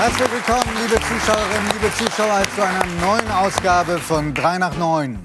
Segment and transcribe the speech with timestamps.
[0.00, 5.18] Herzlich willkommen, liebe Zuschauerinnen, liebe Zuschauer, zu einer neuen Ausgabe von 3 nach 9.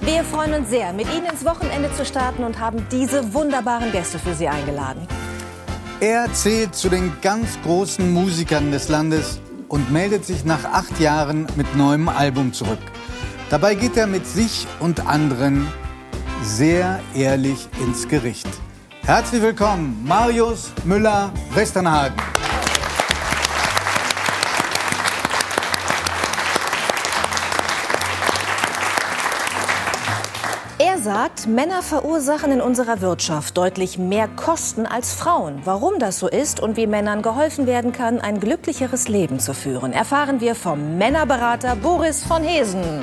[0.00, 4.18] Wir freuen uns sehr, mit Ihnen ins Wochenende zu starten und haben diese wunderbaren Gäste
[4.18, 5.06] für Sie eingeladen.
[6.00, 11.46] Er zählt zu den ganz großen Musikern des Landes und meldet sich nach acht Jahren
[11.56, 12.80] mit neuem Album zurück.
[13.50, 15.70] Dabei geht er mit sich und anderen
[16.42, 18.48] sehr ehrlich ins Gericht.
[19.02, 22.39] Herzlich willkommen, Marius Müller-Westernhagen.
[31.12, 35.60] Sagt, Männer verursachen in unserer Wirtschaft deutlich mehr Kosten als Frauen.
[35.64, 39.92] Warum das so ist und wie Männern geholfen werden kann, ein glücklicheres Leben zu führen,
[39.92, 43.02] erfahren wir vom Männerberater Boris von Hesen.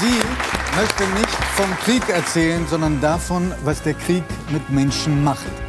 [0.00, 0.20] Sie
[0.80, 5.67] möchte nicht vom Krieg erzählen, sondern davon, was der Krieg mit Menschen macht.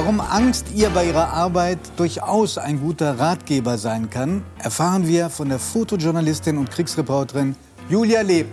[0.00, 5.48] Warum Angst ihr bei ihrer Arbeit durchaus ein guter Ratgeber sein kann, erfahren wir von
[5.48, 7.56] der Fotojournalistin und Kriegsreporterin
[7.88, 8.46] Julia Leb.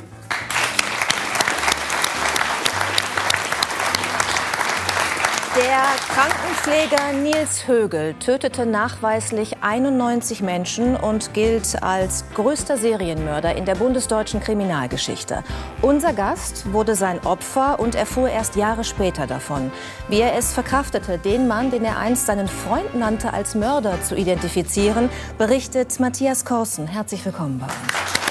[5.97, 14.41] Krankenpfleger Nils Högel tötete nachweislich 91 Menschen und gilt als größter Serienmörder in der bundesdeutschen
[14.41, 15.43] Kriminalgeschichte.
[15.81, 19.71] Unser Gast wurde sein Opfer und erfuhr erst Jahre später davon.
[20.09, 24.15] Wie er es verkraftete, den Mann, den er einst seinen Freund nannte, als Mörder zu
[24.15, 26.87] identifizieren, berichtet Matthias Korsen.
[26.87, 28.24] Herzlich willkommen bei uns.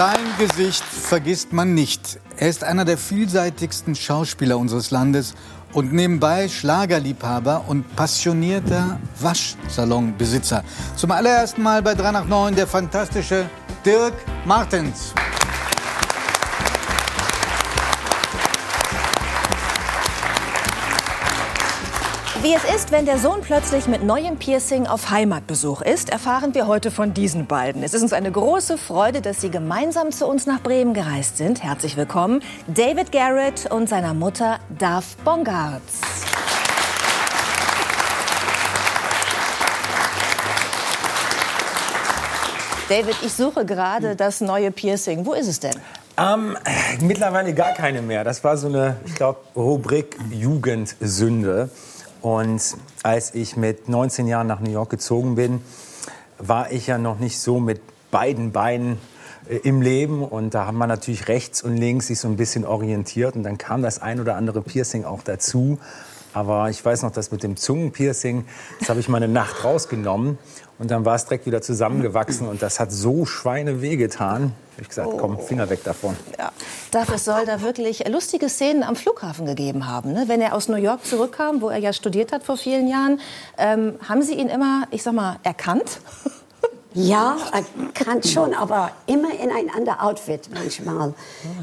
[0.00, 2.20] Sein Gesicht vergisst man nicht.
[2.38, 5.34] Er ist einer der vielseitigsten Schauspieler unseres Landes
[5.74, 10.64] und nebenbei Schlagerliebhaber und passionierter Waschsalonbesitzer.
[10.96, 13.44] Zum allerersten Mal bei 3 nach 9 der fantastische
[13.84, 14.14] Dirk
[14.46, 15.12] Martens.
[22.42, 26.66] Wie es ist, wenn der Sohn plötzlich mit neuem Piercing auf Heimatbesuch ist, erfahren wir
[26.66, 27.82] heute von diesen beiden.
[27.82, 31.62] Es ist uns eine große Freude, dass sie gemeinsam zu uns nach Bremen gereist sind.
[31.62, 36.00] Herzlich willkommen, David Garrett und seiner Mutter Darf Bongartz.
[42.88, 45.26] David, ich suche gerade das neue Piercing.
[45.26, 45.76] Wo ist es denn?
[46.16, 46.56] Ähm,
[47.02, 48.24] mittlerweile gar keine mehr.
[48.24, 51.68] Das war so eine, ich glaube, Rubrik Jugendsünde.
[52.20, 55.62] Und als ich mit 19 Jahren nach New York gezogen bin,
[56.38, 58.98] war ich ja noch nicht so mit beiden Beinen
[59.48, 60.22] äh, im Leben.
[60.22, 63.36] Und da haben wir natürlich rechts und links sich so ein bisschen orientiert.
[63.36, 65.78] Und dann kam das ein oder andere Piercing auch dazu.
[66.32, 68.44] Aber ich weiß noch, dass mit dem Zungenpiercing,
[68.78, 70.38] das habe ich mal eine Nacht rausgenommen
[70.80, 74.54] und dann war es direkt wieder zusammengewachsen und das hat so Schweine wehgetan.
[74.80, 76.16] Ich gesagt, komm, Finger weg davon.
[76.38, 76.52] Ja.
[76.90, 80.14] Dafür soll da wirklich lustige Szenen am Flughafen gegeben haben.
[80.14, 80.24] Ne?
[80.26, 83.20] Wenn er aus New York zurückkam, wo er ja studiert hat vor vielen Jahren,
[83.58, 86.00] ähm, haben Sie ihn immer, ich sag mal, erkannt?
[86.92, 91.14] Ja, erkannt schon, aber immer in ein anderes Outfit manchmal.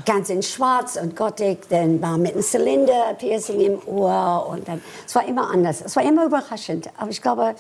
[0.06, 4.81] Ganz in schwarz und gothic, dann war mit einem Zylinder, Piercing im Ohr und dann,
[5.06, 5.81] es war immer anders.
[5.81, 7.56] Es war immer überraschend, aber ich glaube,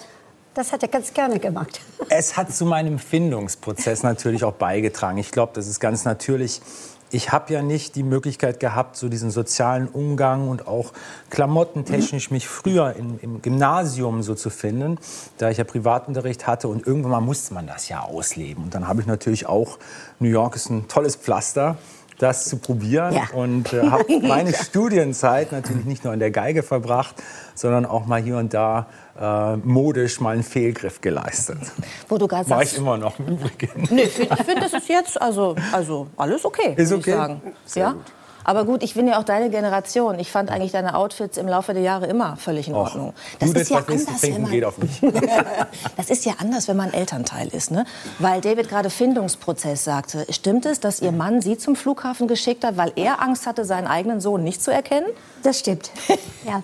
[0.57, 1.81] das hat er ganz gerne gemacht.
[2.09, 5.17] Es hat zu meinem Findungsprozess natürlich auch beigetragen.
[5.17, 6.61] Ich glaube, das ist ganz natürlich.
[7.09, 10.93] Ich habe ja nicht die Möglichkeit gehabt, so diesen sozialen Umgang und auch
[11.29, 14.97] klamottentechnisch mich früher in, im Gymnasium so zu finden,
[15.37, 18.65] da ich ja Privatunterricht hatte und irgendwann mal musste man das ja ausleben.
[18.65, 19.77] Und dann habe ich natürlich auch,
[20.19, 21.77] New York ist ein tolles Pflaster,
[22.17, 23.29] das zu probieren Ja.
[23.33, 27.15] und äh, habe meine Studienzeit natürlich nicht nur an der Geige verbracht,
[27.53, 28.87] sondern auch mal hier und da
[29.19, 31.59] äh, modisch mal einen Fehlgriff geleistet.
[32.07, 33.87] Wo du gerade Mache ich sagst, immer noch im Übrigen.
[33.89, 36.73] Nee, ich finde, find, das ist jetzt also, also alles okay.
[36.75, 37.09] Ist okay?
[37.11, 37.41] Ich sagen.
[37.65, 37.91] Sehr ja?
[37.93, 38.01] gut.
[38.47, 40.17] Aber gut, ich bin ja auch deine Generation.
[40.19, 43.13] Ich fand eigentlich deine Outfits im Laufe der Jahre immer völlig in Ordnung.
[43.39, 45.01] Das Judith, ist ja anders, wenn man, geht auf mich.
[45.97, 47.85] das ist ja anders, wenn man Elternteil ist, ne?
[48.19, 50.25] Weil David gerade Findungsprozess sagte.
[50.29, 53.85] Stimmt es, dass Ihr Mann Sie zum Flughafen geschickt hat, weil er Angst hatte, seinen
[53.85, 55.07] eigenen Sohn nicht zu erkennen?
[55.43, 55.91] Das stimmt.
[56.45, 56.63] Ja.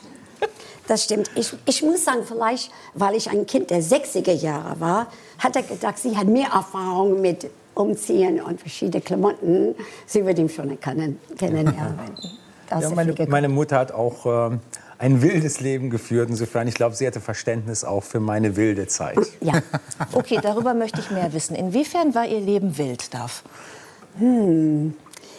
[0.87, 1.31] Das stimmt.
[1.35, 5.07] Ich, ich muss sagen, vielleicht, weil ich ein Kind der 60er Jahre war,
[5.37, 9.75] hat er gedacht, sie hat mehr Erfahrung mit Umziehen und verschiedene Klamotten.
[10.05, 11.99] Sie wird ihn schon erkennen, kennenlernen.
[12.71, 14.59] Ja, meine, meine Mutter hat auch ähm,
[14.97, 16.29] ein wildes Leben geführt.
[16.29, 19.19] Insofern, ich glaube, sie hatte Verständnis auch für meine wilde Zeit.
[19.41, 19.61] ja.
[20.13, 21.55] Okay, darüber möchte ich mehr wissen.
[21.55, 23.43] Inwiefern war Ihr Leben wild, Darf?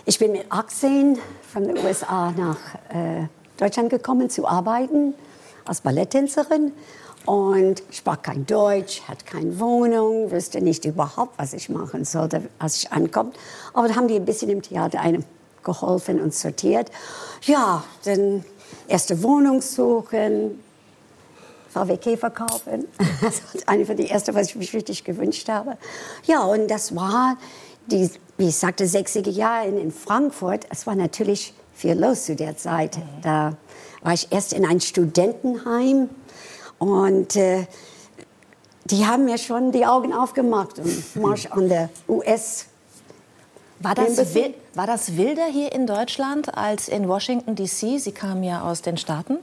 [0.04, 1.18] Ich bin mit 18
[1.52, 2.58] von den USA nach
[2.90, 3.26] äh,
[3.56, 5.14] Deutschland gekommen zu arbeiten
[5.64, 6.72] als Balletttänzerin.
[7.26, 12.42] Und ich sprach kein Deutsch, hatte keine Wohnung, wusste nicht überhaupt, was ich machen sollte,
[12.58, 13.32] als ich ankomme.
[13.72, 15.24] Aber da haben die ein bisschen im Theater eine
[15.62, 16.90] geholfen und sortiert.
[17.42, 18.44] Ja, dann
[18.86, 20.62] erste Wohnung suchen,
[21.70, 22.86] VW Käfer kaufen.
[23.20, 25.78] Das war eine von den ersten, was ich mich richtig gewünscht habe.
[26.24, 27.36] Ja, und das war
[27.86, 30.66] die, wie ich sagte, 60er Jahre in, in Frankfurt.
[30.70, 32.98] Es war natürlich viel los zu der Zeit.
[33.22, 33.56] Da
[34.02, 36.10] war ich erst in ein Studentenheim
[36.78, 37.66] und äh,
[38.84, 42.66] die haben mir schon die Augen aufgemacht und Marsch an der US.
[43.80, 47.98] War das, wild, war das wilder hier in Deutschland als in Washington, D.C.?
[47.98, 49.38] Sie kamen ja aus den Staaten.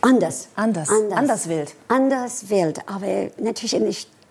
[0.00, 0.48] Anders.
[0.54, 0.88] Anders.
[0.90, 1.74] Anders, anders wild.
[1.88, 2.88] Anders wild.
[2.88, 3.06] Aber
[3.38, 3.84] natürlich in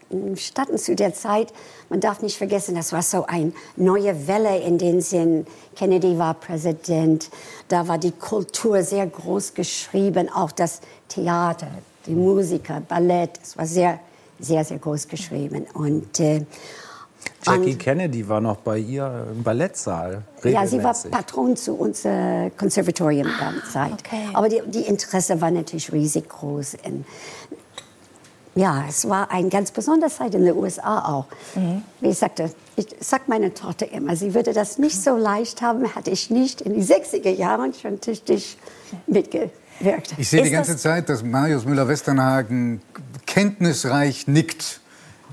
[0.10, 1.52] den Staaten zu der Zeit,
[1.90, 5.48] man darf nicht vergessen, das war so eine neue Welle in dem Sinn.
[5.76, 7.30] Kennedy war Präsident.
[7.68, 11.68] Da war die Kultur sehr groß geschrieben, auch das Theater,
[12.06, 13.40] die Musiker, Ballett.
[13.42, 14.00] Es war sehr
[14.40, 15.66] sehr, sehr groß geschrieben.
[15.74, 16.46] Und, äh,
[17.44, 20.24] Jackie und, Kennedy war noch bei ihr im Ballettsaal.
[20.44, 23.94] Ja, sie war Patron zu unserem Konservatorium ah, der Zeit.
[24.06, 24.30] Okay.
[24.34, 26.78] Aber die, die, Interesse war natürlich riesig groß.
[26.86, 27.06] Und,
[28.56, 31.26] ja, es war eine ganz besondere Zeit in den USA auch.
[31.56, 31.82] Mhm.
[32.00, 35.94] Wie ich sagte, ich sag meine Tochter immer, sie würde das nicht so leicht haben,
[35.96, 38.58] hatte ich nicht in die 60er Jahren schon tüchtig
[39.80, 40.14] mitgewirkt.
[40.18, 42.82] Ich sehe die ganze Zeit, dass Marius Müller-Westernhagen
[43.26, 44.82] kenntnisreich nickt.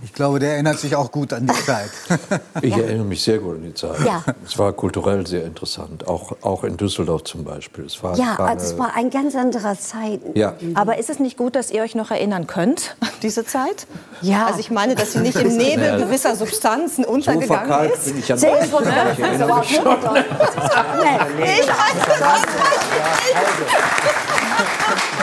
[0.04, 1.90] Ich glaube, der erinnert sich auch gut an die Zeit.
[2.60, 4.00] Ich erinnere mich sehr gut an die Zeit.
[4.04, 4.22] Ja.
[4.44, 7.86] Es war kulturell sehr interessant, auch, auch in Düsseldorf zum Beispiel.
[7.86, 10.20] Es war, ja, war es war eine ganz andere Zeit.
[10.34, 10.54] Ja.
[10.74, 13.86] Aber ist es nicht gut, dass ihr euch noch erinnern könnt an diese Zeit?
[14.20, 14.46] Ja.
[14.46, 18.04] Also ich meine, dass sie nicht im Nebel gewisser Substanzen untergegangen so ist.
[18.06, 18.82] Bin ich an sehr gut.
[18.82, 19.84] Ich erinnere mich schon.
[21.44, 21.68] Ich
[25.18, 25.21] ich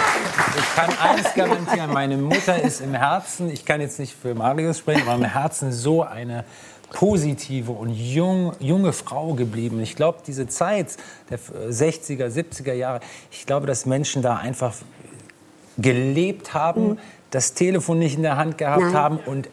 [0.79, 5.07] kann eines garantieren, meine Mutter ist im Herzen, ich kann jetzt nicht für Marius sprechen,
[5.07, 6.45] aber im Herzen so eine
[6.91, 9.81] positive und jung, junge Frau geblieben.
[9.81, 10.97] Ich glaube, diese Zeit
[11.29, 12.99] der 60er, 70er Jahre,
[13.31, 14.73] ich glaube, dass Menschen da einfach
[15.77, 16.99] gelebt haben, mhm.
[17.31, 18.93] das Telefon nicht in der Hand gehabt Nein.
[18.93, 19.49] haben und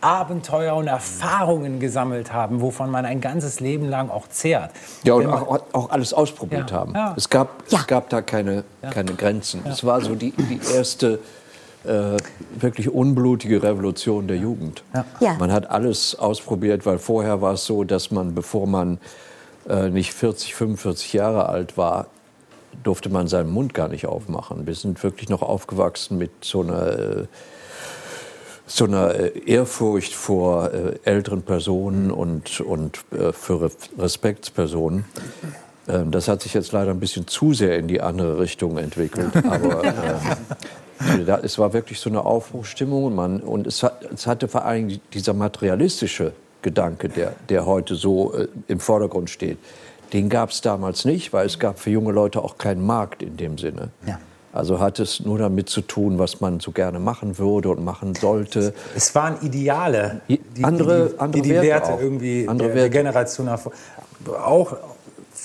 [0.00, 4.70] Abenteuer und Erfahrungen gesammelt haben, wovon man ein ganzes Leben lang auch zehrt.
[5.04, 6.94] Ja, und auch, auch, alles ausprobiert ja, haben.
[6.94, 7.14] Ja.
[7.16, 7.78] Es, gab, ja.
[7.78, 9.62] es gab da keine, keine Grenzen.
[9.66, 11.20] Es war so die, die erste
[11.84, 12.16] äh,
[12.58, 14.82] wirklich unblutige Revolution der Jugend.
[15.38, 18.98] Man hat alles ausprobiert, weil vorher war es so, dass man, bevor man
[19.68, 22.06] äh, nicht 40, 45 Jahre alt war,
[22.82, 24.66] durfte man seinen Mund gar nicht aufmachen.
[24.66, 26.98] Wir sind wirklich noch aufgewachsen mit so einer...
[26.98, 27.26] Äh,
[28.70, 35.04] so einer äh, Ehrfurcht vor äh, älteren Personen und, und äh, für Respektspersonen.
[35.88, 39.32] Ähm, das hat sich jetzt leider ein bisschen zu sehr in die andere Richtung entwickelt.
[39.44, 43.04] Aber äh, es war wirklich so eine Aufbruchstimmung.
[43.04, 46.32] Und, man, und es, hat, es hatte vor allem dieser materialistische
[46.62, 49.58] Gedanke, der, der heute so äh, im Vordergrund steht.
[50.12, 53.36] Den gab es damals nicht, weil es gab für junge Leute auch keinen Markt in
[53.36, 53.90] dem Sinne.
[54.06, 54.20] Ja.
[54.52, 58.14] Also hat es nur damit zu tun, was man so gerne machen würde und machen
[58.14, 58.74] sollte.
[58.96, 62.90] Es waren Ideale, die, andere, die, andere die, die Werte, Werte irgendwie andere der, der
[62.90, 63.72] Generation davor.
[64.44, 64.76] Auch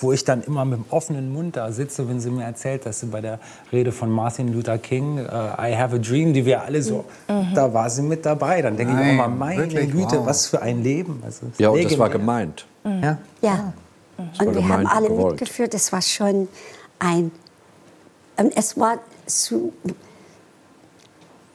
[0.01, 2.99] wo ich dann immer mit dem offenen Mund da sitze, wenn sie mir erzählt, dass
[2.99, 3.39] sie bei der
[3.71, 7.53] Rede von Martin Luther King, uh, I Have a Dream, die wir alle so, mhm.
[7.53, 8.61] da war sie mit dabei.
[8.61, 9.91] Dann denke ich auch mal, meine wirklich?
[9.91, 10.25] Güte, wow.
[10.25, 11.21] was für ein Leben.
[11.23, 12.65] Also, ja, und das war gemeint.
[12.83, 13.03] Mhm.
[13.03, 13.17] Ja.
[13.41, 13.73] ja.
[14.17, 15.39] Und wir haben alle gewollt.
[15.39, 16.47] mitgeführt, das war schon
[16.99, 17.31] ein
[18.55, 19.73] es war zu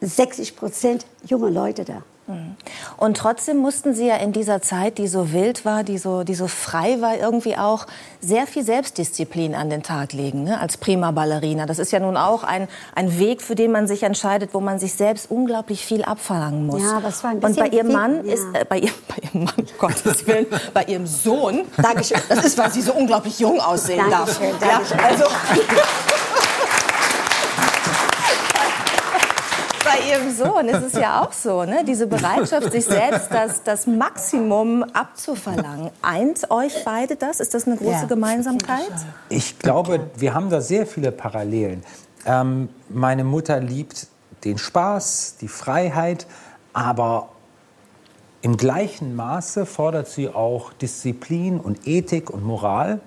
[0.00, 2.02] 60 Prozent junge Leute da.
[2.30, 2.56] Mhm.
[2.96, 6.34] Und trotzdem mussten Sie ja in dieser Zeit, die so wild war, die so, die
[6.34, 7.86] so frei war, irgendwie auch
[8.20, 10.60] sehr viel Selbstdisziplin an den Tag legen, ne?
[10.60, 11.66] als prima Ballerina.
[11.66, 14.78] Das ist ja nun auch ein, ein Weg, für den man sich entscheidet, wo man
[14.78, 16.82] sich selbst unglaublich viel abverlangen muss.
[16.82, 18.34] Ja, das war ein bisschen Und bei Ihrem Mann ja.
[18.34, 22.58] ist, äh, bei, ihr, bei Ihrem Mann, Gottes Willen, bei Ihrem Sohn, Dankeschön, das ist,
[22.58, 24.88] weil Sie so unglaublich jung aussehen Dankeschön, darf.
[24.88, 24.98] Dankeschön.
[24.98, 25.24] Ja, also,
[30.00, 31.84] bei Ihrem Sohn ist es ja auch so, ne?
[31.86, 35.90] diese Bereitschaft, sich selbst das, das Maximum abzuverlangen.
[36.02, 37.40] Eint euch beide das?
[37.40, 38.04] Ist das eine große ja.
[38.04, 38.92] Gemeinsamkeit?
[39.28, 41.82] Ich glaube, wir haben da sehr viele Parallelen.
[42.26, 44.06] Ähm, meine Mutter liebt
[44.44, 46.26] den Spaß, die Freiheit,
[46.72, 47.30] aber
[48.42, 53.00] im gleichen Maße fordert sie auch Disziplin und Ethik und Moral.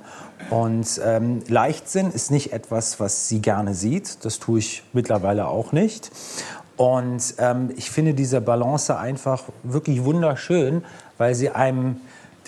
[0.49, 4.25] Und ähm, Leichtsinn ist nicht etwas, was sie gerne sieht.
[4.25, 6.11] Das tue ich mittlerweile auch nicht.
[6.75, 10.83] Und ähm, ich finde diese Balance einfach wirklich wunderschön,
[11.17, 11.97] weil sie einem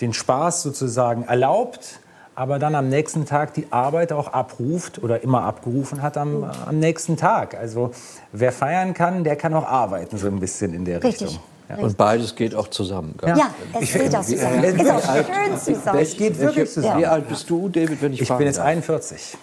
[0.00, 2.00] den Spaß sozusagen erlaubt,
[2.34, 6.78] aber dann am nächsten Tag die Arbeit auch abruft oder immer abgerufen hat am, am
[6.78, 7.54] nächsten Tag.
[7.54, 7.92] Also
[8.32, 11.28] wer feiern kann, der kann auch arbeiten, so ein bisschen in der Richtig.
[11.28, 11.42] Richtung.
[11.78, 13.16] Und beides geht auch zusammen.
[13.26, 14.62] Ja, ja es geht auch zusammen.
[14.62, 15.98] Es ist auch schön zusammen.
[15.98, 17.00] Es geht wirklich zusammen.
[17.00, 19.36] Wie alt bist du, David, wenn ich Ich bin jetzt 41.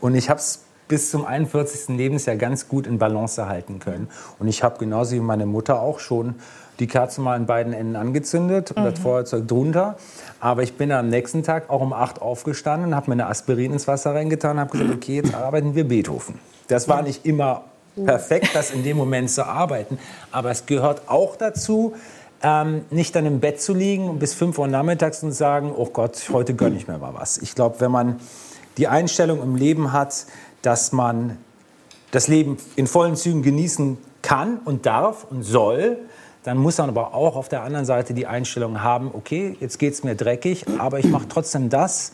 [0.00, 1.96] Und ich habe es bis zum 41.
[1.96, 4.08] Lebensjahr ganz gut in Balance erhalten können.
[4.38, 6.36] Und ich habe genauso wie meine Mutter auch schon
[6.78, 8.90] die Kerze mal an beiden Enden angezündet und mhm.
[8.90, 9.96] das Feuerzeug drunter.
[10.40, 13.88] Aber ich bin am nächsten Tag auch um 8 aufgestanden, habe mir eine Aspirin ins
[13.88, 16.38] Wasser reingetan und habe gesagt, okay, jetzt arbeiten wir Beethoven.
[16.68, 17.64] Das war nicht immer
[18.04, 19.98] perfekt, das in dem Moment zu arbeiten.
[20.30, 21.94] Aber es gehört auch dazu,
[22.42, 26.28] ähm, nicht dann im Bett zu liegen bis 5 Uhr nachmittags und sagen, oh Gott,
[26.32, 27.38] heute gönne ich mir mal was.
[27.38, 28.20] Ich glaube, wenn man
[28.76, 30.26] die Einstellung im Leben hat,
[30.66, 31.38] dass man
[32.10, 35.98] das Leben in vollen Zügen genießen kann und darf und soll,
[36.42, 39.94] dann muss man aber auch auf der anderen Seite die Einstellung haben, okay, jetzt geht
[39.94, 42.12] es mir dreckig, aber ich mache trotzdem das,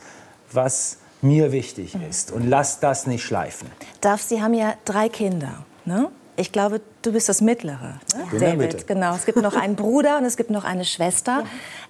[0.52, 3.70] was mir wichtig ist und lass das nicht schleifen.
[4.00, 5.64] Darf, Sie haben ja drei Kinder.
[5.84, 6.08] Ne?
[6.36, 8.38] Ich glaube, du bist das Mittlere, ne?
[8.38, 8.86] David.
[8.86, 9.14] Genau.
[9.14, 11.44] Es gibt noch einen Bruder und es gibt noch eine Schwester.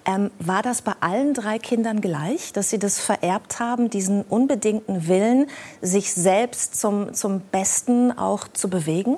[0.05, 0.15] Ja.
[0.15, 5.07] Ähm, war das bei allen drei Kindern gleich, dass sie das vererbt haben, diesen unbedingten
[5.07, 5.49] Willen,
[5.81, 9.15] sich selbst zum, zum Besten auch zu bewegen?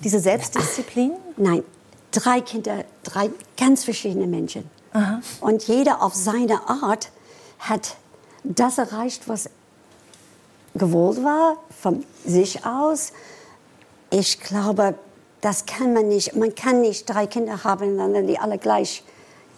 [0.00, 1.12] Diese Selbstdisziplin?
[1.36, 1.62] Nein,
[2.10, 4.68] drei Kinder, drei ganz verschiedene Menschen.
[4.94, 5.20] Aha.
[5.40, 7.10] Und jeder auf seine Art
[7.58, 7.96] hat
[8.42, 9.50] das erreicht, was
[10.74, 13.12] gewollt war, von sich aus.
[14.16, 14.94] Ich glaube,
[15.40, 16.36] das kann man nicht.
[16.36, 19.02] Man kann nicht drei Kinder haben, die alle gleich,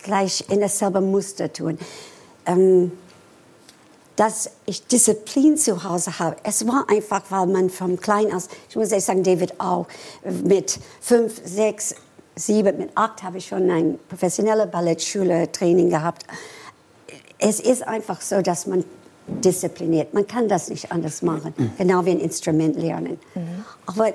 [0.03, 1.79] gleich in dasselbe Muster tun.
[2.47, 2.93] Ähm,
[4.17, 6.37] dass ich Disziplin zu Hause habe.
[6.43, 9.89] Es war einfach, weil man vom Klein aus, ich muss ehrlich sagen, David auch,
[10.25, 11.95] mit fünf, sechs,
[12.35, 16.25] sieben, mit acht habe ich schon ein professionelle Ballettschule-Training gehabt.
[17.37, 18.85] Es ist einfach so, dass man
[19.27, 20.15] diszipliniert.
[20.15, 21.73] Man kann das nicht anders machen, mhm.
[21.77, 23.21] genau wie ein Instrument lernen.
[23.35, 23.65] Mhm.
[23.85, 24.15] Aber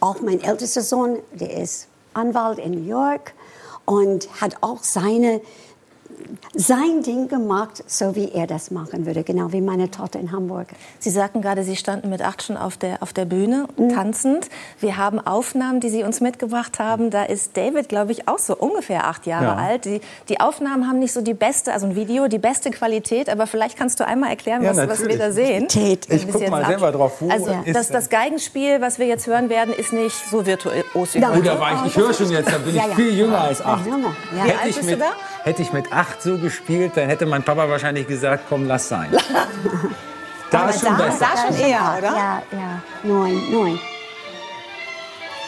[0.00, 3.34] auch mein ältester Sohn, der ist Anwalt in New York
[3.84, 5.40] und hat auch seine
[6.54, 10.68] sein Ding gemacht, so wie er das machen würde, genau wie meine Tochter in Hamburg.
[10.98, 13.90] Sie sagten gerade, Sie standen mit acht schon auf der, auf der Bühne, mhm.
[13.90, 14.48] tanzend.
[14.80, 17.10] Wir haben Aufnahmen, die Sie uns mitgebracht haben.
[17.10, 19.56] Da ist David, glaube ich, auch so ungefähr acht Jahre ja.
[19.56, 19.84] alt.
[19.84, 23.46] Die, die Aufnahmen haben nicht so die beste, also ein Video, die beste Qualität, aber
[23.46, 25.66] vielleicht kannst du einmal erklären, was, ja, was wir da sehen.
[25.70, 27.20] Ich, ich guck mal selber drauf.
[27.20, 31.24] Wo also das, das Geigenspiel, was wir jetzt hören werden, ist nicht so virtuos wie
[31.24, 31.42] heute.
[31.42, 33.84] Da war ich, ich höre schon jetzt, da bin ich viel jünger als acht.
[33.86, 34.98] Hätte ich mit,
[35.44, 39.10] hätte ich mit acht so gespielt, dann hätte mein Papa wahrscheinlich gesagt, komm, lass sein.
[40.50, 41.28] da ist schon besser.
[41.34, 42.08] Da schon eher, oder?
[42.08, 43.80] Ja, ja, neun, neun.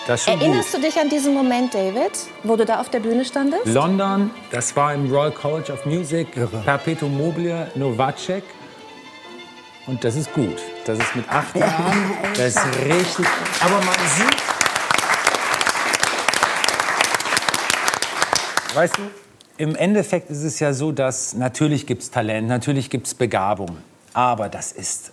[0.07, 0.83] Erinnerst gut.
[0.83, 2.11] du dich an diesen Moment, David,
[2.43, 3.67] wo du da auf der Bühne standest?
[3.67, 6.61] London, das war im Royal College of Music, Irre.
[6.65, 8.43] Perpetuum mobile, Novacek.
[9.87, 10.59] Und das ist gut.
[10.87, 13.27] Das ist mit acht Jahren, das ist richtig.
[13.61, 14.43] Aber man sieht,
[18.75, 19.22] weißt du,
[19.63, 23.77] im Endeffekt ist es ja so, dass natürlich gibt es Talent, natürlich gibt es Begabung.
[24.13, 25.13] Aber das ist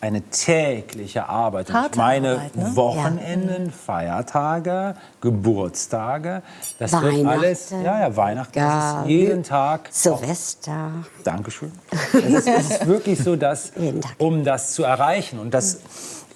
[0.00, 1.68] eine tägliche Arbeit.
[1.68, 2.76] Und ich meine Arbeit, ne?
[2.76, 3.72] Wochenenden, ja.
[3.72, 6.42] Feiertage, Geburtstage,
[6.78, 9.90] das wird alles, ja, ja, Weihnachten, ja, das ist jeden Tag.
[9.90, 10.92] Silvester.
[10.96, 11.70] Oh, Dankeschön.
[12.14, 13.72] Es ist, es ist wirklich so, dass,
[14.16, 15.80] um das zu erreichen, und das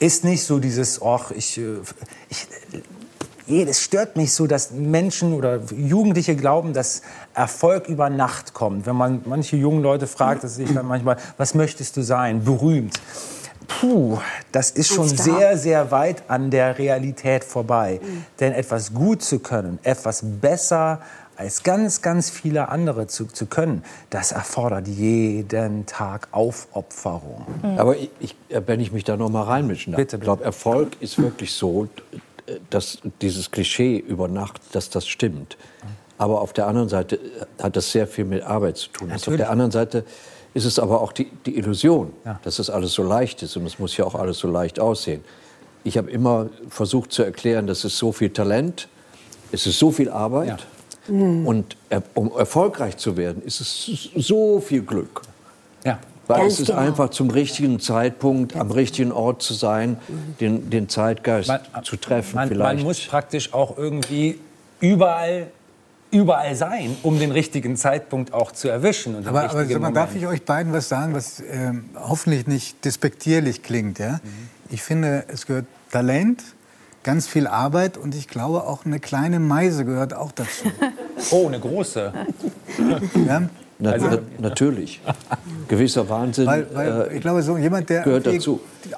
[0.01, 1.79] ist nicht so dieses, ach, ich, äh,
[2.29, 2.47] ich
[3.47, 7.03] es stört mich so, dass Menschen oder Jugendliche glauben, dass
[7.35, 8.87] Erfolg über Nacht kommt.
[8.87, 12.45] Wenn man manche jungen Leute fragt, dass ich dann manchmal, was möchtest du sein?
[12.45, 13.01] Berühmt.
[13.67, 14.19] Puh,
[14.53, 18.01] das ist schon sehr, sehr weit an der Realität vorbei.
[18.03, 18.25] Mhm.
[18.41, 21.01] Denn etwas gut zu können, etwas besser
[21.37, 27.45] als ganz, ganz viele andere zu, zu können, das erfordert jeden Tag Aufopferung.
[27.63, 27.79] Mhm.
[27.79, 30.23] Aber ich, ich, wenn ich mich da noch mal reinmischen darf, bitte, bitte.
[30.23, 31.89] ich glaube, Erfolg ist wirklich so,
[32.71, 35.57] dass dieses Klischee über Nacht, dass das stimmt.
[36.19, 37.19] Aber auf der anderen Seite
[37.63, 39.13] hat das sehr viel mit Arbeit zu tun.
[39.13, 40.05] Auf der anderen Seite
[40.55, 42.39] ist es aber auch die, die Illusion, ja.
[42.45, 45.25] dass das alles so leicht ist und es muss ja auch alles so leicht aussehen.
[45.83, 48.89] Ich habe immer versucht zu erklären, dass es so viel Talent,
[49.51, 50.65] es ist so viel Arbeit
[51.09, 51.15] ja.
[51.15, 51.77] und
[52.15, 55.23] um erfolgreich zu werden, ist es so viel Glück.
[55.85, 55.99] Ja.
[56.27, 56.79] Weil Ganz es ist genau.
[56.79, 59.99] einfach zum richtigen Zeitpunkt, am richtigen Ort zu sein,
[60.41, 62.37] den, den Zeitgeist man, zu treffen.
[62.37, 64.39] Man, man, muss praktisch auch irgendwie
[64.81, 65.49] überall,
[66.11, 69.27] überall sein, um den richtigen Zeitpunkt auch zu erwischen.
[69.27, 73.99] aber, aber so, darf ich euch beiden was sagen, was äh, hoffentlich nicht despektierlich klingt?
[73.99, 74.13] Ja?
[74.13, 74.21] Mhm.
[74.71, 76.43] Ich finde, es gehört Talent,
[77.03, 80.71] ganz viel Arbeit und ich glaube auch eine kleine Meise gehört auch dazu.
[81.33, 82.13] oh, eine große.
[83.27, 83.43] ja?
[83.79, 85.01] Na, also, na, natürlich.
[85.69, 86.47] Gewisser Wahnsinn.
[86.47, 88.07] Weil, weil äh, ich glaube, so jemand, der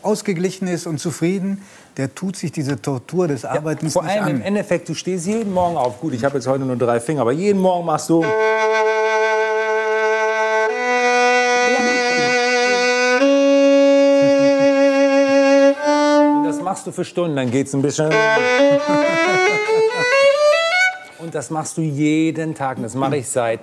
[0.02, 1.62] ausgeglichen ist und zufrieden,
[1.96, 4.30] der tut sich diese Tortur des Arbeitens ja, vor allem an.
[4.30, 5.98] im Endeffekt, du stehst jeden Morgen auf.
[6.00, 8.18] Gut, ich habe jetzt heute nur drei Finger, aber jeden Morgen machst du.
[8.18, 8.24] Und
[16.44, 18.12] das machst du für Stunden, dann geht es ein bisschen.
[21.18, 22.76] Und das machst du jeden Tag.
[22.76, 23.60] Und das mache ich seit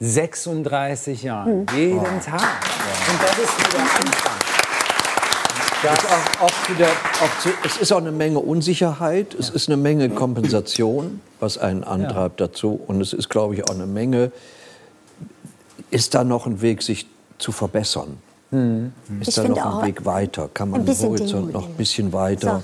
[0.00, 1.60] 36 Jahren.
[1.60, 1.66] Mhm.
[1.76, 2.42] Jeden Tag.
[3.10, 4.38] Und das ist wieder Anfang.
[5.82, 9.76] Das auch, auch wieder, auch zu, es ist auch eine Menge Unsicherheit, es ist eine
[9.76, 12.80] Menge Kompensation, was einen antreibt dazu.
[12.88, 14.32] Und es ist, glaube ich, auch eine Menge,
[15.90, 17.06] ist da noch ein Weg, sich
[17.38, 18.18] zu verbessern?
[18.50, 18.92] Mhm.
[19.20, 20.50] Ist ich da noch ein Weg weiter?
[20.52, 22.60] Kann man den Horizont noch ein bisschen weiter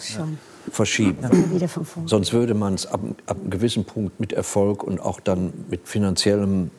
[0.70, 1.18] verschieben?
[1.60, 1.68] Ja.
[2.06, 5.86] Sonst würde man es ab, ab einem gewissen Punkt mit Erfolg und auch dann mit
[5.86, 6.70] finanziellem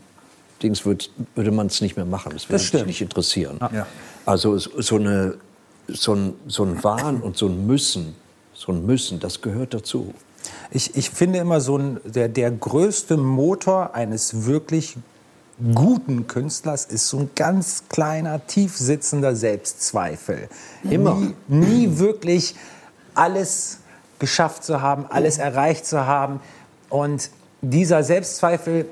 [0.62, 2.32] Dings würd, würde man es nicht mehr machen.
[2.34, 3.60] Das würde mich nicht interessieren.
[3.74, 3.88] Ja.
[4.26, 5.36] Also so, eine,
[5.88, 8.16] so, ein, so ein Wahn und so ein Müssen,
[8.54, 10.14] so ein Müssen, das gehört dazu.
[10.72, 14.96] Ich, ich finde immer so ein, der, der größte Motor eines wirklich
[15.74, 20.50] guten Künstlers ist so ein ganz kleiner, tief sitzender Selbstzweifel.
[20.84, 21.16] Immer.
[21.16, 22.56] Nie, nie wirklich
[23.14, 23.80] alles
[24.20, 26.40] geschafft zu haben, alles erreicht zu haben.
[26.90, 27.30] Und
[27.62, 28.86] dieser Selbstzweifel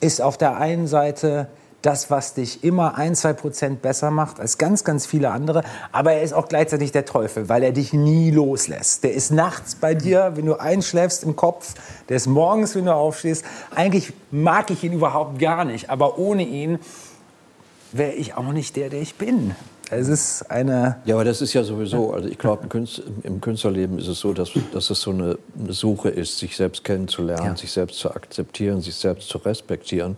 [0.00, 1.48] ist auf der einen Seite
[1.84, 5.62] das, was dich immer ein, zwei Prozent besser macht als ganz, ganz viele andere.
[5.92, 9.04] Aber er ist auch gleichzeitig der Teufel, weil er dich nie loslässt.
[9.04, 11.74] Der ist nachts bei dir, wenn du einschläfst im Kopf.
[12.08, 13.44] Der ist morgens, wenn du aufstehst.
[13.74, 15.90] Eigentlich mag ich ihn überhaupt gar nicht.
[15.90, 16.78] Aber ohne ihn
[17.92, 19.54] wäre ich auch nicht der, der ich bin.
[19.90, 20.96] Es ist eine.
[21.04, 22.66] Ja, aber das ist ja sowieso, also ich glaube,
[23.22, 26.84] im, Künstlerleben ist es so, dass, dass es so eine, eine Suche ist, sich selbst
[26.84, 27.56] kennenzulernen, ja.
[27.56, 30.16] sich selbst zu akzeptieren, sich selbst zu respektieren.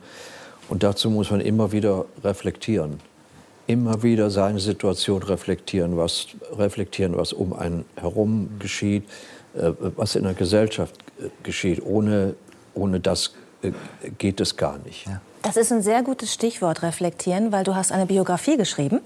[0.68, 3.00] Und dazu muss man immer wieder reflektieren.
[3.66, 9.04] Immer wieder seine Situation reflektieren, was, reflektieren, was um einen herum geschieht,
[9.54, 11.84] äh, was in der Gesellschaft äh, geschieht.
[11.84, 12.34] Ohne,
[12.74, 13.72] ohne das äh,
[14.18, 15.06] geht es gar nicht.
[15.06, 15.20] Ja.
[15.42, 19.00] Das ist ein sehr gutes Stichwort, reflektieren, weil du hast eine Biografie geschrieben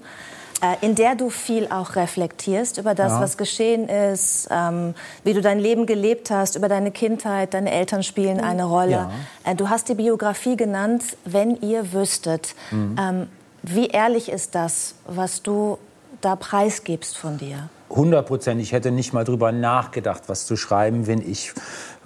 [0.81, 3.21] in der du viel auch reflektierst über das, ja.
[3.21, 4.93] was geschehen ist, ähm,
[5.23, 8.43] wie du dein Leben gelebt hast, über deine Kindheit, deine Eltern spielen mhm.
[8.43, 8.91] eine Rolle.
[8.91, 9.11] Ja.
[9.43, 12.55] Äh, du hast die Biografie genannt, wenn ihr wüsstet.
[12.69, 12.95] Mhm.
[12.99, 13.27] Ähm,
[13.63, 15.77] wie ehrlich ist das, was du
[16.21, 17.69] da preisgibst von dir?
[17.89, 18.61] 100 Prozent.
[18.61, 21.53] Ich hätte nicht mal drüber nachgedacht, was zu schreiben, wenn ich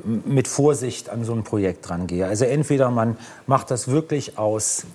[0.03, 2.25] mit Vorsicht an so ein Projekt rangehe.
[2.25, 4.85] Also entweder man macht das wirklich aus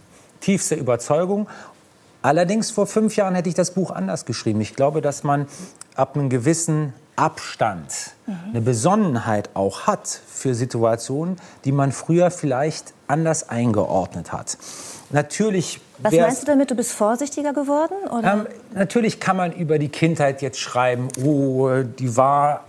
[0.41, 1.49] tiefster Überzeugung
[2.23, 4.61] Allerdings vor fünf Jahren hätte ich das Buch anders geschrieben.
[4.61, 5.47] Ich glaube, dass man
[5.95, 8.35] ab einem gewissen Abstand mhm.
[8.51, 14.57] eine Besonnenheit auch hat für Situationen, die man früher vielleicht anders eingeordnet hat.
[15.11, 15.81] Natürlich.
[15.99, 16.71] Was meinst du damit?
[16.71, 17.95] Du bist vorsichtiger geworden?
[18.11, 18.33] Oder?
[18.33, 22.65] Ähm, natürlich kann man über die Kindheit jetzt schreiben, oh, die war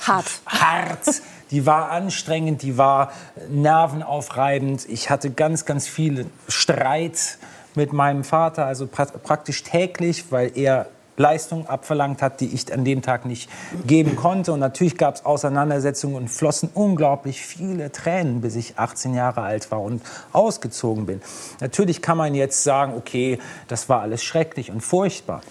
[0.00, 0.26] hart.
[0.46, 1.22] Hart.
[1.50, 3.12] Die war anstrengend, die war
[3.50, 4.88] nervenaufreibend.
[4.88, 7.38] Ich hatte ganz, ganz viel Streit
[7.74, 12.84] mit meinem Vater, also pra praktisch täglich, weil er Leistung abverlangt hat, die ich an
[12.84, 13.48] dem Tag nicht
[13.86, 14.52] geben konnte.
[14.52, 19.70] Und natürlich gab es Auseinandersetzungen und flossen unglaublich viele Tränen, bis ich 18 Jahre alt
[19.70, 21.20] war und ausgezogen bin.
[21.60, 25.42] Natürlich kann man jetzt sagen, okay, das war alles schrecklich und furchtbar.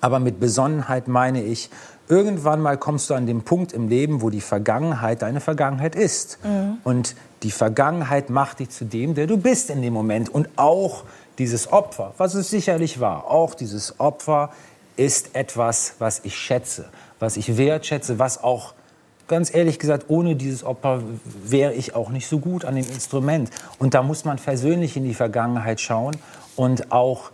[0.00, 1.70] Aber mit Besonnenheit meine ich,
[2.08, 6.38] irgendwann mal kommst du an den Punkt im Leben, wo die Vergangenheit deine Vergangenheit ist.
[6.44, 6.78] Mhm.
[6.84, 10.28] Und die Vergangenheit macht dich zu dem, der du bist in dem Moment.
[10.28, 11.02] Und auch
[11.38, 14.50] dieses Opfer, was es sicherlich war, auch dieses Opfer
[14.96, 16.86] ist etwas, was ich schätze,
[17.20, 18.74] was ich wertschätze, was auch
[19.28, 21.02] ganz ehrlich gesagt, ohne dieses Opfer
[21.44, 23.50] wäre ich auch nicht so gut an dem Instrument.
[23.78, 26.16] Und da muss man versöhnlich in die Vergangenheit schauen
[26.56, 27.30] und auch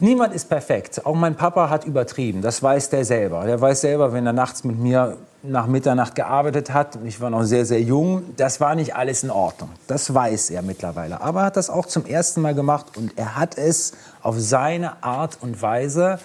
[0.00, 1.06] Niemand ist perfekt.
[1.06, 2.42] Auch mein Papa hat übertrieben.
[2.42, 3.46] Das weiß der selber.
[3.46, 5.16] Der weiß selber, wenn er nachts mit mir
[5.46, 9.22] nach Mitternacht gearbeitet hat, und ich war noch sehr, sehr jung, das war nicht alles
[9.22, 9.70] in Ordnung.
[9.86, 11.20] Das weiß er mittlerweile.
[11.20, 15.02] Aber er hat das auch zum ersten Mal gemacht und er hat es auf seine
[15.02, 16.18] Art und Weise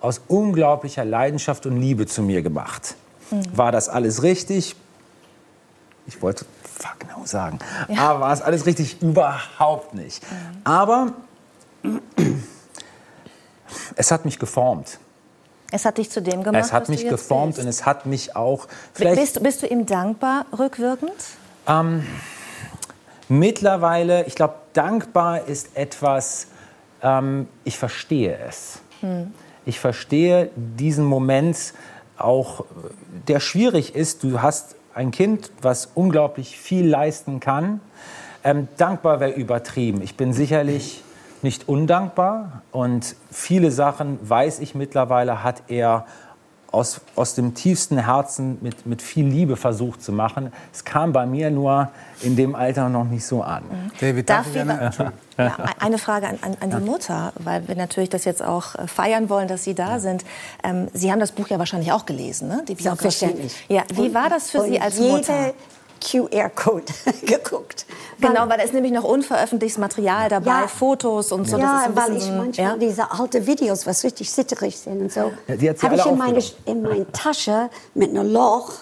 [0.00, 2.94] aus unglaublicher Leidenschaft und Liebe zu mir gemacht.
[3.30, 3.42] Mhm.
[3.56, 4.76] War das alles richtig?
[6.06, 7.58] Ich wollte fuck no sagen.
[7.88, 8.10] Ja.
[8.10, 9.02] Aber war es alles richtig?
[9.02, 10.22] Überhaupt nicht.
[10.22, 10.60] Mhm.
[10.64, 11.12] Aber
[13.96, 14.98] es hat mich geformt.
[15.74, 16.64] Es hat dich zu dem gemacht.
[16.64, 17.64] Es hat mich geformt bist.
[17.64, 18.68] und es hat mich auch.
[18.96, 21.10] Bist, bist, du ihm dankbar rückwirkend?
[21.66, 22.06] Ähm,
[23.28, 26.46] mittlerweile, ich glaube, dankbar ist etwas,
[27.02, 28.78] ähm, ich verstehe es.
[29.00, 29.32] Hm.
[29.66, 31.74] Ich verstehe diesen Moment
[32.18, 32.64] auch,
[33.26, 34.22] der schwierig ist.
[34.22, 37.80] Du hast ein Kind, was unglaublich viel leisten kann
[38.46, 40.02] Ähm, dankbar wäre übertrieben.
[40.02, 41.02] Ich bin sicherlich
[41.44, 46.04] nicht undankbar und viele Sachen, weiß ich mittlerweile, hat er
[46.74, 50.52] aus, aus dem tiefsten Herzen mit, mit viel Liebe versucht zu machen.
[50.72, 51.88] Es kam bei mir nur
[52.20, 53.62] in dem Alter noch nicht so an.
[53.62, 53.90] Mhm.
[54.00, 57.76] David, darf, darf ich eine, ja, eine Frage an, an, an die Mutter, weil wir
[57.76, 60.00] natürlich das jetzt auch äh, feiern wollen, dass Sie da ja.
[60.00, 60.24] sind.
[60.64, 62.64] Ähm, Sie haben das Buch ja wahrscheinlich auch gelesen, ne?
[62.66, 63.64] Die Selbstverständlich.
[63.68, 65.54] Ja, wie war das für Sie als Mutter?
[66.00, 66.92] QR-Code
[67.26, 67.86] geguckt.
[68.20, 71.58] Genau, weil da ist nämlich noch unveröffentlichtes Material dabei, ja, Fotos und so.
[71.58, 72.76] Ja, weil ich manchmal ja?
[72.76, 76.82] diese alten Videos, was richtig zitterig sind und so, ja, habe ich in meine, in
[76.82, 78.72] meine Tasche mit einem Loch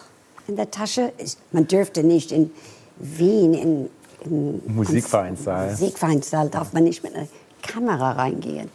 [0.48, 1.12] in der Tasche.
[1.50, 2.50] Man dürfte nicht in
[2.98, 3.90] Wien in,
[4.24, 5.70] in Musikvereinssaal.
[5.70, 7.28] Musikvereinssaal darf man nicht mit einer
[7.62, 8.70] Kamera reingehen.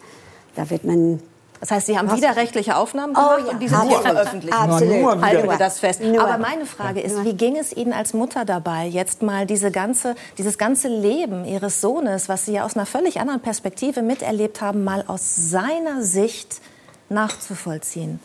[0.55, 1.21] Da wird man
[1.59, 2.17] das heißt, Sie haben Was?
[2.17, 3.53] widerrechtliche Aufnahmen oh gemacht oh, ja.
[3.53, 4.57] und diese nicht veröffentlicht.
[4.57, 5.21] Absolut.
[5.21, 6.01] Halten wir das fest.
[6.01, 6.21] Nur.
[6.21, 10.15] Aber meine Frage ist, wie ging es Ihnen als Mutter dabei, jetzt mal diese ganze,
[10.37, 14.83] dieses ganze Leben Ihres Sohnes, was Sie ja aus einer völlig anderen Perspektive miterlebt haben,
[14.83, 16.61] mal aus seiner Sicht
[17.09, 18.19] nachzuvollziehen?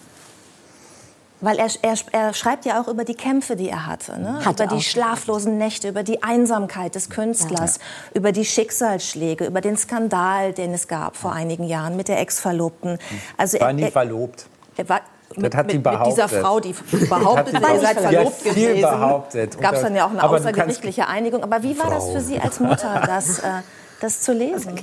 [1.43, 4.19] Weil er, er, er, schreibt ja auch über die Kämpfe, die er hatte.
[4.21, 4.45] Ne?
[4.45, 8.19] Hat über die schlaflosen Nächte, über die Einsamkeit des Künstlers, ja.
[8.19, 12.99] über die Schicksalsschläge, über den Skandal, den es gab vor einigen Jahren mit der Ex-Verlobten.
[13.37, 14.47] Also war er, nie verlobt.
[14.77, 15.01] Er war,
[15.35, 16.75] mit, hat mit, mit, dieser Frau, die
[17.09, 18.81] behauptet, ihr seid verlobt gewesen.
[18.81, 19.61] behauptet.
[19.61, 21.43] Gab es dann ja auch eine außergerichtliche Einigung.
[21.43, 21.95] Aber wie war Frau.
[21.97, 23.63] das für Sie als Mutter, das, äh,
[24.01, 24.81] das zu lesen?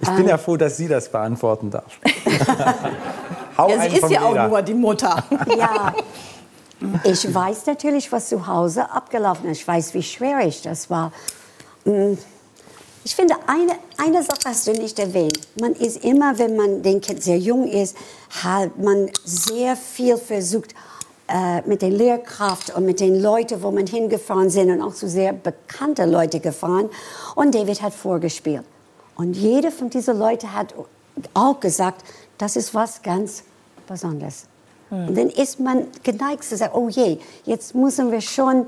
[0.00, 1.98] Ich bin ja froh, dass sie das beantworten darf.
[3.56, 5.22] Hau ja, sie ist ja auch nur die Mutter.
[5.56, 5.94] Ja.
[7.04, 9.60] Ich weiß natürlich, was zu Hause abgelaufen ist.
[9.60, 11.12] Ich weiß, wie schwierig das war.
[11.84, 12.14] Mm.
[13.04, 15.38] Ich finde, eine, eine Sache hast du nicht erwähnt.
[15.60, 17.96] Man ist immer, wenn man den Kind sehr jung ist,
[18.42, 20.74] hat man sehr viel versucht,
[21.28, 25.08] äh, mit den Lehrkraft und mit den Leuten, wo man hingefahren sind und auch so
[25.08, 26.90] sehr bekannte Leute gefahren.
[27.34, 28.64] Und David hat vorgespielt.
[29.16, 30.74] Und jeder von diesen Leuten hat
[31.34, 32.04] auch gesagt,
[32.42, 33.44] das ist was ganz
[33.86, 34.46] Besonderes.
[34.88, 35.08] Hm.
[35.08, 38.66] Und dann ist man geneigt zu sagen, oh je, jetzt müssen wir schon,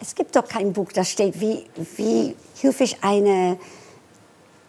[0.00, 3.58] es gibt doch kein Buch, das steht, wie, wie hilfe ich eine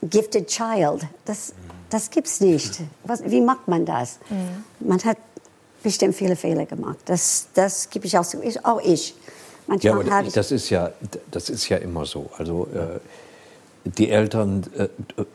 [0.03, 1.07] gifted child.
[1.23, 1.53] Das,
[1.89, 2.81] das gibt es nicht.
[3.05, 4.19] Was, wie macht man das?
[4.27, 4.65] Hm.
[4.85, 5.17] Man hat
[5.81, 6.97] bestimmt viele Fehler gemacht.
[7.05, 8.41] Das, das gebe ich auch zu.
[8.63, 9.15] Auch ich.
[9.65, 10.91] Manchmal ja, aber das, ist ja,
[11.31, 12.29] das ist ja immer so.
[12.37, 12.99] Also, äh,
[13.83, 14.87] die Eltern äh,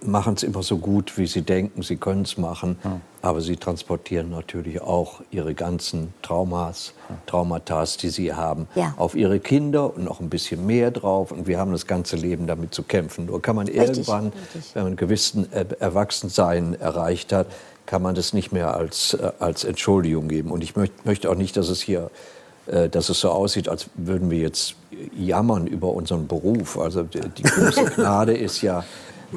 [0.04, 3.00] machen es immer so gut, wie sie denken, sie können es machen, ja.
[3.22, 6.94] aber sie transportieren natürlich auch ihre ganzen Traumas,
[7.26, 8.94] Traumata, die sie haben, ja.
[8.96, 11.32] auf ihre Kinder und noch ein bisschen mehr drauf.
[11.32, 13.26] Und wir haben das ganze Leben damit zu kämpfen.
[13.26, 14.74] Nur kann man richtig, irgendwann, richtig.
[14.74, 17.48] wenn man einen gewissen Erwachsensein erreicht hat,
[17.86, 20.50] kann man das nicht mehr als, äh, als Entschuldigung geben.
[20.50, 22.35] Und ich möcht, möchte auch nicht, dass es hier äh,
[22.66, 24.74] dass es so aussieht, als würden wir jetzt
[25.16, 26.78] jammern über unseren Beruf.
[26.78, 28.84] Also die große Gnade ist ja,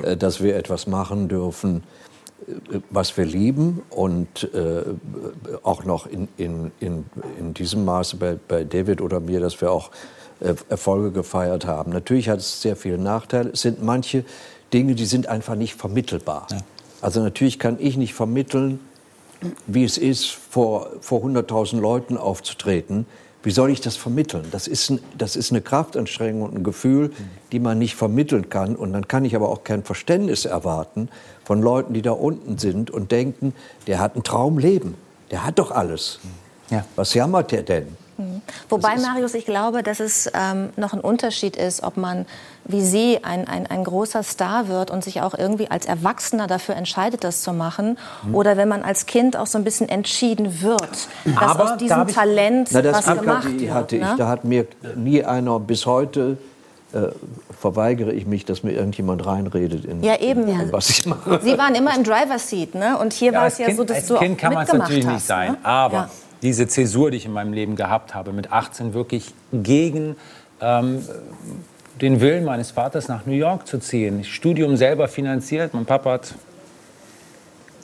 [0.04, 1.84] äh, dass wir etwas machen dürfen,
[2.48, 4.84] äh, was wir lieben und äh,
[5.64, 7.06] auch noch in, in, in,
[7.40, 9.92] in diesem Maße bei, bei David oder mir, dass wir auch
[10.40, 11.92] äh, Erfolge gefeiert haben.
[11.92, 13.52] Natürlich hat es sehr viele Nachteile.
[13.52, 14.24] Es sind manche
[14.74, 16.48] Dinge, die sind einfach nicht vermittelbar.
[16.52, 16.58] Ja.
[17.02, 18.80] Also natürlich kann ich nicht vermitteln,
[19.68, 23.06] wie es ist, vor, vor 100.000 Leuten aufzutreten.
[23.42, 24.46] Wie soll ich das vermitteln?
[24.52, 27.14] Das ist, ein, das ist eine Kraftanstrengung und ein Gefühl,
[27.54, 28.76] die man nicht vermitteln kann.
[28.76, 31.08] Und dann kann ich aber auch kein Verständnis erwarten
[31.46, 33.54] von Leuten, die da unten sind und denken,
[33.88, 34.96] der hat ein Traumleben.
[35.32, 36.20] Der hat doch alles.
[36.70, 36.86] Ja.
[36.96, 37.96] Was jammert der denn?
[38.20, 38.42] Mhm.
[38.68, 42.26] Wobei, Marius, ich glaube, dass es ähm, noch ein Unterschied ist, ob man
[42.66, 46.76] wie Sie ein, ein, ein großer Star wird und sich auch irgendwie als Erwachsener dafür
[46.76, 48.36] entscheidet, das zu machen, mhm.
[48.36, 51.98] oder wenn man als Kind auch so ein bisschen entschieden wird, dass Aber aus diesem
[51.98, 53.74] da Talent na, was gemacht wird.
[53.74, 54.16] Hatte ich, ne?
[54.18, 56.38] Da hat mir nie einer bis heute
[56.92, 57.08] äh,
[57.58, 60.48] verweigere ich mich, dass mir irgendjemand reinredet in, ja, eben.
[60.48, 61.40] in was ich mache.
[61.42, 62.98] Sie waren immer im Driver Seat, ne?
[62.98, 64.68] Und hier ja, war es ja kind, so, dass als du Kind auch kann man
[64.68, 65.58] es natürlich hast, nicht sein, ne?
[65.64, 66.10] aber ja
[66.42, 70.16] diese Zäsur, die ich in meinem Leben gehabt habe, mit 18 wirklich gegen
[70.62, 71.02] ähm,
[72.02, 74.24] den Willen meines Vaters nach New York zu ziehen.
[74.24, 75.74] Studium selber finanziert.
[75.74, 76.36] Mein Papa hat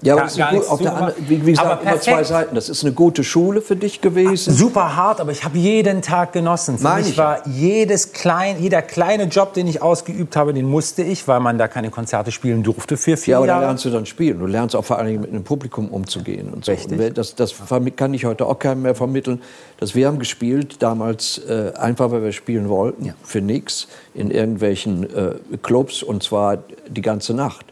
[0.01, 2.55] ja, aber gar, gar auf der anderen, wie, wie gesagt, immer zwei Seiten.
[2.55, 4.53] Das ist eine gute Schule für dich gewesen.
[4.53, 6.77] Super hart, aber ich habe jeden Tag genossen.
[6.77, 11.01] Für Meine mich war jedes klein, jeder kleine Job, den ich ausgeübt habe, den musste
[11.01, 13.61] ich, weil man da keine Konzerte spielen durfte für vier ja, aber Jahre.
[13.61, 14.39] Ja, lernst du dann spielen.
[14.39, 16.71] Du lernst auch vor allem mit einem Publikum umzugehen und so.
[16.71, 16.99] Richtig.
[16.99, 17.55] Und das, das
[17.95, 19.41] kann ich heute auch keinem mehr vermitteln.
[19.77, 23.13] Dass wir haben gespielt damals äh, einfach, weil wir spielen wollten, ja.
[23.23, 27.65] für nichts in irgendwelchen äh, Clubs und zwar die ganze Nacht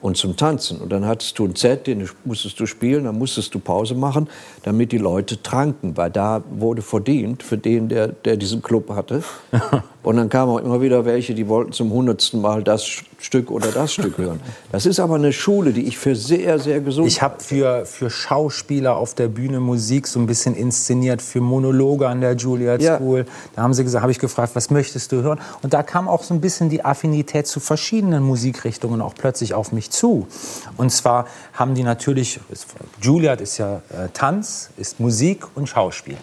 [0.00, 0.80] und zum Tanzen.
[0.80, 4.28] Und dann hattest du ein Set, den musstest du spielen, dann musstest du Pause machen,
[4.62, 9.22] damit die Leute tranken, weil da wurde verdient für den, der, der diesen Club hatte.
[10.08, 12.82] Und dann kamen auch immer wieder welche, die wollten zum hundertsten Mal das
[13.18, 14.40] Stück oder das Stück hören.
[14.72, 18.08] Das ist aber eine Schule, die ich für sehr, sehr gesund Ich habe für, für
[18.08, 22.96] Schauspieler auf der Bühne Musik so ein bisschen inszeniert, für Monologe an der Juilliard ja.
[22.96, 23.26] School.
[23.54, 25.40] Da haben sie gesagt, habe ich gefragt, was möchtest du hören?
[25.62, 29.72] Und da kam auch so ein bisschen die Affinität zu verschiedenen Musikrichtungen auch plötzlich auf
[29.72, 30.26] mich zu.
[30.78, 32.40] Und zwar haben die natürlich,
[33.02, 36.16] Juilliard ist ja äh, Tanz, ist Musik und Schauspiel.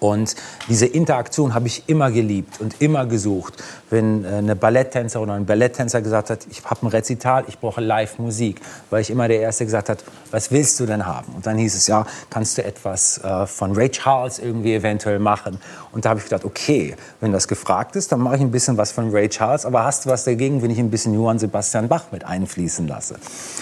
[0.00, 0.36] Und
[0.68, 3.54] diese Interaktion habe ich immer geliebt und immer gesucht.
[3.90, 7.80] Wenn äh, eine Balletttänzer oder ein Balletttänzer gesagt hat, ich habe ein Rezital, ich brauche
[7.80, 11.32] Live-Musik, weil ich immer der Erste gesagt hat, was willst du denn haben?
[11.34, 15.58] Und dann hieß es, ja, kannst du etwas äh, von Ray Charles irgendwie eventuell machen?
[15.92, 18.76] Und da habe ich gedacht, okay, wenn das gefragt ist, dann mache ich ein bisschen
[18.76, 21.88] was von Ray Charles, aber hast du was dagegen, wenn ich ein bisschen Johann Sebastian
[21.88, 23.16] Bach mit einfließen lasse?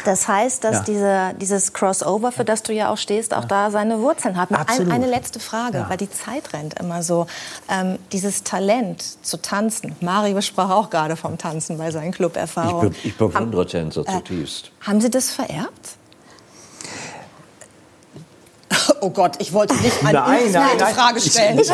[0.05, 0.83] Das heißt, dass ja.
[0.83, 3.49] diese, dieses Crossover, für das du ja auch stehst, auch ja.
[3.49, 4.51] da seine Wurzeln hat.
[4.51, 5.88] Ein, eine letzte Frage, ja.
[5.88, 7.27] weil die Zeit rennt immer so.
[7.69, 12.93] Ähm, dieses Talent zu tanzen, Mario sprach auch gerade vom Tanzen bei seinen Club-Erfahrungen.
[12.93, 14.71] Ich, be ich bewundere Tänzer äh, zutiefst.
[14.81, 15.97] Haben Sie das vererbt?
[19.01, 21.59] Oh Gott, ich wollte nicht eine nein, nein, nein, Frage stellen.
[21.59, 21.70] Ich,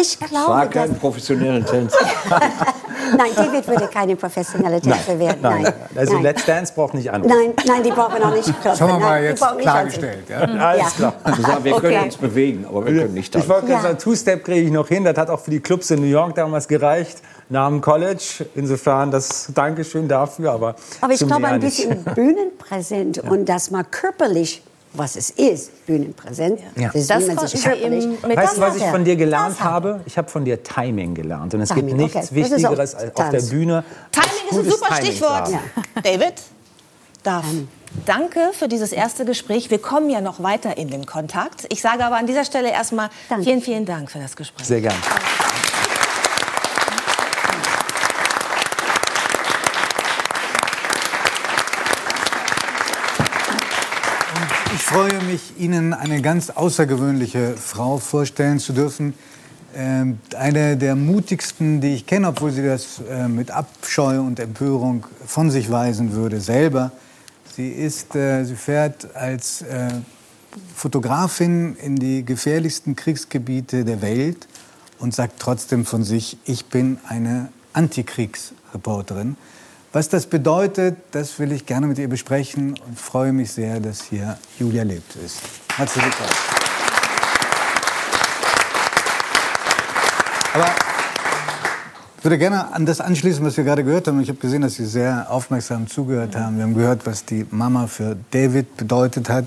[0.00, 1.98] ich glaube, war kein professioneller Tänzer.
[3.16, 5.38] nein, David würde keine professionelle Tänzer werden.
[5.40, 5.72] Nein, nein.
[5.94, 6.22] Also nein.
[6.22, 7.22] Let's Dance braucht nicht an.
[7.22, 10.28] Nein, nein, die brauchen auch nicht Das haben wir mal jetzt klargestellt.
[10.28, 10.38] Ja?
[10.40, 11.14] Alles klar.
[11.48, 11.62] Ja.
[11.62, 12.04] Wir können okay.
[12.04, 13.46] uns bewegen, aber wir können nicht tanzen.
[13.46, 15.04] Ich wollte gerade sagen, Two-Step kriege ich noch hin.
[15.04, 18.46] Das hat auch für die Clubs in New York damals gereicht nach dem College.
[18.54, 20.52] Insofern das Dankeschön dafür.
[20.52, 23.30] Aber, aber ich glaube, ein bisschen bühnenpräsent ja.
[23.30, 26.60] und dass man körperlich was es ist, Bühnenpräsenz.
[26.76, 26.90] Ja.
[26.92, 30.00] Das, das konnten Sie eben mit Weißt du, was ich von dir gelernt habe?
[30.06, 31.54] Ich habe von dir Timing gelernt.
[31.54, 32.34] Und es Timing, gibt nichts okay.
[32.34, 33.84] Wichtigeres als auf der Bühne.
[34.10, 35.48] Timing ist ein super Timing Stichwort.
[35.50, 35.60] Ja.
[36.02, 36.34] David,
[37.22, 37.44] darf.
[38.04, 39.70] Danke für dieses erste Gespräch.
[39.70, 41.66] Wir kommen ja noch weiter in den Kontakt.
[41.70, 43.08] Ich sage aber an dieser Stelle erstmal
[43.42, 44.66] vielen, vielen Dank für das Gespräch.
[44.66, 44.98] Sehr gerne.
[54.88, 59.12] Freue mich, Ihnen eine ganz außergewöhnliche Frau vorstellen zu dürfen.
[59.76, 65.04] Ähm, eine der mutigsten, die ich kenne, obwohl sie das äh, mit Abscheu und Empörung
[65.26, 66.90] von sich weisen würde, selber.
[67.54, 69.90] Sie, ist, äh, sie fährt als äh,
[70.74, 74.48] Fotografin in die gefährlichsten Kriegsgebiete der Welt
[75.00, 79.36] und sagt trotzdem von sich, ich bin eine Antikriegsreporterin.
[79.90, 84.02] Was das bedeutet, das will ich gerne mit ihr besprechen und freue mich sehr, dass
[84.02, 85.40] hier Julia lebt ist.
[85.74, 86.28] Herzlich willkommen.
[90.52, 90.66] Aber
[92.18, 94.20] ich würde gerne an das anschließen, was wir gerade gehört haben.
[94.20, 96.58] Ich habe gesehen, dass Sie sehr aufmerksam zugehört haben.
[96.58, 99.46] Wir haben gehört, was die Mama für David bedeutet hat.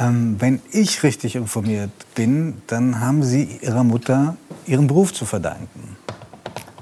[0.00, 5.96] Ähm, wenn ich richtig informiert bin, dann haben Sie Ihrer Mutter Ihren Beruf zu verdanken.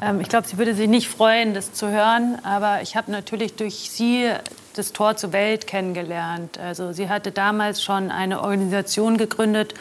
[0.01, 2.39] Ähm, ich glaube, sie würde sich nicht freuen, das zu hören.
[2.45, 4.31] Aber ich habe natürlich durch sie
[4.75, 6.59] das Tor zur Welt kennengelernt.
[6.59, 9.75] Also sie hatte damals schon eine Organisation gegründet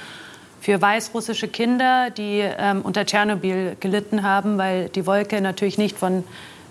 [0.60, 6.24] für weißrussische Kinder, die ähm, unter Tschernobyl gelitten haben, weil die Wolke natürlich nicht von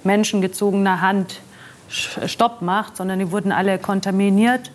[0.04, 1.40] menschengezogener Hand
[1.88, 4.72] Stopp macht, sondern die wurden alle kontaminiert.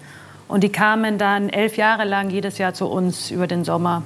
[0.48, 4.04] Und die kamen dann elf Jahre lang jedes Jahr zu uns über den Sommer.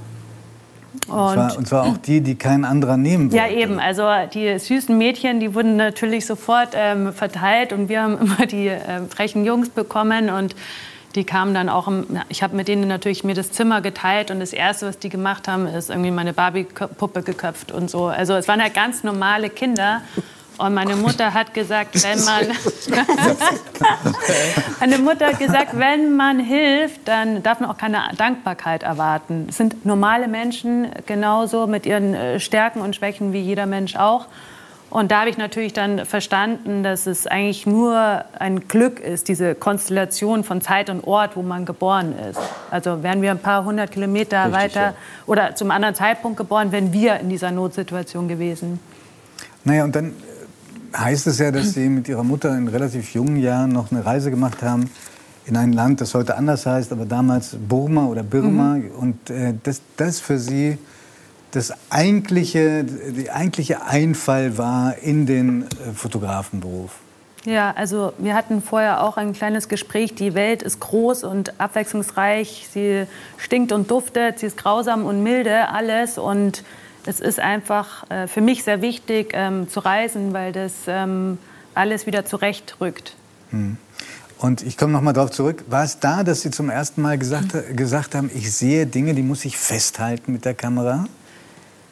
[1.07, 3.37] Und, und, zwar, und, zwar, auch die, die kein anderer nehmen wollte.
[3.37, 3.79] Ja, eben.
[3.79, 8.67] Also die süßen Mädchen, die wurden natürlich sofort ähm, verteilt und wir haben immer die
[8.67, 10.55] äh, frechen Jungs bekommen und
[11.15, 14.39] die kamen dann auch, im, ich habe mit denen natürlich mir das Zimmer geteilt und
[14.39, 18.07] das Erste, was die gemacht haben, ist irgendwie meine Barbie-Puppe geköpft und so.
[18.07, 20.01] Also es waren halt ganz normale Kinder
[20.57, 22.47] und meine Mutter hat gesagt, wenn man
[24.79, 29.47] meine Mutter hat gesagt, wenn man hilft, dann darf man auch keine Dankbarkeit erwarten.
[29.49, 34.27] Es sind normale Menschen genauso mit ihren äh, Stärken und Schwächen wie jeder Mensch auch.
[34.89, 39.53] Und da habe ich natürlich dann verstanden, dass es eigentlich nur ein Glück ist, diese
[39.53, 42.39] Konstellation von Zeit und Ort, wo man geboren ist.
[42.71, 44.93] Also wären wir ein paar hundert Kilometer Richtig, weiter ja.
[45.25, 48.79] oder zum anderen Zeitpunkt geboren, wären wir in dieser Notsituation gewesen.
[49.65, 50.13] Naja, und dann
[50.97, 54.31] heißt es ja, dass Sie mit Ihrer Mutter in relativ jungen Jahren noch eine Reise
[54.31, 54.89] gemacht haben
[55.45, 58.75] in ein Land, das heute anders heißt, aber damals Burma oder Birma.
[58.75, 58.91] Mhm.
[58.91, 60.77] Und äh, das, das für Sie
[61.51, 66.91] das eigentliche, die eigentliche Einfall war in den äh, Fotografenberuf.
[67.45, 70.15] Ja, also wir hatten vorher auch ein kleines Gespräch.
[70.15, 72.67] Die Welt ist groß und abwechslungsreich.
[72.71, 73.05] Sie
[73.37, 76.17] stinkt und duftet, sie ist grausam und milde, alles.
[76.17, 76.63] Und
[77.05, 81.37] es ist einfach äh, für mich sehr wichtig ähm, zu reisen, weil das ähm,
[81.73, 83.15] alles wieder zurechtrückt.
[83.51, 83.77] Hm.
[84.37, 85.63] Und ich komme noch mal darauf zurück.
[85.67, 89.21] War es da, dass Sie zum ersten Mal gesagt, gesagt haben, ich sehe Dinge, die
[89.21, 91.05] muss ich festhalten mit der Kamera?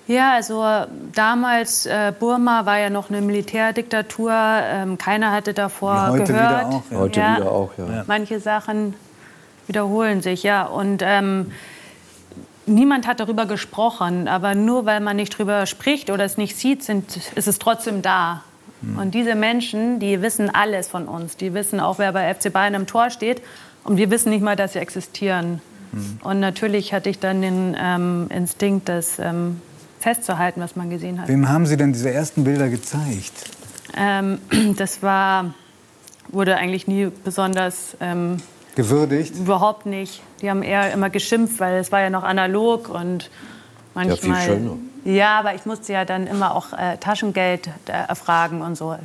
[0.07, 0.65] Ja, also
[1.13, 4.33] damals äh, Burma war ja noch eine Militärdiktatur.
[4.33, 6.67] Ähm, keiner hatte davor heute gehört.
[6.67, 6.97] Wieder auch, ja.
[6.97, 8.03] Heute ja, wieder auch, ja.
[8.07, 8.95] Manche Sachen
[9.67, 10.65] wiederholen sich, ja.
[10.65, 11.53] Und ähm,
[12.65, 14.27] niemand hat darüber gesprochen.
[14.27, 18.01] Aber nur weil man nicht darüber spricht oder es nicht sieht, sind, ist es trotzdem
[18.01, 18.43] da.
[18.81, 18.97] Mhm.
[18.97, 21.37] Und diese Menschen, die wissen alles von uns.
[21.37, 23.41] Die wissen auch, wer bei FC Bayern im Tor steht.
[23.83, 25.61] Und wir wissen nicht mal, dass sie existieren.
[25.91, 26.19] Mhm.
[26.23, 29.61] Und natürlich hatte ich dann den ähm, Instinkt, das ähm,
[29.99, 31.27] festzuhalten, was man gesehen hat.
[31.27, 33.51] Wem haben Sie denn diese ersten Bilder gezeigt?
[33.95, 34.39] Ähm,
[34.77, 35.53] das war,
[36.29, 38.37] wurde eigentlich nie besonders ähm,
[38.75, 39.35] gewürdigt.
[39.35, 40.21] Überhaupt nicht.
[40.41, 43.29] Die haben eher immer geschimpft, weil es war ja noch analog und
[43.93, 44.39] manchmal.
[44.39, 44.77] Ja, viel schöner.
[45.05, 48.95] Ja, aber ich musste ja dann immer auch äh, Taschengeld äh, erfragen und so.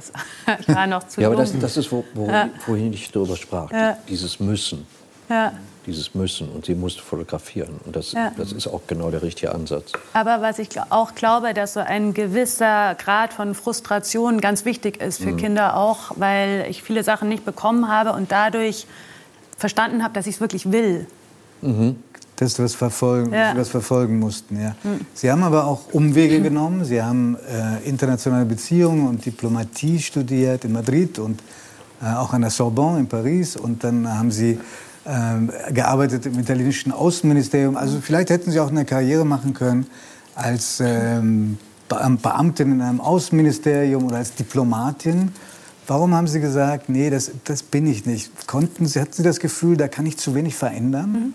[0.61, 2.49] ich war noch zu Ja, aber das, das, ist, wo, wo, ja.
[2.67, 3.71] wohin ich darüber sprach.
[3.73, 3.99] Ja.
[4.09, 4.87] Dieses Müssen.
[5.29, 5.53] Ja
[5.89, 7.81] dieses Müssen und sie musste fotografieren.
[7.85, 8.31] Und das, ja.
[8.37, 9.93] das ist auch genau der richtige Ansatz.
[10.13, 15.19] Aber was ich auch glaube, dass so ein gewisser Grad von Frustration ganz wichtig ist
[15.19, 15.39] für mhm.
[15.39, 18.87] Kinder auch, weil ich viele Sachen nicht bekommen habe und dadurch
[19.59, 21.07] verstanden habe, dass ich es wirklich will.
[21.61, 21.97] Mhm.
[22.37, 23.55] Dass du was verfolgen, ja.
[23.57, 24.61] was verfolgen mussten.
[24.63, 24.77] Ja.
[24.85, 25.01] Mhm.
[25.13, 26.85] Sie haben aber auch Umwege genommen.
[26.85, 31.43] Sie haben äh, internationale Beziehungen und Diplomatie studiert in Madrid und
[32.01, 33.57] äh, auch an der Sorbonne in Paris.
[33.57, 34.59] Und dann haben Sie
[35.05, 37.77] ähm, gearbeitet im italienischen Außenministerium.
[37.77, 39.87] Also vielleicht hätten Sie auch eine Karriere machen können
[40.37, 45.33] als ähm, Beamtin in einem Außenministerium oder als Diplomatin.
[45.89, 48.47] Warum haben Sie gesagt, nee, das, das bin ich nicht?
[48.47, 51.13] Konnten Sie, hatten Sie das Gefühl, da kann ich zu wenig verändern?
[51.13, 51.35] Mhm.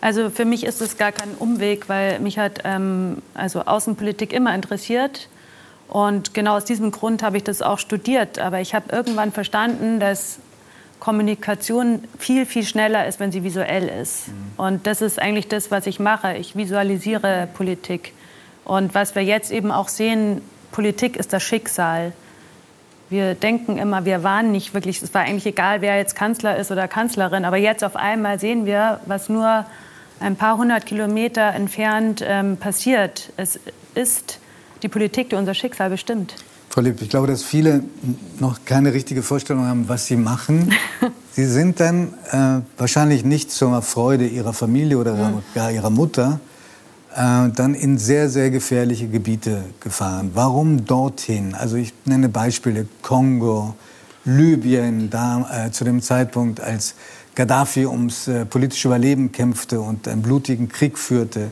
[0.00, 4.52] Also für mich ist es gar kein Umweg, weil mich hat ähm, also Außenpolitik immer
[4.52, 5.28] interessiert.
[5.88, 8.40] Und genau aus diesem Grund habe ich das auch studiert.
[8.40, 10.38] Aber ich habe irgendwann verstanden, dass
[10.98, 14.28] Kommunikation viel, viel schneller ist, wenn sie visuell ist.
[14.28, 14.32] Mhm.
[14.56, 16.36] Und das ist eigentlich das, was ich mache.
[16.36, 18.14] Ich visualisiere Politik.
[18.64, 22.12] Und was wir jetzt eben auch sehen, Politik ist das Schicksal.
[23.12, 26.70] Wir denken immer, wir waren nicht wirklich, es war eigentlich egal, wer jetzt Kanzler ist
[26.70, 29.66] oder Kanzlerin, aber jetzt auf einmal sehen wir, was nur
[30.18, 33.30] ein paar hundert Kilometer entfernt ähm, passiert.
[33.36, 33.60] Es
[33.94, 34.38] ist
[34.82, 36.36] die Politik, die unser Schicksal bestimmt.
[36.70, 37.84] Frau Lipp, ich glaube, dass viele
[38.40, 40.72] noch keine richtige Vorstellung haben, was Sie machen.
[41.32, 45.42] Sie sind dann äh, wahrscheinlich nicht zur Freude Ihrer Familie oder mhm.
[45.54, 46.40] gar Ihrer Mutter
[47.14, 50.30] äh, dann in sehr, sehr gefährliche Gebiete gefahren.
[50.34, 51.54] Warum dorthin?
[51.54, 53.74] Also ich nenne Beispiele Kongo,
[54.24, 56.94] Libyen, da äh, zu dem Zeitpunkt, als
[57.34, 61.50] Gaddafi ums äh, politische Überleben kämpfte und einen blutigen Krieg führte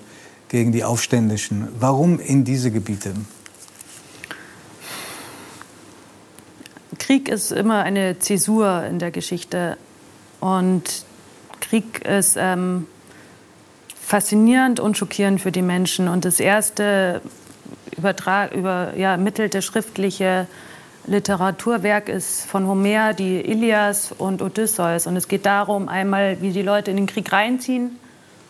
[0.48, 1.68] gegen die Aufständischen.
[1.78, 3.12] Warum in diese Gebiete?
[6.98, 9.76] Krieg ist immer eine Zäsur in der Geschichte.
[10.38, 11.04] Und
[11.60, 12.86] Krieg ist ähm,
[14.10, 16.08] faszinierend und schockierend für die Menschen.
[16.08, 17.20] Und das erste
[17.96, 20.48] übermittelte ja, schriftliche
[21.06, 25.06] Literaturwerk ist von Homer, die Ilias und Odysseus.
[25.06, 28.00] Und es geht darum, einmal, wie die Leute in den Krieg reinziehen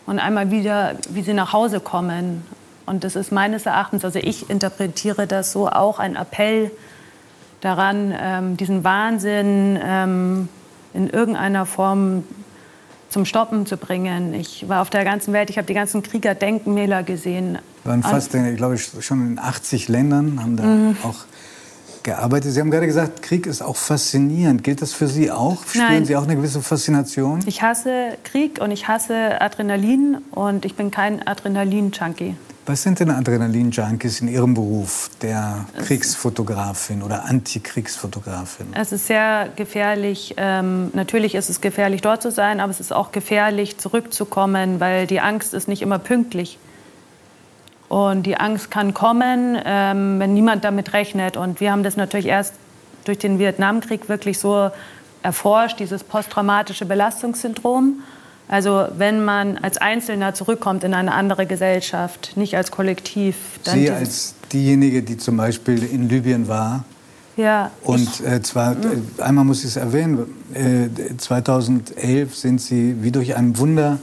[0.07, 2.43] und einmal wieder, wie sie nach Hause kommen.
[2.87, 6.71] Und das ist meines Erachtens, also ich interpretiere das so, auch ein Appell
[7.61, 10.49] daran, ähm, diesen Wahnsinn ähm,
[10.95, 12.23] in irgendeiner Form
[13.11, 14.33] zum Stoppen zu bringen.
[14.33, 17.59] Ich war auf der ganzen Welt, ich habe die ganzen Kriegerdenkmäler gesehen.
[17.83, 20.97] Wir waren fast, glaube ich, schon in 80 Ländern, haben da mhm.
[21.03, 21.25] auch
[22.03, 22.53] gearbeitet.
[22.53, 24.63] Sie haben gerade gesagt, Krieg ist auch faszinierend.
[24.63, 25.65] Gilt das für Sie auch?
[25.67, 26.05] Spüren Nein.
[26.05, 27.41] Sie auch eine gewisse Faszination?
[27.45, 32.35] Ich hasse Krieg und ich hasse Adrenalin und ich bin kein Adrenalin-Junkie.
[32.67, 38.67] Was sind denn Adrenalin-Junkies in Ihrem Beruf, der Kriegsfotografin oder Antikriegsfotografin?
[38.73, 40.35] Es ist sehr gefährlich.
[40.37, 45.07] Ähm, natürlich ist es gefährlich, dort zu sein, aber es ist auch gefährlich, zurückzukommen, weil
[45.07, 46.59] die Angst ist nicht immer pünktlich.
[47.89, 51.37] Und die Angst kann kommen, ähm, wenn niemand damit rechnet.
[51.37, 52.53] Und wir haben das natürlich erst
[53.05, 54.69] durch den Vietnamkrieg wirklich so
[55.23, 58.01] erforscht, dieses posttraumatische Belastungssyndrom.
[58.51, 63.37] Also wenn man als Einzelner zurückkommt in eine andere Gesellschaft, nicht als Kollektiv.
[63.63, 66.83] Dann Sie als diejenige, die zum Beispiel in Libyen war.
[67.37, 67.71] Ja.
[67.83, 73.37] Und äh, zwar, äh, einmal muss ich es erwähnen, äh, 2011 sind Sie wie durch
[73.37, 73.99] ein Wunder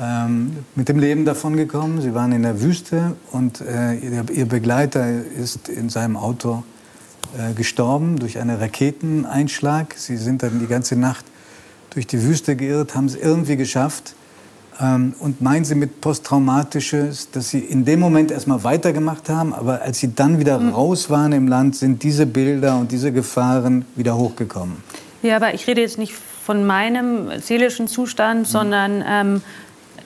[0.00, 2.00] ähm, mit dem Leben davongekommen.
[2.00, 6.64] Sie waren in der Wüste und äh, ihr, ihr, Begleiter ist in seinem Auto
[7.38, 9.94] äh, gestorben durch einen Raketeneinschlag.
[9.96, 11.26] Sie sind dann die ganze Nacht
[11.94, 14.14] durch die Wüste geirrt, haben es irgendwie geschafft.
[14.80, 19.82] Ähm, und meinen Sie mit posttraumatisches, dass Sie in dem Moment erstmal weitergemacht haben, aber
[19.82, 20.70] als Sie dann wieder mhm.
[20.70, 24.78] raus waren im Land, sind diese Bilder und diese Gefahren wieder hochgekommen?
[25.22, 28.46] Ja, aber ich rede jetzt nicht von meinem seelischen Zustand, mhm.
[28.46, 29.42] sondern ähm,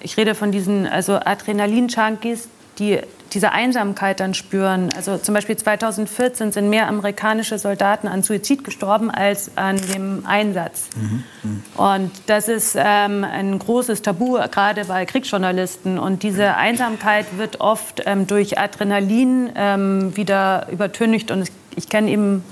[0.00, 2.48] ich rede von diesen also Adrenalin-Junkies,
[2.78, 3.00] die
[3.32, 4.90] diese Einsamkeit dann spüren.
[4.96, 10.88] Also zum Beispiel 2014 sind mehr amerikanische Soldaten an Suizid gestorben als an dem Einsatz.
[10.96, 11.24] Mhm.
[11.42, 11.62] Mhm.
[11.76, 15.98] Und das ist ähm, ein großes Tabu, gerade bei Kriegsjournalisten.
[15.98, 21.30] Und diese Einsamkeit wird oft ähm, durch Adrenalin ähm, wieder übertüncht.
[21.30, 22.44] Und ich, ich kenne eben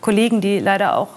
[0.00, 1.08] Kollegen, die leider auch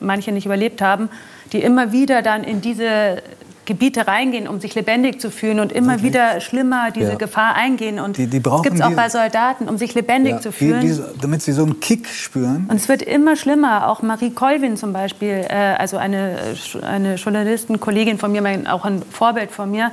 [0.00, 1.08] manche nicht überlebt haben,
[1.52, 3.22] die immer wieder dann in diese
[3.64, 6.12] Gebiete reingehen, um sich lebendig zu fühlen und immer Wirklich?
[6.12, 7.14] wieder schlimmer diese ja.
[7.16, 7.98] Gefahr eingehen.
[7.98, 10.40] Und die, die das gibt es auch bei Soldaten, um sich lebendig ja.
[10.40, 10.80] zu fühlen.
[10.80, 12.66] Die, damit sie so einen Kick spüren.
[12.68, 13.88] Und es wird immer schlimmer.
[13.88, 16.38] Auch Marie Colvin zum Beispiel, äh, also eine,
[16.82, 18.42] eine Journalistin, Kollegin von mir,
[18.72, 19.92] auch ein Vorbild von mir,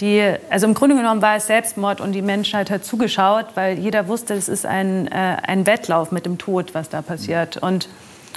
[0.00, 4.08] die, also im Grunde genommen war es Selbstmord und die Menschheit hat zugeschaut, weil jeder
[4.08, 7.58] wusste, es ist ein, äh, ein Wettlauf mit dem Tod, was da passiert.
[7.58, 7.88] Und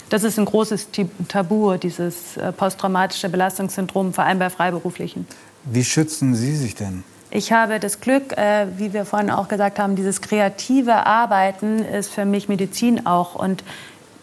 [0.10, 0.90] das ist ein großes
[1.28, 5.28] Tabu, dieses äh, posttraumatische Belastungssyndrom, vor allem bei Freiberuflichen.
[5.64, 7.04] Wie schützen Sie sich denn?
[7.32, 12.14] Ich habe das Glück, äh, wie wir vorhin auch gesagt haben, dieses kreative Arbeiten ist
[12.14, 13.36] für mich Medizin auch.
[13.36, 13.64] Und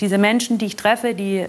[0.00, 1.46] diese Menschen, die ich treffe, die,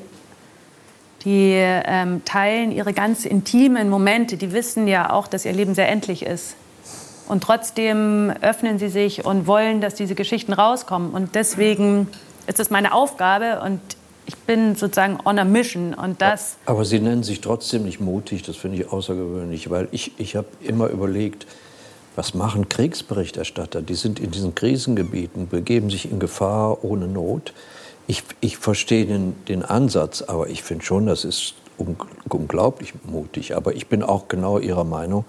[1.24, 5.90] die ähm, teilen ihre ganz intimen Momente, die wissen ja auch, dass ihr Leben sehr
[5.90, 6.56] endlich ist.
[7.28, 11.12] Und trotzdem öffnen sie sich und wollen, dass diese Geschichten rauskommen.
[11.12, 12.10] Und deswegen
[12.48, 13.80] ist es meine Aufgabe und
[14.26, 16.58] ich bin sozusagen on a mission und das.
[16.66, 20.48] Aber Sie nennen sich trotzdem nicht mutig, das finde ich außergewöhnlich, weil ich, ich habe
[20.62, 21.46] immer überlegt,
[22.16, 23.82] was machen Kriegsberichterstatter?
[23.82, 27.54] Die sind in diesen Krisengebieten, begeben sich in Gefahr ohne Not.
[28.06, 31.56] Ich, ich verstehe den, den Ansatz, aber ich finde schon, das ist
[32.30, 33.56] unglaublich mutig.
[33.56, 35.26] Aber ich bin auch genau Ihrer Meinung,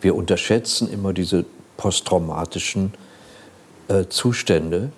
[0.00, 1.44] wir unterschätzen immer diese
[1.76, 2.94] posttraumatischen
[3.88, 4.92] äh, Zustände,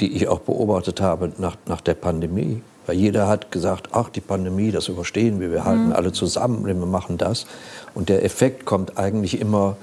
[0.00, 2.62] die ich auch beobachtet habe nach, nach der Pandemie.
[2.86, 5.92] Weil jeder hat gesagt, ach, die Pandemie, das überstehen wir, wir halten mhm.
[5.92, 7.46] alle zusammen, wir machen das.
[7.94, 9.76] Und der Effekt kommt eigentlich immer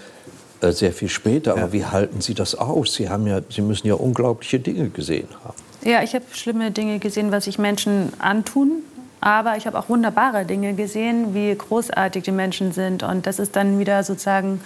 [0.61, 1.51] äh, sehr viel später.
[1.51, 1.73] Aber ja.
[1.73, 2.93] wie halten Sie das aus?
[2.93, 5.55] Sie, haben ja, Sie müssen ja unglaubliche Dinge gesehen haben.
[5.83, 8.81] Ja, ich habe schlimme Dinge gesehen, was sich Menschen antun.
[9.21, 13.03] Aber ich habe auch wunderbare Dinge gesehen, wie großartig die Menschen sind.
[13.03, 14.61] Und das ist dann wieder sozusagen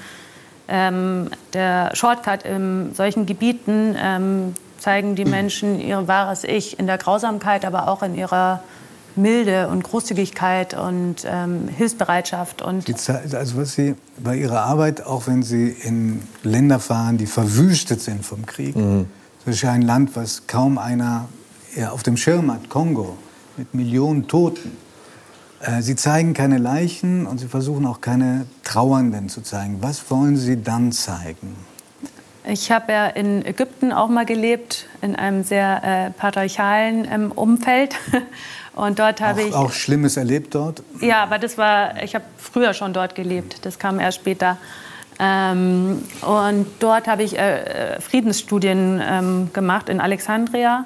[0.68, 6.98] ähm, der Shortcut in solchen Gebieten, ähm, zeigen die Menschen ihr wahres Ich in der
[6.98, 8.64] Grausamkeit, aber auch in ihrer
[9.16, 12.62] Milde und Großzügigkeit und ähm, Hilfsbereitschaft.
[12.62, 18.02] Und also was Sie bei Ihrer Arbeit, auch wenn Sie in Länder fahren, die verwüstet
[18.02, 19.08] sind vom Krieg, mhm.
[19.46, 21.28] das ist ja ein Land, was kaum einer
[21.92, 23.18] auf dem Schirm hat, Kongo,
[23.58, 24.78] mit Millionen Toten.
[25.62, 29.78] Äh, Sie zeigen keine Leichen und Sie versuchen auch keine Trauernden zu zeigen.
[29.82, 31.56] Was wollen Sie dann zeigen?
[32.50, 37.96] Ich habe ja in Ägypten auch mal gelebt, in einem sehr äh, patriarchalen ähm, Umfeld.
[38.76, 40.82] Und dort habe ich auch Schlimmes erlebt dort.
[41.02, 43.66] Ja, aber das war, ich habe früher schon dort gelebt.
[43.66, 44.58] Das kam erst später.
[45.20, 50.86] Ähm, und dort habe ich äh, äh Friedensstudien ähm, gemacht in Alexandria.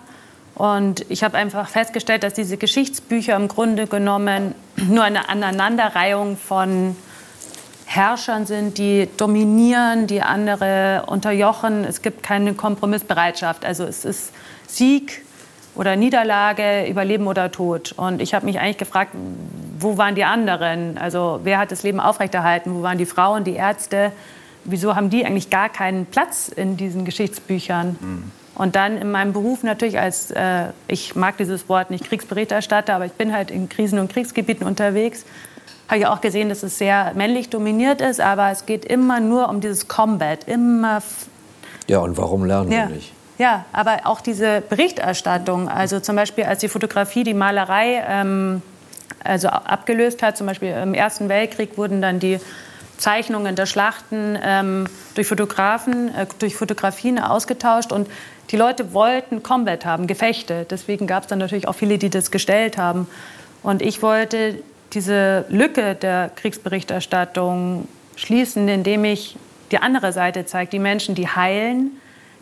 [0.56, 6.96] Und ich habe einfach festgestellt, dass diese Geschichtsbücher im Grunde genommen nur eine Aneinanderreihung von
[7.96, 11.84] Herrschern sind, die dominieren, die andere unterjochen.
[11.84, 13.66] Es gibt keine Kompromissbereitschaft.
[13.66, 14.32] Also es ist
[14.68, 15.24] Sieg
[15.76, 17.94] oder Niederlage, Überleben oder Tod.
[17.94, 19.12] Und ich habe mich eigentlich gefragt,
[19.80, 20.98] wo waren die anderen?
[20.98, 22.74] Also wer hat das Leben aufrechterhalten?
[22.74, 24.12] Wo waren die Frauen, die Ärzte?
[24.66, 27.98] Wieso haben die eigentlich gar keinen Platz in diesen Geschichtsbüchern?
[28.00, 28.32] Mhm.
[28.56, 33.06] Und dann in meinem Beruf natürlich als, äh, ich mag dieses Wort nicht Kriegsberichterstatter, aber
[33.06, 35.26] ich bin halt in Krisen- und Kriegsgebieten unterwegs
[35.94, 39.48] habe ich auch gesehen, dass es sehr männlich dominiert ist, aber es geht immer nur
[39.48, 41.04] um dieses Combat, immer.
[41.88, 42.88] Ja, und warum lernen ja.
[42.88, 43.14] wir nicht?
[43.38, 48.64] Ja, aber auch diese Berichterstattung, also zum Beispiel als die Fotografie die Malerei ähm,
[49.24, 52.40] also abgelöst hat, zum Beispiel im Ersten Weltkrieg wurden dann die
[52.98, 58.08] Zeichnungen der Schlachten ähm, durch Fotografen, äh, durch Fotografien ausgetauscht und
[58.50, 60.66] die Leute wollten Combat haben, Gefechte.
[60.68, 63.08] Deswegen gab es dann natürlich auch viele, die das gestellt haben.
[63.62, 64.56] Und ich wollte
[64.94, 69.38] diese Lücke der Kriegsberichterstattung schließen, indem ich
[69.72, 71.92] die andere Seite zeige, die Menschen, die heilen,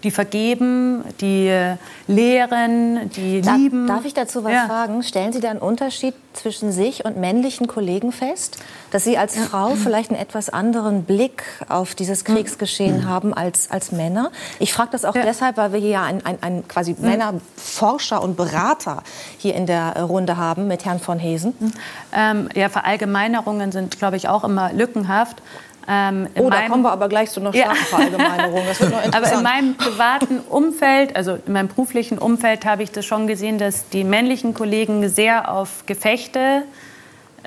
[0.03, 1.75] die vergeben, die
[2.07, 3.87] lehren, die da, lieben.
[3.87, 4.65] Darf ich dazu was ja.
[4.65, 5.03] fragen?
[5.03, 8.57] Stellen Sie da einen Unterschied zwischen sich und männlichen Kollegen fest?
[8.91, 9.37] Dass Sie als.
[9.41, 13.09] Frau vielleicht einen etwas anderen Blick auf dieses Kriegsgeschehen mhm.
[13.09, 14.31] haben als, als Männer?
[14.59, 15.23] Ich frage das auch ja.
[15.23, 17.07] deshalb, weil wir hier ja einen, einen, einen quasi mhm.
[17.07, 19.03] Männerforscher und Berater
[19.37, 21.53] hier in der Runde haben mit Herrn von Hesen.
[21.59, 21.73] Mhm.
[22.13, 25.41] Ähm, ja, Verallgemeinerungen sind, glaube ich, auch immer lückenhaft.
[25.87, 27.85] Ähm, oh, da kommen wir aber gleich zu einer starken ja.
[27.85, 28.61] Verallgemeinerung.
[28.67, 29.33] Das wird noch interessant.
[29.33, 33.57] Aber in meinem privaten Umfeld, also in meinem beruflichen Umfeld, habe ich das schon gesehen,
[33.57, 36.63] dass die männlichen Kollegen sehr auf Gefechte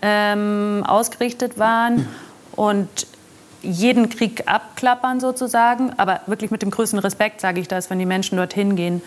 [0.02, 2.08] ähm, ausgerichtet waren.
[2.56, 3.06] Und
[3.64, 8.06] jeden Krieg abklappern sozusagen, aber wirklich mit dem größten Respekt sage ich das, wenn die
[8.06, 9.02] Menschen dorthin gehen.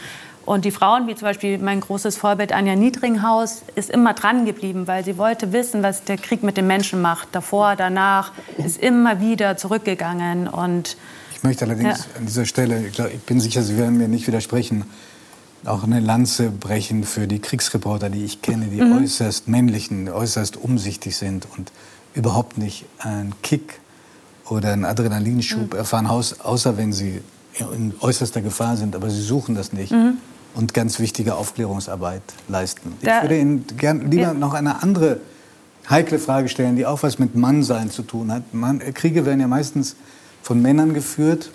[0.47, 4.87] Und die Frauen, wie zum Beispiel mein großes Vorbild Anja Niedringhaus, ist immer dran geblieben,
[4.87, 7.27] weil sie wollte wissen, was der Krieg mit den Menschen macht.
[7.33, 10.47] Davor, danach, ist immer wieder zurückgegangen.
[10.47, 10.95] Und,
[11.35, 12.17] ich möchte allerdings ja.
[12.17, 14.85] an dieser Stelle, ich bin sicher, Sie werden mir nicht widersprechen,
[15.65, 18.99] auch eine Lanze brechen für die Kriegsreporter, die ich kenne, die mhm.
[19.03, 21.73] äußerst männlichen, äußerst umsichtig sind und
[22.13, 23.81] überhaupt nicht einen Kick
[24.49, 25.77] oder einen Adrenalinschub mhm.
[25.77, 27.21] erfahren, außer wenn sie
[27.59, 28.95] in äußerster Gefahr sind.
[28.95, 29.91] Aber sie suchen das nicht.
[29.91, 30.19] Mhm
[30.57, 32.93] und ganz wichtige Aufklärungsarbeit leisten.
[33.01, 35.21] Da, ich würde Ihnen gern lieber noch eine andere
[35.89, 38.53] heikle Frage stellen, die auch was mit Mannsein zu tun hat.
[38.53, 39.95] Man, Kriege werden ja meistens
[40.41, 41.51] von Männern geführt.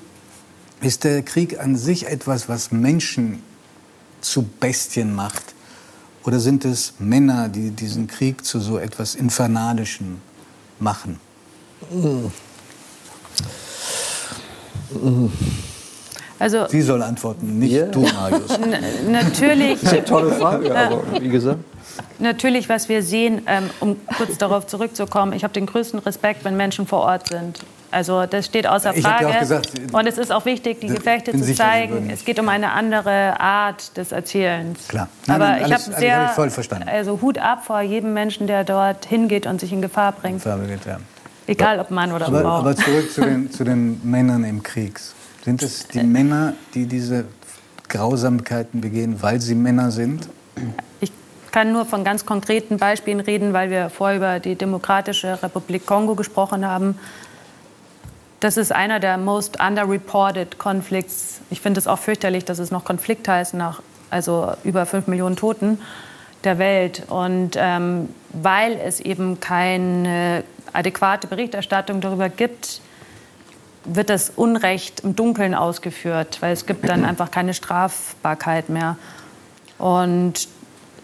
[0.81, 3.43] Ist der Krieg an sich etwas, was Menschen
[4.21, 5.55] zu Bestien macht?
[6.25, 10.21] Oder sind es Männer, die diesen Krieg zu so etwas Infernalischen
[10.79, 11.19] machen?
[11.91, 12.31] Mm.
[14.95, 15.33] Mm.
[16.43, 17.87] Also, Sie soll antworten, nicht yeah.
[17.87, 18.59] du, Marius.
[19.09, 19.79] natürlich.
[19.79, 21.61] Sehr tolle Frage, aber wie gesagt.
[22.19, 26.57] Natürlich, was wir sehen, ähm, um kurz darauf zurückzukommen, ich habe den größten Respekt, wenn
[26.57, 27.61] Menschen vor Ort sind.
[27.93, 29.29] Also das steht außer Frage.
[29.29, 32.11] Ja gesagt, und es ist auch wichtig, die Gefechte zu sicher, zeigen.
[32.11, 34.89] Es geht um eine andere Art des Erzählens.
[34.89, 35.09] Klar.
[35.29, 36.89] Nein, Aber nein, ich habe sehr, hab voll verstanden.
[36.89, 40.43] also Hut ab vor jedem Menschen, der dort hingeht und sich in Gefahr bringt.
[40.43, 40.99] Gefahr bringt ja.
[41.47, 42.49] Egal, ob Mann oder aber, Frau.
[42.49, 44.99] Aber zurück zu den, zu den Männern im Krieg.
[45.45, 47.25] Sind es die Männer, die diese
[47.89, 50.29] Grausamkeiten begehen, weil sie Männer sind?
[51.01, 51.11] Ich
[51.51, 56.15] kann nur von ganz konkreten Beispielen reden, weil wir vorher über die Demokratische Republik Kongo
[56.15, 56.97] gesprochen haben.
[58.41, 61.41] Das ist einer der most underreported Conflicts.
[61.51, 65.37] Ich finde es auch fürchterlich, dass es noch Konflikt heißt, nach also über fünf Millionen
[65.37, 65.79] Toten
[66.45, 67.05] der Welt.
[67.09, 72.81] Und ähm, weil es eben keine adäquate Berichterstattung darüber gibt,
[73.85, 78.97] wird das Unrecht im Dunkeln ausgeführt, weil es gibt dann einfach keine Strafbarkeit mehr.
[79.79, 80.49] Und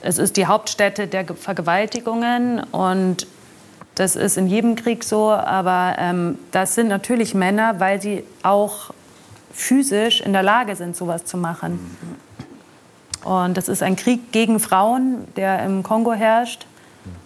[0.00, 3.26] es ist die Hauptstätte der Vergewaltigungen und
[3.96, 8.90] das ist in jedem Krieg so, aber ähm, das sind natürlich Männer, weil sie auch
[9.52, 11.96] physisch in der Lage sind, sowas zu machen.
[13.24, 16.66] Und das ist ein Krieg gegen Frauen, der im Kongo herrscht.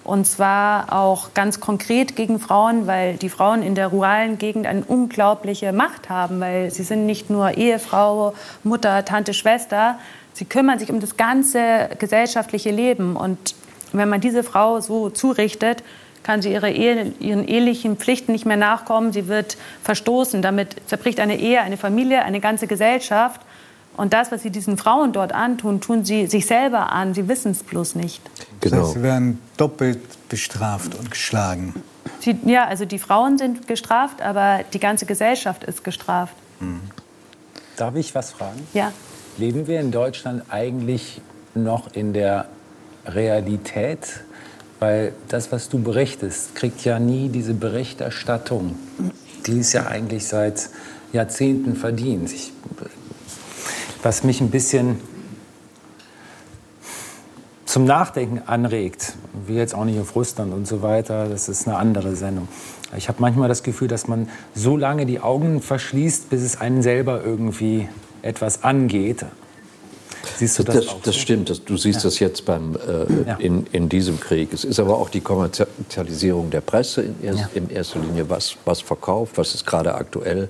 [0.05, 4.84] Und zwar auch ganz konkret gegen Frauen, weil die Frauen in der ruralen Gegend eine
[4.84, 8.34] unglaubliche Macht haben, weil sie sind nicht nur Ehefrau,
[8.64, 9.98] Mutter, Tante, Schwester,
[10.32, 13.16] sie kümmern sich um das ganze gesellschaftliche Leben.
[13.16, 13.55] Und
[13.92, 15.84] wenn man diese Frau so zurichtet,
[16.22, 19.12] kann sie ihre Ehe, ihren ehelichen Pflichten nicht mehr nachkommen.
[19.12, 20.42] Sie wird verstoßen.
[20.42, 23.40] Damit zerbricht eine Ehe, eine Familie, eine ganze Gesellschaft.
[23.97, 27.14] Und das, was sie diesen Frauen dort antun, tun sie sich selber an.
[27.14, 28.22] Sie wissen es bloß nicht.
[28.61, 28.76] Genau.
[28.76, 31.74] Das heißt, sie werden doppelt bestraft und geschlagen.
[32.20, 36.34] Sie, ja, also die Frauen sind gestraft, aber die ganze Gesellschaft ist gestraft.
[36.61, 36.80] Mhm.
[37.76, 38.66] Darf ich was fragen?
[38.72, 38.93] Ja.
[39.36, 41.20] Leben wir in Deutschland eigentlich
[41.55, 42.47] noch in der
[43.07, 44.24] Realität?
[44.80, 48.76] Weil das, was du berichtest, kriegt ja nie diese Berichterstattung,
[49.47, 50.70] die es ja eigentlich seit
[51.12, 52.32] Jahrzehnten verdient.
[52.32, 52.53] Ich
[54.03, 55.00] was mich ein bisschen
[57.64, 59.14] zum Nachdenken anregt.
[59.46, 62.48] Wie jetzt auch nicht auf Russland und so weiter, das ist eine andere Sendung.
[62.96, 66.82] Ich habe manchmal das Gefühl, dass man so lange die Augen verschließt, bis es einen
[66.82, 67.88] selber irgendwie
[68.20, 69.24] etwas angeht.
[70.36, 71.48] Siehst du das, das, das stimmt.
[71.50, 72.03] Das, du siehst ja.
[72.05, 73.36] das jetzt beim, äh, ja.
[73.36, 74.53] in, in diesem Krieg.
[74.53, 77.48] Es ist aber auch die Kommerzialisierung der Presse in, erst, ja.
[77.55, 80.48] in erster Linie, was, was verkauft, was ist gerade aktuell.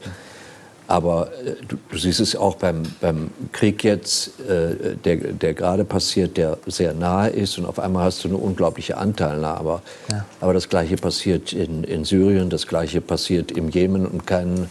[0.89, 5.85] Aber äh, du, du, siehst es auch beim, beim Krieg jetzt, äh, der, der gerade
[5.85, 9.59] passiert, der sehr nahe ist und auf einmal hast du eine unglaubliche Anteilnahme.
[9.59, 10.25] Aber, ja.
[10.41, 14.69] aber das Gleiche passiert in, in Syrien, das Gleiche passiert im Jemen und kein,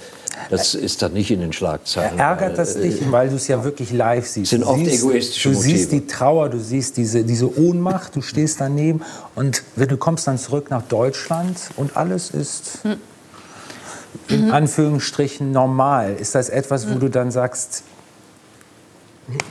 [0.49, 2.19] das ist dann nicht in den Schlagzeilen.
[2.19, 4.51] Ärgert das dich, weil du es ja wirklich live siehst?
[4.51, 5.77] sind oft siehst, egoistische Du Motive.
[5.77, 9.01] siehst die Trauer, du siehst diese, diese Ohnmacht, du stehst daneben
[9.35, 12.79] und du kommst dann zurück nach Deutschland und alles ist...
[12.83, 12.97] Hm
[14.27, 14.51] in mhm.
[14.51, 16.15] Anführungsstrichen normal?
[16.15, 16.99] Ist das etwas, wo mhm.
[16.99, 17.83] du dann sagst,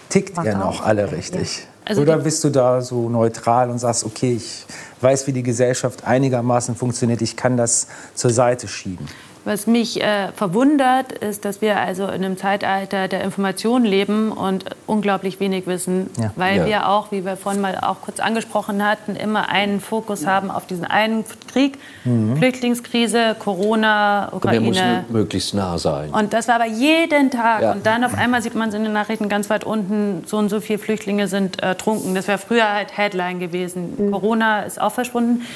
[0.09, 1.67] tickt ihr noch alle richtig?
[1.85, 4.65] Also Oder bist du da so neutral und sagst, okay, ich
[5.01, 9.09] weiß, wie die Gesellschaft einigermaßen funktioniert, ich kann das zur Seite schieben?
[9.45, 14.65] Was mich äh, verwundert, ist, dass wir also in einem Zeitalter der Information leben und
[14.87, 16.31] unglaublich wenig wissen, ja.
[16.37, 16.67] weil ja.
[16.67, 20.67] wir auch, wie wir vorhin mal auch kurz angesprochen hatten, immer einen Fokus haben auf
[20.67, 22.37] diesen einen Krieg, mhm.
[22.37, 24.69] Flüchtlingskrise, Corona, Ukraine.
[24.69, 26.11] Und der muss möglichst nah sein.
[26.11, 27.63] Und das war aber jeden Tag.
[27.63, 27.73] Ja.
[27.73, 30.61] Und dann auf einmal sieht man in den Nachrichten ganz weit unten, so und so
[30.61, 32.13] viele Flüchtlinge sind ertrunken.
[32.13, 33.95] Äh, das wäre früher halt Headline gewesen.
[33.97, 34.11] Mhm.
[34.11, 35.47] Corona ist auch verschwunden.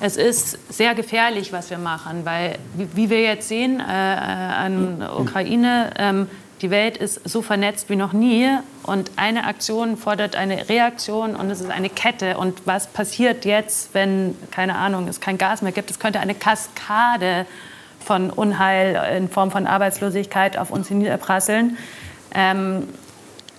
[0.00, 5.90] Es ist sehr gefährlich, was wir machen, weil, wie, wir jetzt sehen äh, an Ukraine,
[5.98, 6.28] ähm,
[6.62, 8.48] die Welt ist so vernetzt wie noch nie
[8.82, 12.36] und eine Aktion fordert eine Reaktion und es ist eine Kette.
[12.36, 15.90] Und was passiert jetzt, wenn, keine Ahnung, es kein Gas mehr gibt?
[15.90, 17.46] Es könnte eine Kaskade
[18.00, 21.76] von Unheil in Form von Arbeitslosigkeit auf uns hinprasseln.
[22.34, 22.88] Ähm,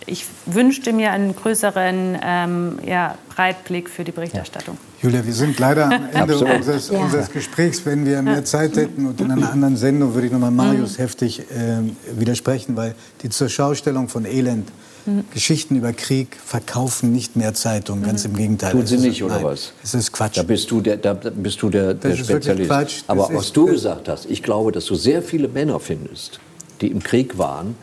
[0.10, 4.78] ich wünschte mir einen größeren ähm, ja, Breitblick für die Berichterstattung.
[5.02, 7.00] Julia, wir sind leider am Ende unseres, ja.
[7.00, 7.86] unseres, Gesprächs.
[7.86, 11.02] Wenn wir mehr Zeit hätten und in einer anderen Sendung würde ich nochmal Marius mhm.
[11.04, 14.68] heftig äh, widersprechen, weil die zur Schaustellung von Elend
[15.06, 15.24] mhm.
[15.34, 18.72] Geschichten über Krieg verkaufen nicht mehr Zeitungen, ganz im Gegenteil.
[18.72, 19.74] Tun sie nicht, oder nein, was?
[19.84, 20.38] Es ist Quatsch.
[20.38, 23.06] Da bist du der, da bist du der, der Spezialist.
[23.08, 26.40] Aber was du gesagt hast, ich glaube, dass du sehr viele Männer findest,
[26.82, 27.76] die im Krieg waren,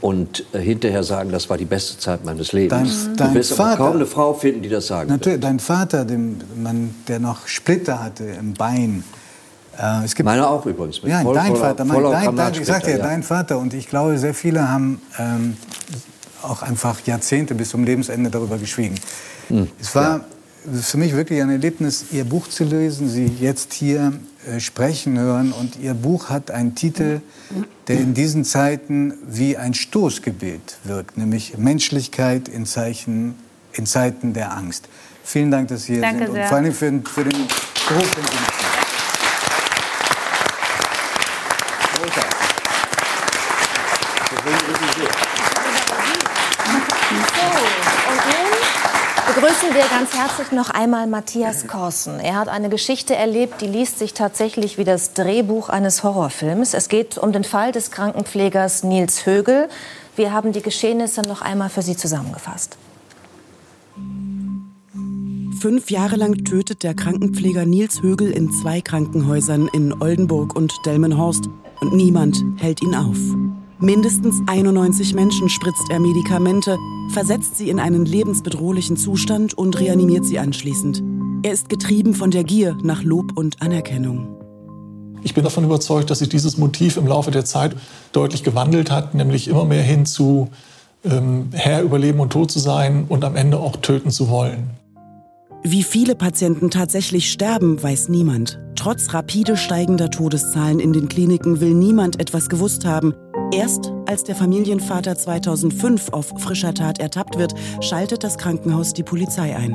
[0.00, 3.06] und äh, hinterher sagen, das war die beste Zeit meines Lebens.
[3.06, 5.58] Dein, dein du wirst Vater, aber kaum eine Frau finden, die das sagen Natürlich, dein
[5.58, 9.02] Vater, dem, man, der noch Splitter hatte im Bein.
[9.78, 11.00] Äh, es gibt, Meiner auch übrigens.
[11.04, 11.84] ja, voll, dein Vater.
[11.84, 13.58] Mein, dein, dein, ich sagte ja, ja, dein Vater.
[13.58, 15.56] Und ich glaube, sehr viele haben ähm,
[16.42, 18.94] auch einfach Jahrzehnte bis zum Lebensende darüber geschwiegen.
[19.48, 20.80] Hm, es war ja.
[20.80, 24.12] für mich wirklich ein Erlebnis, Ihr Buch zu lesen, Sie jetzt hier
[24.58, 25.52] sprechen hören.
[25.52, 27.20] Und Ihr Buch hat einen Titel,
[27.86, 33.34] der in diesen Zeiten wie ein Stoßgebet wirkt, nämlich Menschlichkeit in, Zeichen,
[33.72, 34.88] in Zeiten der Angst.
[35.24, 36.42] Vielen Dank, dass Sie hier Danke sind sehr.
[36.42, 37.46] und vor allem für, für den
[37.88, 38.68] Beruf, den Sie machen.
[49.68, 52.20] Begrüßen wir ganz herzlich noch einmal Matthias Korsen.
[52.20, 56.74] Er hat eine Geschichte erlebt, die liest sich tatsächlich wie das Drehbuch eines Horrorfilms.
[56.74, 59.68] Es geht um den Fall des Krankenpflegers Nils Högel.
[60.16, 62.76] Wir haben die Geschehnisse noch einmal für Sie zusammengefasst.
[65.60, 71.48] Fünf Jahre lang tötet der Krankenpfleger Nils Högel in zwei Krankenhäusern in Oldenburg und Delmenhorst
[71.80, 73.18] und niemand hält ihn auf.
[73.80, 76.76] Mindestens 91 Menschen spritzt er Medikamente,
[77.10, 81.00] versetzt sie in einen lebensbedrohlichen Zustand und reanimiert sie anschließend.
[81.44, 84.34] Er ist getrieben von der Gier nach Lob und Anerkennung.
[85.22, 87.76] Ich bin davon überzeugt, dass sich dieses Motiv im Laufe der Zeit
[88.10, 90.48] deutlich gewandelt hat, nämlich immer mehr hin zu
[91.04, 94.70] ähm, Herr über Leben und Tod zu sein und am Ende auch töten zu wollen.
[95.62, 98.58] Wie viele Patienten tatsächlich sterben, weiß niemand.
[98.74, 103.14] Trotz rapide steigender Todeszahlen in den Kliniken will niemand etwas gewusst haben.
[103.50, 109.56] Erst als der Familienvater 2005 auf frischer Tat ertappt wird, schaltet das Krankenhaus die Polizei
[109.56, 109.74] ein.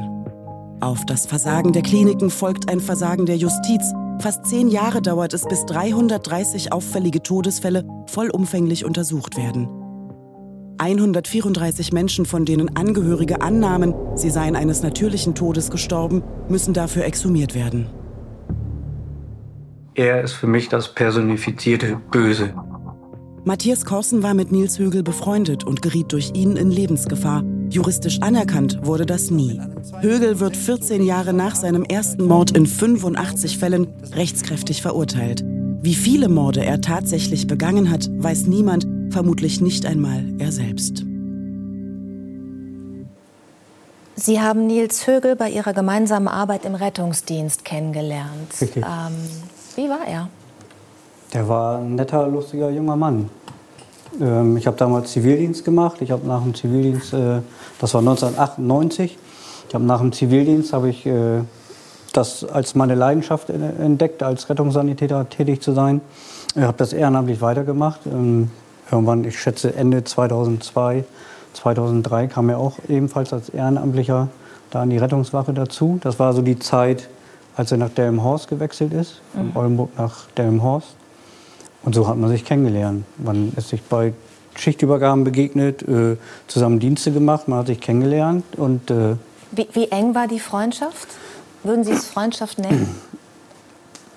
[0.80, 3.92] Auf das Versagen der Kliniken folgt ein Versagen der Justiz.
[4.20, 9.68] Fast zehn Jahre dauert es, bis 330 auffällige Todesfälle vollumfänglich untersucht werden.
[10.78, 17.56] 134 Menschen, von denen Angehörige annahmen, sie seien eines natürlichen Todes gestorben, müssen dafür exhumiert
[17.56, 17.88] werden.
[19.96, 22.54] Er ist für mich das personifizierte Böse.
[23.46, 27.44] Matthias Korsen war mit Nils Högel befreundet und geriet durch ihn in Lebensgefahr.
[27.70, 29.60] Juristisch anerkannt wurde das nie.
[30.00, 35.44] Högel wird 14 Jahre nach seinem ersten Mord in 85 Fällen rechtskräftig verurteilt.
[35.46, 41.04] Wie viele Morde er tatsächlich begangen hat, weiß niemand, vermutlich nicht einmal er selbst.
[44.16, 48.54] Sie haben Nils Högel bei Ihrer gemeinsamen Arbeit im Rettungsdienst kennengelernt.
[48.62, 48.84] Ähm,
[49.76, 50.30] wie war er?
[51.34, 53.30] Der war ein netter, lustiger junger Mann.
[54.22, 56.02] Ähm, ich habe damals Zivildienst gemacht.
[56.02, 57.42] Ich habe nach dem Zivildienst, äh,
[57.80, 59.18] das war 1998,
[59.68, 61.42] ich habe nach dem Zivildienst habe ich äh,
[62.12, 66.02] das als meine Leidenschaft entdeckt, als Rettungssanitäter tätig zu sein.
[66.56, 68.02] Ich habe das ehrenamtlich weitergemacht.
[68.06, 68.52] Ähm,
[68.92, 71.06] irgendwann, ich schätze Ende 2002,
[71.54, 74.28] 2003 kam er auch ebenfalls als Ehrenamtlicher
[74.70, 75.98] da in die Rettungswache dazu.
[76.04, 77.10] Das war so die Zeit,
[77.56, 79.58] als er nach Delmenhorst gewechselt ist, von mhm.
[79.58, 80.96] Oldenburg nach Delmenhorst.
[81.84, 83.04] Und so hat man sich kennengelernt.
[83.18, 84.14] Man ist sich bei
[84.56, 86.18] Schichtübergaben begegnet, äh,
[86.48, 88.44] zusammen Dienste gemacht, man hat sich kennengelernt.
[88.58, 89.16] Und, äh
[89.52, 91.08] wie, wie, eng war die Freundschaft?
[91.64, 92.96] Würden Sie es Freundschaft nennen?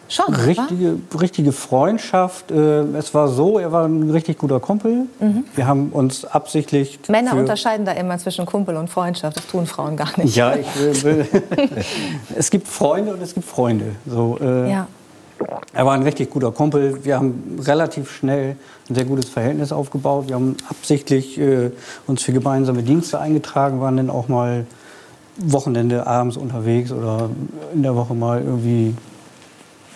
[0.08, 2.52] Schon, richtige, richtige Freundschaft.
[2.52, 5.06] Äh, es war so, er war ein richtig guter Kumpel.
[5.18, 5.44] Mhm.
[5.56, 7.00] Wir haben uns absichtlich.
[7.08, 9.36] Männer unterscheiden da immer zwischen Kumpel und Freundschaft.
[9.36, 10.36] Das tun Frauen gar nicht.
[10.36, 11.26] Ja, ich will.
[12.36, 13.96] es gibt Freunde und es gibt Freunde.
[14.06, 14.86] So, äh, ja.
[15.72, 17.04] Er war ein richtig guter Kumpel.
[17.04, 18.56] Wir haben relativ schnell
[18.88, 20.28] ein sehr gutes Verhältnis aufgebaut.
[20.28, 21.70] Wir haben absichtlich äh,
[22.06, 24.66] uns für gemeinsame Dienste eingetragen, waren dann auch mal
[25.36, 27.28] Wochenende abends unterwegs oder
[27.74, 28.94] in der Woche mal irgendwie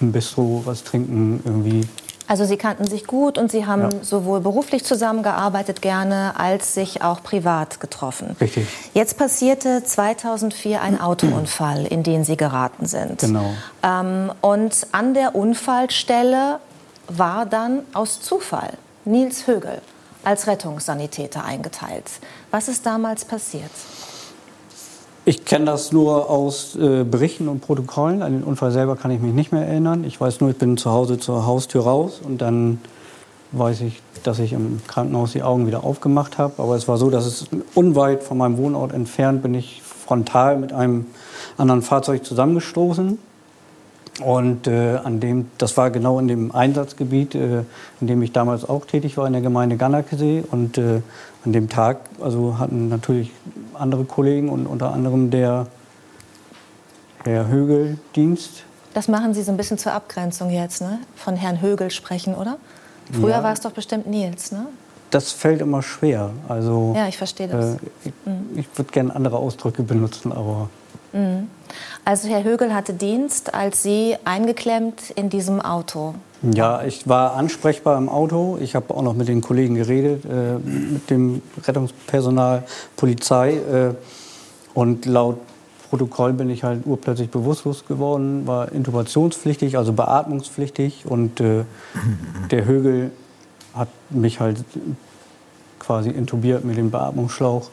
[0.01, 1.87] im Bistro was trinken, irgendwie
[2.31, 3.89] Also Sie kannten sich gut und Sie haben ja.
[4.03, 8.37] sowohl beruflich zusammengearbeitet gerne als sich auch privat getroffen.
[8.41, 8.69] Richtig.
[8.95, 13.19] Jetzt passierte 2004 ein Autounfall, in den Sie geraten sind.
[13.19, 13.51] Genau.
[13.83, 16.61] Ähm, und an der Unfallstelle
[17.09, 18.75] war dann aus Zufall
[19.05, 19.83] Nils Högel
[20.23, 22.05] als Rettungssanitäter eingeteilt.
[22.53, 23.73] Was ist damals passiert?
[25.31, 28.25] Ich kenne das nur aus äh, Berichten und Protokollen.
[28.25, 30.03] An den Unfall selber kann ich mich nicht mehr erinnern.
[30.03, 32.81] Ich weiß nur, ich bin zu Hause zur Haustür raus und dann
[33.53, 36.55] weiß ich, dass ich im Krankenhaus die Augen wieder aufgemacht habe.
[36.61, 40.73] Aber es war so, dass es unweit von meinem Wohnort entfernt bin ich frontal mit
[40.73, 41.07] einem
[41.57, 43.17] anderen Fahrzeug zusammengestoßen.
[44.25, 47.63] Und äh, an dem, das war genau in dem Einsatzgebiet, äh,
[48.01, 50.43] in dem ich damals auch tätig war, in der Gemeinde Gannakesee.
[50.51, 51.03] Und äh,
[51.45, 53.31] an dem Tag also hatten natürlich
[53.75, 55.67] andere Kollegen und unter anderem der
[57.25, 58.65] Herr Högel Dienst.
[58.95, 60.99] Das machen Sie so ein bisschen zur Abgrenzung jetzt, ne?
[61.15, 62.59] Von Herrn Högel sprechen, oder?
[63.13, 63.43] Früher ja.
[63.43, 64.67] war es doch bestimmt Nils, ne?
[65.11, 66.31] Das fällt immer schwer.
[66.49, 67.75] Also, ja, ich verstehe das.
[67.75, 68.59] Äh, ich, mhm.
[68.59, 70.69] ich würde gerne andere Ausdrücke benutzen, aber.
[71.13, 71.49] Mhm.
[72.05, 77.99] Also Herr Högel hatte Dienst, als Sie eingeklemmt in diesem Auto ja, ich war ansprechbar
[77.99, 78.59] im Auto.
[78.61, 82.65] Ich habe auch noch mit den Kollegen geredet, äh, mit dem Rettungspersonal,
[82.97, 83.57] Polizei.
[83.57, 83.95] Äh,
[84.73, 85.39] und laut
[85.91, 91.05] Protokoll bin ich halt urplötzlich bewusstlos geworden, war intubationspflichtig, also beatmungspflichtig.
[91.05, 91.65] Und äh,
[92.51, 93.11] der Högel
[93.75, 94.65] hat mich halt
[95.79, 97.69] quasi intubiert mit dem Beatmungsschlauch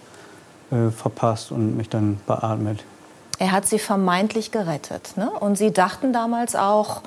[0.71, 2.84] äh, verpasst und mich dann beatmet.
[3.39, 5.15] Er hat Sie vermeintlich gerettet.
[5.15, 5.29] Ne?
[5.29, 7.01] Und Sie dachten damals auch,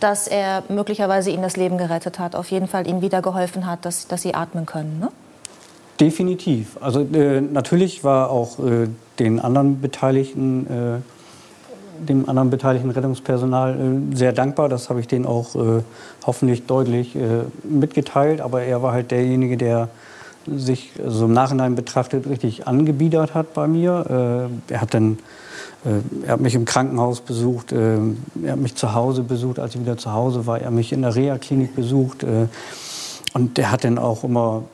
[0.00, 3.84] dass er möglicherweise ihnen das Leben gerettet hat, auf jeden Fall ihnen wieder geholfen hat,
[3.84, 4.98] dass, dass sie atmen können.
[5.00, 5.08] Ne?
[6.00, 6.76] Definitiv.
[6.80, 13.74] Also äh, natürlich war auch äh, den anderen Beteiligten, äh, dem anderen beteiligten Rettungspersonal
[14.12, 14.68] äh, sehr dankbar.
[14.68, 15.82] Das habe ich denen auch äh,
[16.24, 18.40] hoffentlich deutlich äh, mitgeteilt.
[18.40, 19.88] Aber er war halt derjenige, der
[20.56, 24.48] sich so im Nachhinein betrachtet richtig angebiedert hat bei mir.
[24.68, 25.18] er hat dann
[25.84, 27.98] äh, er hat mich im Krankenhaus besucht, äh,
[28.44, 30.58] er hat mich zu Hause besucht, als ich wieder zu Hause war.
[30.58, 32.22] Er hat mich in der Reha-Klinik besucht.
[32.22, 32.46] Äh,
[33.34, 34.64] und er hat dann auch immer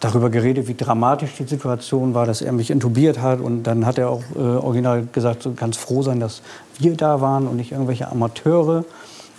[0.00, 3.40] darüber geredet, wie dramatisch die Situation war, dass er mich intubiert hat.
[3.40, 6.42] Und dann hat er auch äh, original gesagt, du kannst froh sein, dass
[6.78, 8.84] wir da waren und nicht irgendwelche Amateure.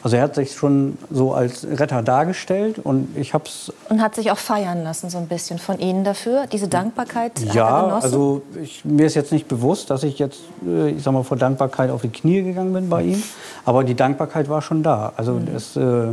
[0.05, 4.13] Also er hat sich schon so als Retter dargestellt und ich habe es und hat
[4.13, 6.45] sich auch feiern lassen so ein bisschen von Ihnen dafür.
[6.45, 11.01] Diese Dankbarkeit ja, also ich, mir ist jetzt nicht bewusst, dass ich jetzt, äh, ich
[11.01, 13.23] sag mal, vor Dankbarkeit auf die Knie gegangen bin bei ihm,
[13.65, 15.11] aber die Dankbarkeit war schon da.
[15.17, 15.47] Also mhm.
[15.55, 16.09] es, äh,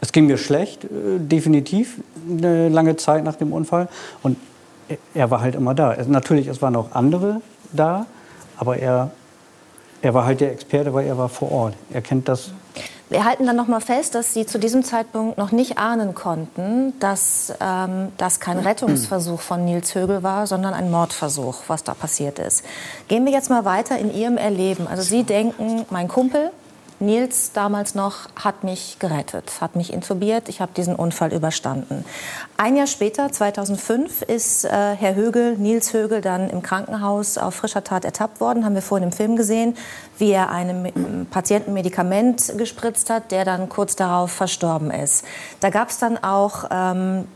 [0.00, 2.00] es ging mir schlecht, äh, definitiv
[2.30, 3.88] eine lange Zeit nach dem Unfall
[4.22, 4.38] und
[5.12, 5.94] er war halt immer da.
[6.06, 7.42] Natürlich, es waren auch andere
[7.74, 8.06] da,
[8.56, 9.10] aber er
[10.00, 11.74] er war halt der Experte, weil er war vor Ort.
[11.92, 12.52] Er kennt das
[13.10, 16.92] wir halten dann noch mal fest, dass Sie zu diesem Zeitpunkt noch nicht ahnen konnten,
[17.00, 22.38] dass ähm, das kein Rettungsversuch von Nils Högel war, sondern ein Mordversuch, was da passiert
[22.38, 22.64] ist.
[23.08, 24.86] Gehen wir jetzt mal weiter in Ihrem Erleben.
[24.86, 26.50] Also Sie denken, mein Kumpel,
[27.00, 32.04] Nils damals noch hat mich gerettet, hat mich intubiert, ich habe diesen Unfall überstanden.
[32.56, 37.84] Ein Jahr später, 2005, ist äh, Herr Högel, Nils Högel, dann im Krankenhaus auf frischer
[37.84, 38.64] Tat ertappt worden.
[38.64, 39.76] Haben wir vorhin im Film gesehen,
[40.18, 45.24] wie er einem Patienten Medikament gespritzt hat, der dann kurz darauf verstorben ist.
[45.60, 47.28] Da gab es dann auch ähm,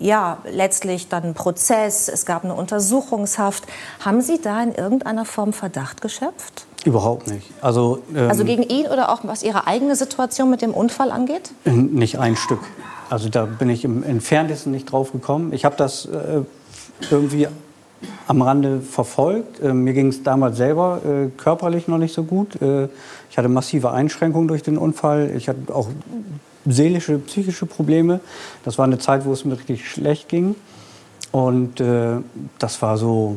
[0.00, 3.64] ja, letztlich dann einen Prozess, es gab eine Untersuchungshaft.
[4.00, 6.67] Haben Sie da in irgendeiner Form Verdacht geschöpft?
[6.88, 7.50] Überhaupt nicht.
[7.60, 11.50] Also, ähm, also gegen ihn oder auch was Ihre eigene Situation mit dem Unfall angeht?
[11.66, 12.60] Nicht ein Stück.
[13.10, 15.52] Also da bin ich im entferntesten nicht drauf gekommen.
[15.52, 16.40] Ich habe das äh,
[17.10, 17.46] irgendwie
[18.26, 19.60] am Rande verfolgt.
[19.60, 22.60] Äh, mir ging es damals selber äh, körperlich noch nicht so gut.
[22.62, 22.88] Äh,
[23.30, 25.30] ich hatte massive Einschränkungen durch den Unfall.
[25.36, 25.88] Ich hatte auch
[26.64, 28.20] seelische, psychische Probleme.
[28.64, 30.54] Das war eine Zeit, wo es mir richtig schlecht ging.
[31.32, 32.16] Und äh,
[32.58, 33.36] das war so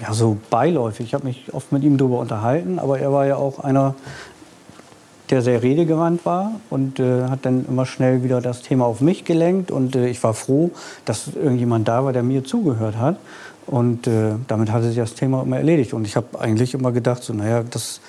[0.00, 1.06] ja, so beiläufig.
[1.06, 3.94] Ich habe mich oft mit ihm darüber unterhalten, aber er war ja auch einer,
[5.30, 9.24] der sehr redegewandt war und äh, hat dann immer schnell wieder das Thema auf mich
[9.24, 9.70] gelenkt.
[9.70, 10.70] Und äh, ich war froh,
[11.04, 13.16] dass irgendjemand da war, der mir zugehört hat.
[13.66, 15.92] Und äh, damit hatte sich das Thema immer erledigt.
[15.92, 18.00] Und ich habe eigentlich immer gedacht, so, naja, das,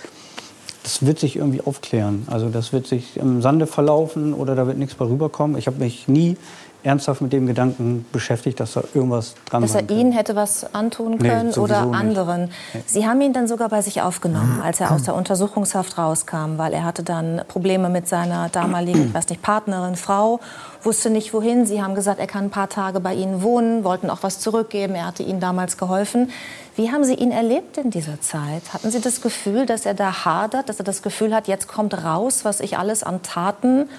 [0.84, 2.24] das wird sich irgendwie aufklären.
[2.28, 5.58] Also das wird sich im Sande verlaufen oder da wird nichts mehr rüberkommen.
[5.58, 6.38] Ich habe mich nie
[6.84, 11.20] ernsthaft mit dem Gedanken beschäftigt, dass da irgendwas dran Dass er Ihnen hätte was antun
[11.20, 12.52] können nee, oder anderen.
[12.74, 12.84] Nee.
[12.86, 16.74] Sie haben ihn dann sogar bei sich aufgenommen, als er aus der Untersuchungshaft rauskam, weil
[16.74, 20.40] er hatte dann Probleme mit seiner damaligen, weiß nicht, Partnerin, Frau,
[20.82, 21.66] wusste nicht wohin.
[21.66, 24.96] Sie haben gesagt, er kann ein paar Tage bei Ihnen wohnen, wollten auch was zurückgeben.
[24.96, 26.32] Er hatte Ihnen damals geholfen.
[26.78, 28.74] Wie haben Sie ihn erlebt in dieser Zeit?
[28.74, 32.06] Hatten Sie das Gefühl, dass er da hadert, dass er das Gefühl hat, jetzt kommt
[32.06, 33.90] raus, was ich alles an Taten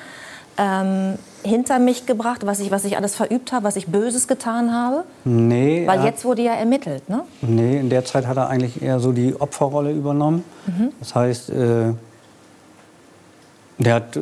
[0.56, 4.72] ähm, hinter mich gebracht, was ich, was ich alles verübt habe, was ich Böses getan
[4.72, 5.04] habe?
[5.24, 5.86] Nee.
[5.86, 7.22] Weil jetzt wurde ja ermittelt, ne?
[7.40, 10.44] Nee, in der Zeit hat er eigentlich eher so die Opferrolle übernommen.
[10.66, 10.92] Mhm.
[10.98, 11.92] Das heißt, äh,
[13.78, 14.20] der hat äh,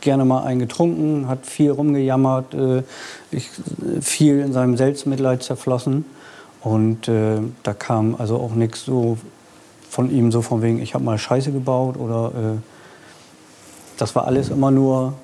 [0.00, 2.82] gerne mal einen getrunken, hat viel rumgejammert, äh,
[3.30, 3.48] ich,
[4.00, 6.04] viel in seinem Selbstmitleid zerflossen.
[6.62, 9.18] Und äh, da kam also auch nichts so
[9.88, 12.58] von ihm, so von wegen, ich habe mal Scheiße gebaut oder äh,
[13.98, 15.14] das war alles immer nur,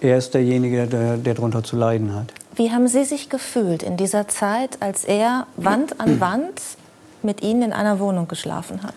[0.00, 2.32] er ist derjenige, der, der darunter zu leiden hat.
[2.54, 6.60] Wie haben Sie sich gefühlt in dieser Zeit, als er Wand an Wand
[7.22, 8.94] mit Ihnen in einer Wohnung geschlafen hat?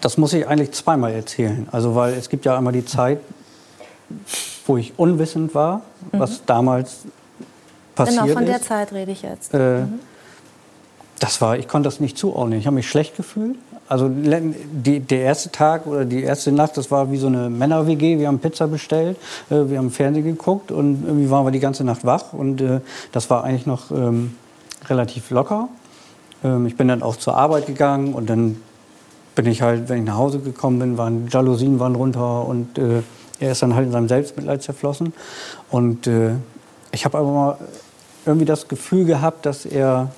[0.00, 1.66] Das muss ich eigentlich zweimal erzählen.
[1.72, 3.20] Also, weil es gibt ja einmal die Zeit,
[4.66, 5.82] wo ich unwissend war,
[6.12, 6.46] was mhm.
[6.46, 6.96] damals
[7.94, 8.22] passiert ist.
[8.22, 8.50] Genau, von ist.
[8.50, 9.54] der Zeit rede ich jetzt.
[9.54, 10.00] Äh, mhm.
[11.20, 12.58] Das war, ich konnte das nicht zuordnen.
[12.58, 13.56] Ich habe mich schlecht gefühlt.
[13.88, 18.18] Also die, der erste Tag oder die erste Nacht, das war wie so eine Männer-WG.
[18.18, 19.16] Wir haben Pizza bestellt,
[19.50, 22.32] äh, wir haben Fernsehen geguckt und irgendwie waren wir die ganze Nacht wach.
[22.32, 22.80] Und äh,
[23.12, 24.36] das war eigentlich noch ähm,
[24.88, 25.68] relativ locker.
[26.44, 28.60] Ähm, ich bin dann auch zur Arbeit gegangen und dann
[29.34, 33.02] bin ich halt, wenn ich nach Hause gekommen bin, waren Jalousien waren runter und äh,
[33.40, 35.14] er ist dann halt in seinem Selbstmitleid zerflossen.
[35.70, 36.32] Und äh,
[36.92, 37.58] ich habe aber mal
[38.26, 40.10] irgendwie das Gefühl gehabt, dass er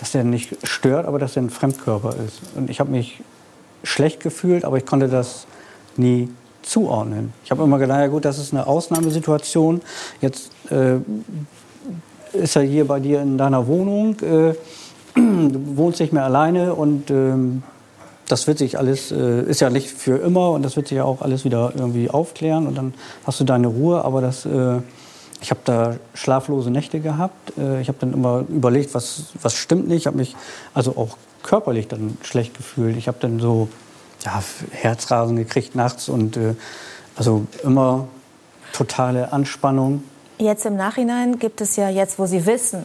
[0.00, 2.40] dass er nicht stört, aber dass er ein Fremdkörper ist.
[2.56, 3.22] Und ich habe mich
[3.82, 5.46] schlecht gefühlt, aber ich konnte das
[5.96, 6.28] nie
[6.62, 7.32] zuordnen.
[7.44, 9.80] Ich habe immer gedacht, ja gut, das ist eine Ausnahmesituation.
[10.20, 10.96] Jetzt äh,
[12.32, 14.54] ist er hier bei dir in deiner Wohnung, äh,
[15.14, 17.34] du wohnst nicht mehr alleine und äh,
[18.28, 21.04] das wird sich alles, äh, ist ja nicht für immer und das wird sich ja
[21.04, 22.94] auch alles wieder irgendwie aufklären und dann
[23.24, 24.78] hast du deine Ruhe, aber das äh,
[25.40, 27.56] ich habe da schlaflose Nächte gehabt.
[27.58, 30.02] Äh, ich habe dann immer überlegt, was, was stimmt nicht.
[30.02, 30.36] Ich habe mich
[30.74, 32.96] also auch körperlich dann schlecht gefühlt.
[32.96, 33.68] Ich habe dann so
[34.24, 36.54] ja, Herzrasen gekriegt nachts und äh,
[37.16, 38.08] also immer
[38.72, 40.02] totale Anspannung.
[40.38, 42.84] Jetzt im Nachhinein gibt es ja jetzt, wo Sie wissen,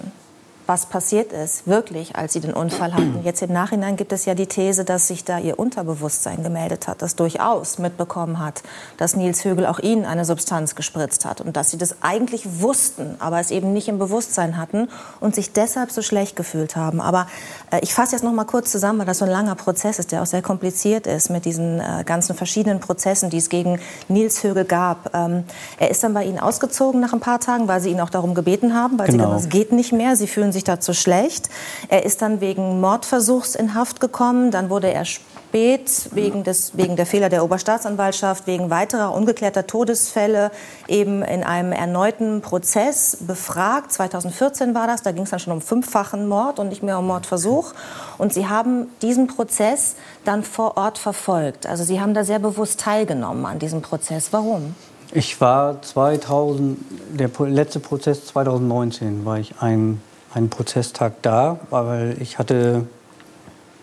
[0.72, 3.20] was passiert ist, wirklich, als sie den Unfall hatten.
[3.26, 7.02] Jetzt im Nachhinein gibt es ja die These, dass sich da ihr Unterbewusstsein gemeldet hat,
[7.02, 8.64] das durchaus mitbekommen hat,
[8.96, 13.18] dass Nils Högel auch ihnen eine Substanz gespritzt hat und dass sie das eigentlich wussten,
[13.20, 14.88] aber es eben nicht im Bewusstsein hatten
[15.20, 17.02] und sich deshalb so schlecht gefühlt haben.
[17.02, 17.28] Aber
[17.70, 20.14] äh, ich fasse jetzt noch mal kurz zusammen, weil das so ein langer Prozess ist,
[20.14, 24.42] der auch sehr kompliziert ist mit diesen äh, ganzen verschiedenen Prozessen, die es gegen Nils
[24.42, 25.14] Högel gab.
[25.14, 25.44] Ähm,
[25.80, 28.36] er ist dann bei Ihnen ausgezogen nach ein paar Tagen, weil Sie ihn auch darum
[28.36, 29.26] gebeten haben, weil genau.
[29.26, 31.50] Sie dann, es geht nicht mehr, Sie fühlen sich sich dazu schlecht.
[31.90, 34.52] Er ist dann wegen Mordversuchs in Haft gekommen.
[34.52, 40.52] Dann wurde er spät wegen, des, wegen der Fehler der Oberstaatsanwaltschaft, wegen weiterer ungeklärter Todesfälle
[40.88, 43.92] eben in einem erneuten Prozess befragt.
[43.92, 45.02] 2014 war das.
[45.02, 47.74] Da ging es dann schon um fünffachen Mord und nicht mehr um Mordversuch.
[48.18, 51.66] Und Sie haben diesen Prozess dann vor Ort verfolgt.
[51.66, 54.32] Also Sie haben da sehr bewusst teilgenommen an diesem Prozess.
[54.32, 54.76] Warum?
[55.14, 56.78] Ich war 2000,
[57.20, 60.02] der letzte Prozess 2019 war ich ein
[60.34, 62.86] einen Prozesstag da, weil ich hatte,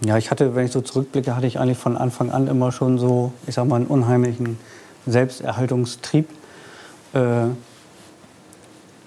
[0.04, 2.98] ja, ich hatte, wenn ich so zurückblicke, hatte ich eigentlich von Anfang an immer schon
[2.98, 4.58] so, ich sag mal, einen unheimlichen
[5.06, 6.28] Selbsterhaltungstrieb.
[7.12, 7.48] Äh,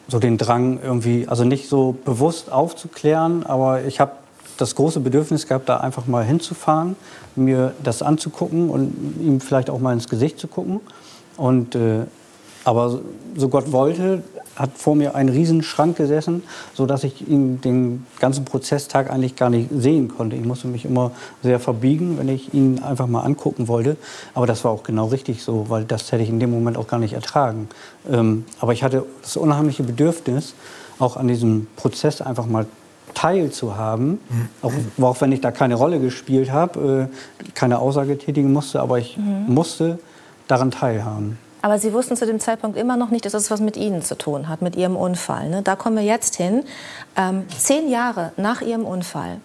[0.08, 4.12] so den Drang irgendwie, also nicht so bewusst aufzuklären, aber ich habe
[4.58, 6.98] das große Bedürfnis gehabt, da einfach mal hinzufahren,
[7.36, 10.82] mir das anzugucken und ihm vielleicht auch mal ins Gesicht zu gucken.
[11.38, 12.02] Und äh,
[12.66, 13.00] aber
[13.38, 14.22] so Gott wollte,
[14.56, 16.44] hat vor mir ein Riesenschrank gesessen,
[16.74, 20.36] sodass ich ihn den ganzen Prozesstag eigentlich gar nicht sehen konnte.
[20.36, 23.98] Ich musste mich immer sehr verbiegen, wenn ich ihn einfach mal angucken wollte.
[24.34, 26.88] Aber das war auch genau richtig so, weil das hätte ich in dem Moment auch
[26.88, 27.70] gar nicht ertragen.
[28.10, 30.54] Ähm, aber ich hatte das unheimliche Bedürfnis,
[31.00, 32.66] auch an diesem Prozess einfach mal
[33.14, 34.50] teilzuhaben, mhm.
[34.62, 39.00] auch, auch wenn ich da keine Rolle gespielt habe, äh, keine Aussage tätigen musste, aber
[39.00, 39.54] ich mhm.
[39.54, 40.00] musste
[40.48, 41.38] daran teilhaben.
[41.62, 44.18] Aber Sie wussten zu dem Zeitpunkt immer noch nicht, dass das was mit Ihnen zu
[44.18, 45.50] tun hat, mit Ihrem Unfall.
[45.50, 45.62] Ne?
[45.62, 46.64] Da kommen wir jetzt hin.
[47.16, 49.38] Ähm, zehn Jahre nach Ihrem Unfall,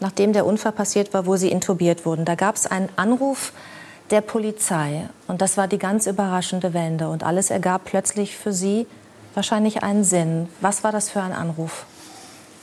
[0.00, 3.52] nachdem der Unfall passiert war, wo Sie intubiert wurden, da gab es einen Anruf
[4.10, 5.08] der Polizei.
[5.26, 7.08] Und das war die ganz überraschende Wende.
[7.08, 8.86] Und alles ergab plötzlich für Sie
[9.34, 10.48] wahrscheinlich einen Sinn.
[10.60, 11.84] Was war das für ein Anruf?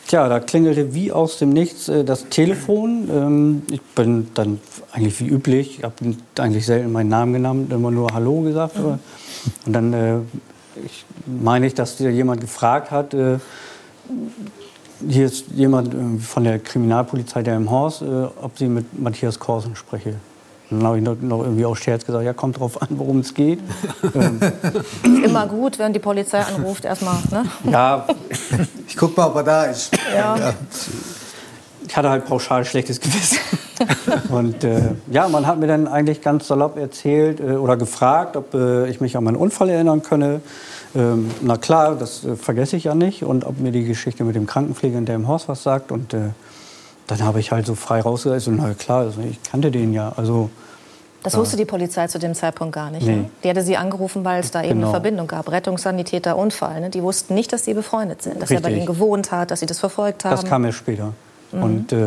[0.07, 3.09] Tja, da klingelte wie aus dem Nichts äh, das Telefon.
[3.11, 4.59] Ähm, ich bin dann
[4.91, 5.95] eigentlich wie üblich, ich habe
[6.37, 8.77] eigentlich selten meinen Namen genannt, immer nur Hallo gesagt.
[8.77, 8.99] Mhm.
[9.65, 10.17] Und dann äh,
[10.83, 13.39] ich meine ich, dass jemand gefragt hat, äh,
[15.07, 19.39] hier ist jemand äh, von der Kriminalpolizei der im Haus, äh, ob sie mit Matthias
[19.39, 20.15] Korsen spreche.
[20.69, 23.33] Dann habe ich noch, noch, irgendwie aus Scherz gesagt, ja, kommt drauf an, worum es
[23.33, 23.59] geht.
[24.15, 24.39] ähm.
[24.41, 27.17] Ist immer gut, wenn die Polizei anruft, erstmal.
[27.31, 27.43] Ne?
[27.71, 28.05] Ja.
[28.87, 29.91] Ich guck mal, ob er da ist.
[30.15, 30.53] Ja.
[31.85, 33.39] Ich hatte halt pauschal schlechtes Gewissen.
[34.29, 38.53] und äh, ja, man hat mir dann eigentlich ganz salopp erzählt äh, oder gefragt, ob
[38.53, 40.41] äh, ich mich an meinen Unfall erinnern könne.
[40.95, 43.23] Ähm, na klar, das äh, vergesse ich ja nicht.
[43.23, 45.91] Und ob mir die Geschichte mit dem Krankenpfleger in dem Haus was sagt.
[45.91, 46.29] Und äh,
[47.07, 48.57] dann habe ich halt so frei rausgerissen.
[48.57, 50.13] Na klar, also ich kannte den ja.
[50.15, 50.49] Also
[51.25, 53.07] das wusste die Polizei zu dem Zeitpunkt gar nicht.
[53.07, 53.15] Nee.
[53.15, 53.29] Ne?
[53.43, 54.87] Die hatte sie angerufen, weil es da eben genau.
[54.87, 55.49] eine Verbindung gab.
[55.49, 56.81] Rettungssanitäter, Unfall.
[56.81, 56.91] Ne?
[56.91, 58.57] Die wussten nicht, dass sie befreundet sind, dass Richtig.
[58.57, 60.35] er bei ihnen gewohnt hat, dass sie das verfolgt haben.
[60.35, 61.13] Das kam erst später.
[61.51, 61.63] Mhm.
[61.63, 61.97] Und äh,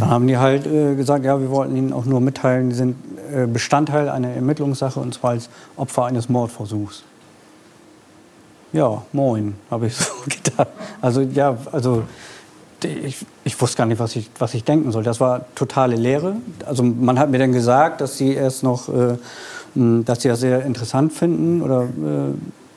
[0.00, 2.96] dann haben die halt äh, gesagt, ja, wir wollten ihnen auch nur mitteilen, sie sind
[3.32, 7.04] äh, Bestandteil einer Ermittlungssache und zwar als Opfer eines Mordversuchs.
[8.72, 10.68] Ja, moin, habe ich so gedacht.
[11.00, 12.02] Also ja, also
[12.84, 15.02] ich, ich, wusste gar nicht, was ich, was ich denken soll.
[15.02, 16.36] Das war totale Lehre.
[16.64, 19.16] Also man hat mir dann gesagt, dass sie erst noch, äh,
[19.74, 22.34] dass sie das sehr interessant finden oder äh,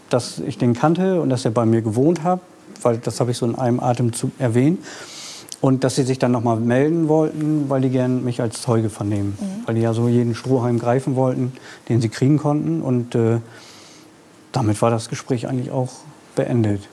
[0.10, 2.40] dass ich den kannte und dass er bei mir gewohnt hat,
[2.82, 4.80] weil das habe ich so in einem Atemzug erwähnt.
[5.62, 8.90] Und dass sie sich dann noch mal melden wollten, weil die gern mich als Zeuge
[8.90, 9.38] vernehmen.
[9.40, 9.68] Mhm.
[9.68, 11.52] Weil die ja so jeden Strohhalm greifen wollten,
[11.90, 12.82] den sie kriegen konnten.
[12.82, 13.40] Und äh,
[14.54, 15.92] damit war das Gespräch eigentlich auch
[16.36, 16.88] beendet.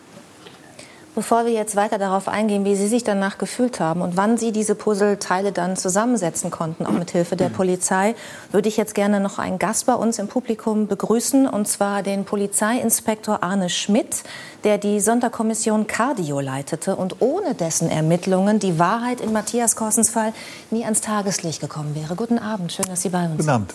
[1.16, 4.52] Bevor wir jetzt weiter darauf eingehen, wie Sie sich danach gefühlt haben und wann Sie
[4.52, 8.14] diese Puzzleteile dann zusammensetzen konnten, auch mit Hilfe der Polizei,
[8.52, 12.26] würde ich jetzt gerne noch einen Gast bei uns im Publikum begrüßen, und zwar den
[12.26, 14.24] Polizeiinspektor Arne Schmidt,
[14.64, 20.34] der die Sonderkommission Cardio leitete und ohne dessen Ermittlungen die Wahrheit in Matthias Korsens Fall
[20.70, 22.14] nie ans Tageslicht gekommen wäre.
[22.14, 23.38] Guten Abend, schön, dass Sie bei uns sind.
[23.38, 23.74] Guten Abend.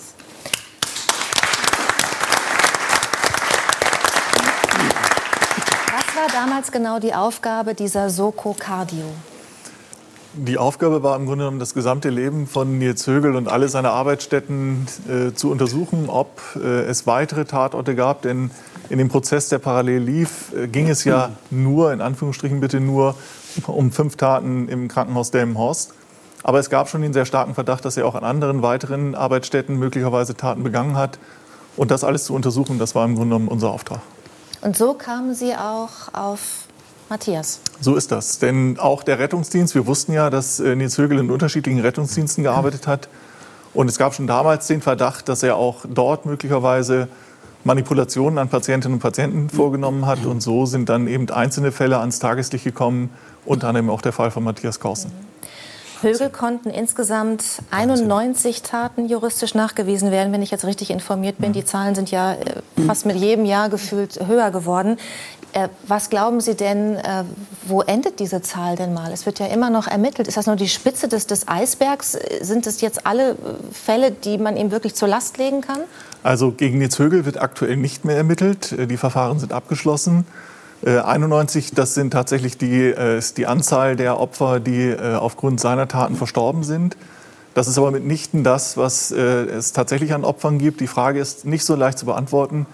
[6.21, 9.05] War damals genau die Aufgabe dieser Soko Cardio?
[10.33, 13.89] Die Aufgabe war im Grunde genommen, das gesamte Leben von Nils Högel und alle seine
[13.89, 18.21] Arbeitsstätten äh, zu untersuchen, ob äh, es weitere Tatorte gab.
[18.21, 18.51] Denn
[18.89, 23.15] in dem Prozess, der parallel lief, äh, ging es ja nur, in Anführungsstrichen bitte nur,
[23.65, 25.95] um fünf Taten im Krankenhaus Delmenhorst.
[26.43, 29.75] Aber es gab schon den sehr starken Verdacht, dass er auch an anderen weiteren Arbeitsstätten
[29.75, 31.17] möglicherweise Taten begangen hat.
[31.77, 34.01] Und das alles zu untersuchen, das war im Grunde genommen unser Auftrag.
[34.61, 36.65] Und so kamen Sie auch auf
[37.09, 37.59] Matthias.
[37.81, 38.39] So ist das.
[38.39, 42.87] Denn auch der Rettungsdienst, wir wussten ja, dass äh, Nils Högel in unterschiedlichen Rettungsdiensten gearbeitet
[42.87, 43.09] hat.
[43.73, 47.07] Und es gab schon damals den Verdacht, dass er auch dort möglicherweise
[47.63, 50.25] Manipulationen an Patientinnen und Patienten vorgenommen hat.
[50.25, 53.09] Und so sind dann eben einzelne Fälle ans Tageslicht gekommen,
[53.45, 55.11] unter anderem auch der Fall von Matthias Korsen.
[56.01, 61.53] Högel konnten insgesamt 91 Taten juristisch nachgewiesen werden, wenn ich jetzt richtig informiert bin.
[61.53, 64.97] Die Zahlen sind ja äh, fast mit jedem Jahr gefühlt höher geworden.
[65.53, 67.23] Äh, was glauben Sie denn, äh,
[67.63, 69.11] wo endet diese Zahl denn mal?
[69.11, 70.27] Es wird ja immer noch ermittelt.
[70.27, 72.17] Ist das nur die Spitze des, des Eisbergs?
[72.41, 73.35] Sind es jetzt alle
[73.71, 75.79] Fälle, die man ihm wirklich zur Last legen kann?
[76.23, 78.75] Also gegen Nils Högel wird aktuell nicht mehr ermittelt.
[78.89, 80.25] Die Verfahren sind abgeschlossen.
[80.85, 85.59] 91, äh, das sind tatsächlich die, äh, ist die Anzahl der Opfer, die äh, aufgrund
[85.59, 86.97] seiner Taten verstorben sind.
[87.53, 90.79] Das ist aber mitnichten das, was es tatsächlich an Opfern gibt.
[90.79, 92.65] Die Frage ist nicht so leicht zu beantworten.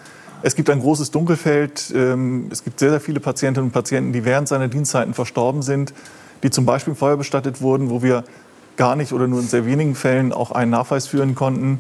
[0.44, 1.92] Es gibt ein großes Dunkelfeld.
[1.96, 5.96] Ähm, es gibt sehr, sehr viele Patientinnen und Patienten, die während seiner Dienstzeiten verstorben sind,
[6.44, 8.24] die zum Beispiel im Feuer bestattet wurden, wo wir
[8.76, 11.80] gar nicht oder nur in sehr wenigen Fällen auch einen Nachweis führen konnten.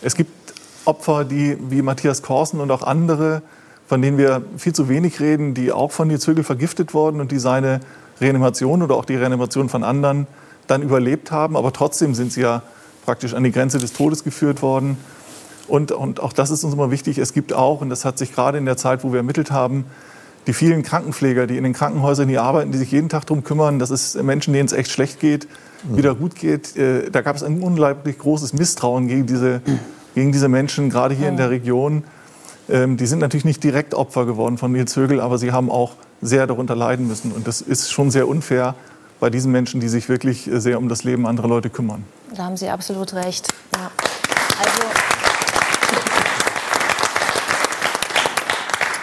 [0.00, 0.54] Es gibt
[0.84, 3.42] Opfer, die wie Matthias Korsen und auch andere
[3.90, 7.40] von denen wir viel zu wenig reden, die auch von Högel vergiftet wurden und die
[7.40, 7.80] seine
[8.20, 10.28] Reanimation oder auch die Reanimation von anderen
[10.68, 11.56] dann überlebt haben.
[11.56, 12.62] Aber trotzdem sind sie ja
[13.04, 14.96] praktisch an die Grenze des Todes geführt worden.
[15.66, 17.18] Und, und auch das ist uns immer wichtig.
[17.18, 19.86] Es gibt auch, und das hat sich gerade in der Zeit, wo wir ermittelt haben,
[20.46, 23.80] die vielen Krankenpfleger, die in den Krankenhäusern hier arbeiten, die sich jeden Tag darum kümmern,
[23.80, 25.48] dass es Menschen, denen es echt schlecht geht,
[25.82, 25.96] mhm.
[25.96, 26.76] wieder gut geht.
[26.76, 29.62] Äh, da gab es ein unglaublich großes Misstrauen gegen diese,
[30.14, 32.04] gegen diese Menschen, gerade hier in der Region.
[32.70, 35.94] Ähm, die sind natürlich nicht direkt Opfer geworden von Nils Högel, aber sie haben auch
[36.22, 37.32] sehr darunter leiden müssen.
[37.32, 38.74] Und das ist schon sehr unfair
[39.18, 42.04] bei diesen Menschen, die sich wirklich äh, sehr um das Leben anderer Leute kümmern.
[42.34, 43.48] Da haben Sie absolut recht.
[43.74, 43.90] Ja.
[44.58, 44.82] Also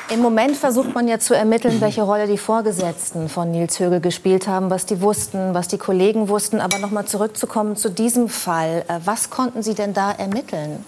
[0.14, 4.48] Im Moment versucht man ja zu ermitteln, welche Rolle die Vorgesetzten von Nils Högel gespielt
[4.48, 6.62] haben, was die wussten, was die Kollegen wussten.
[6.62, 8.86] Aber noch mal zurückzukommen zu diesem Fall.
[8.88, 10.86] Äh, was konnten Sie denn da ermitteln?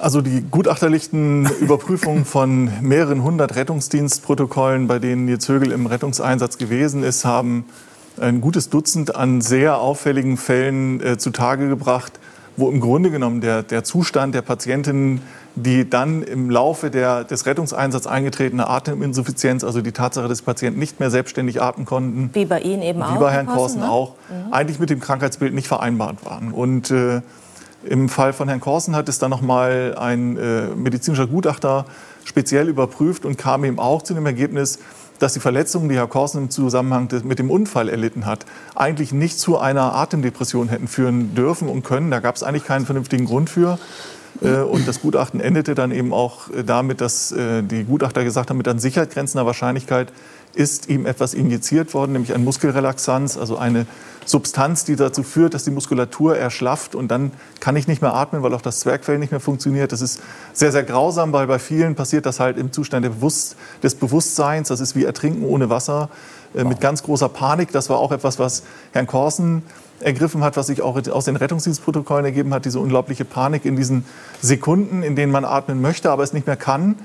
[0.00, 7.02] Also die gutachterlichen Überprüfungen von mehreren hundert Rettungsdienstprotokollen, bei denen Nils Högel im Rettungseinsatz gewesen
[7.02, 7.66] ist, haben
[8.18, 12.18] ein gutes Dutzend an sehr auffälligen Fällen äh, zutage gebracht,
[12.56, 15.20] wo im Grunde genommen der, der Zustand der Patientinnen,
[15.54, 21.00] die dann im Laufe der, des Rettungseinsatzes eingetretene Ateminsuffizienz, also die Tatsache, dass Patienten nicht
[21.00, 23.90] mehr selbstständig atmen konnten, wie bei Ihnen eben auch, wie bei Herrn Korsen ne?
[23.90, 24.52] auch, mhm.
[24.52, 26.52] eigentlich mit dem Krankheitsbild nicht vereinbart waren.
[26.52, 27.20] Und äh,
[27.84, 31.86] im Fall von Herrn Korsen hat es dann nochmal ein äh, medizinischer Gutachter
[32.24, 34.78] speziell überprüft und kam eben auch zu dem Ergebnis,
[35.18, 39.38] dass die Verletzungen, die Herr Korsen im Zusammenhang mit dem Unfall erlitten hat, eigentlich nicht
[39.38, 42.10] zu einer Atemdepression hätten führen dürfen und können.
[42.10, 43.78] Da gab es eigentlich keinen vernünftigen Grund für.
[44.42, 48.50] Äh, und das Gutachten endete dann eben auch äh, damit, dass äh, die Gutachter gesagt
[48.50, 50.12] haben, mit an Sicherheit grenzender Wahrscheinlichkeit
[50.54, 53.86] ist ihm etwas injiziert worden, nämlich ein Muskelrelaxanz, also eine
[54.26, 58.42] Substanz, die dazu führt, dass die Muskulatur erschlafft und dann kann ich nicht mehr atmen,
[58.42, 59.92] weil auch das Zwergfell nicht mehr funktioniert.
[59.92, 60.20] Das ist
[60.52, 64.68] sehr, sehr grausam, weil bei vielen passiert das halt im Zustand des Bewusstseins.
[64.68, 66.10] Das ist wie Ertrinken ohne Wasser
[66.54, 67.72] äh, mit ganz großer Panik.
[67.72, 69.62] Das war auch etwas, was Herrn Korsen
[70.00, 74.04] ergriffen hat, was sich auch aus den Rettungsdienstprotokollen ergeben hat, diese unglaubliche Panik in diesen
[74.40, 76.96] Sekunden, in denen man atmen möchte, aber es nicht mehr kann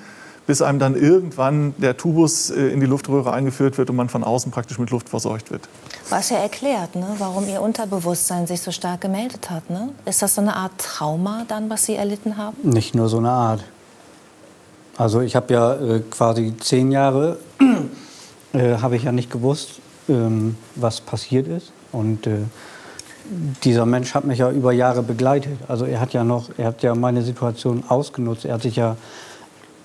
[0.47, 4.23] bis einem dann irgendwann der Tubus äh, in die Luftröhre eingeführt wird und man von
[4.23, 5.67] außen praktisch mit Luft versorgt wird.
[6.09, 9.69] Was ja erklärt, ne, warum Ihr Unterbewusstsein sich so stark gemeldet hat.
[9.69, 9.89] Ne?
[10.05, 12.55] Ist das so eine Art Trauma dann, was Sie erlitten haben?
[12.63, 13.63] Nicht nur so eine Art.
[14.97, 17.37] Also ich habe ja äh, quasi zehn Jahre,
[18.53, 21.71] äh, habe ich ja nicht gewusst, ähm, was passiert ist.
[21.91, 22.37] Und äh,
[23.63, 25.57] dieser Mensch hat mich ja über Jahre begleitet.
[25.67, 28.45] Also er hat ja noch, er hat ja meine Situation ausgenutzt.
[28.45, 28.95] Er hat sich ja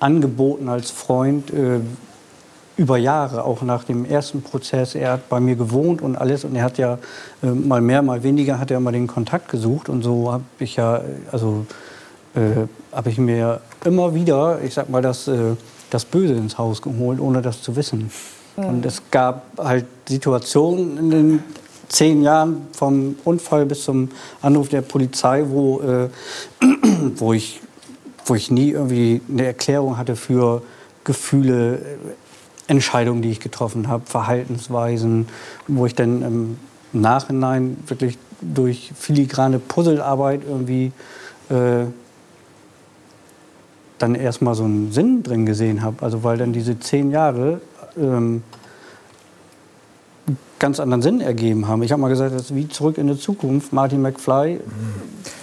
[0.00, 1.80] angeboten als Freund äh,
[2.76, 4.94] über Jahre, auch nach dem ersten Prozess.
[4.94, 6.98] Er hat bei mir gewohnt und alles und er hat ja
[7.42, 10.76] äh, mal mehr, mal weniger hat er mal den Kontakt gesucht und so habe ich
[10.76, 11.66] ja, also
[12.34, 15.56] äh, habe ich mir immer wieder, ich sag mal, das, äh,
[15.90, 18.10] das Böse ins Haus geholt, ohne das zu wissen.
[18.56, 18.64] Mhm.
[18.64, 21.44] Und es gab halt Situationen in den
[21.88, 26.08] zehn Jahren vom Unfall bis zum Anruf der Polizei, wo, äh,
[27.16, 27.60] wo ich
[28.24, 30.62] wo ich nie irgendwie eine Erklärung hatte für
[31.04, 31.80] Gefühle,
[32.66, 35.28] Entscheidungen, die ich getroffen habe, Verhaltensweisen,
[35.66, 36.58] wo ich dann im
[36.92, 40.92] Nachhinein wirklich durch filigrane Puzzlearbeit irgendwie
[41.48, 41.86] äh,
[43.98, 46.02] dann erstmal so einen Sinn drin gesehen habe.
[46.02, 47.60] Also weil dann diese zehn Jahre
[47.98, 48.42] ähm,
[50.58, 51.82] ganz anderen Sinn ergeben haben.
[51.82, 53.72] Ich habe mal gesagt, das ist wie zurück in die Zukunft.
[53.72, 54.60] Martin McFly,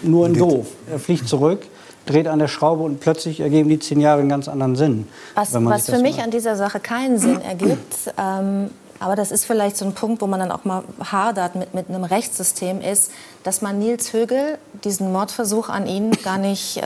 [0.03, 0.67] nur in doof.
[0.89, 1.61] Er fliegt zurück,
[2.09, 5.07] dreht an der Schraube und plötzlich ergeben die zehn Jahre einen ganz anderen Sinn.
[5.35, 6.25] Was, was für mich macht.
[6.25, 10.27] an dieser Sache keinen Sinn ergibt, ähm, aber das ist vielleicht so ein Punkt, wo
[10.27, 13.11] man dann auch mal hadert mit, mit einem Rechtssystem, ist,
[13.43, 16.81] dass man Nils Högel diesen Mordversuch an ihn gar nicht äh,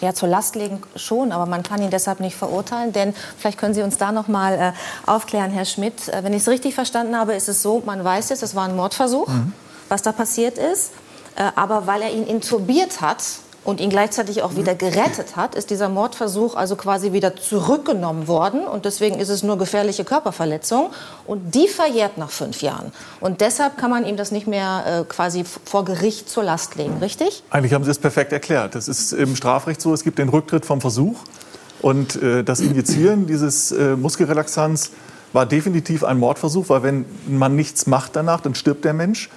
[0.00, 2.92] ja, zur Last legen, schon, aber man kann ihn deshalb nicht verurteilen.
[2.92, 4.72] Denn vielleicht können Sie uns da noch mal äh,
[5.08, 6.08] aufklären, Herr Schmidt.
[6.08, 8.64] Äh, wenn ich es richtig verstanden habe, ist es so, man weiß jetzt, es war
[8.64, 9.52] ein Mordversuch, mhm.
[9.88, 10.92] was da passiert ist.
[11.36, 13.22] Äh, aber weil er ihn intubiert hat,
[13.64, 18.66] und ihn gleichzeitig auch wieder gerettet hat, ist dieser Mordversuch also quasi wieder zurückgenommen worden.
[18.66, 20.90] Und deswegen ist es nur gefährliche Körperverletzung.
[21.26, 22.92] Und die verjährt nach fünf Jahren.
[23.20, 26.98] Und deshalb kann man ihm das nicht mehr äh, quasi vor Gericht zur Last legen,
[27.00, 27.44] richtig?
[27.50, 28.74] Eigentlich haben Sie es perfekt erklärt.
[28.74, 31.20] Das ist im Strafrecht so, es gibt den Rücktritt vom Versuch.
[31.80, 34.90] Und äh, das Injizieren dieses äh, Muskelrelaxanz
[35.32, 39.30] war definitiv ein Mordversuch, weil wenn man nichts macht danach, dann stirbt der Mensch.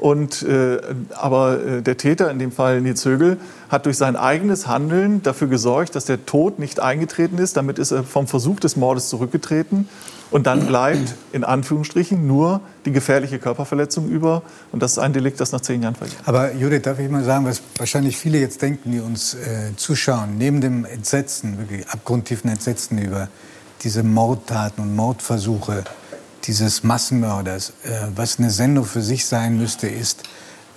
[0.00, 0.80] Und, äh,
[1.14, 3.36] aber äh, der Täter, in dem Fall Nils Högel,
[3.68, 7.58] hat durch sein eigenes Handeln dafür gesorgt, dass der Tod nicht eingetreten ist.
[7.58, 9.88] Damit ist er vom Versuch des Mordes zurückgetreten.
[10.30, 14.42] Und dann bleibt in Anführungsstrichen nur die gefährliche Körperverletzung über.
[14.72, 16.22] Und das ist ein Delikt, das nach zehn Jahren verjährt.
[16.24, 20.38] Aber Judith, darf ich mal sagen, was wahrscheinlich viele jetzt denken, die uns äh, zuschauen,
[20.38, 23.28] neben dem Entsetzen, wirklich abgrundtiefen Entsetzen über
[23.82, 25.84] diese Mordtaten und Mordversuche,
[26.44, 30.22] dieses Massenmörders, äh, was eine Sendung für sich sein müsste, ist,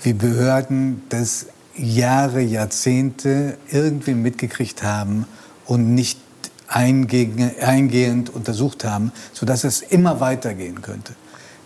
[0.02, 5.26] wie Behörden das Jahre, Jahrzehnte irgendwie mitgekriegt haben
[5.66, 6.20] und nicht
[6.68, 11.14] eingehend untersucht haben, sodass es immer weitergehen könnte.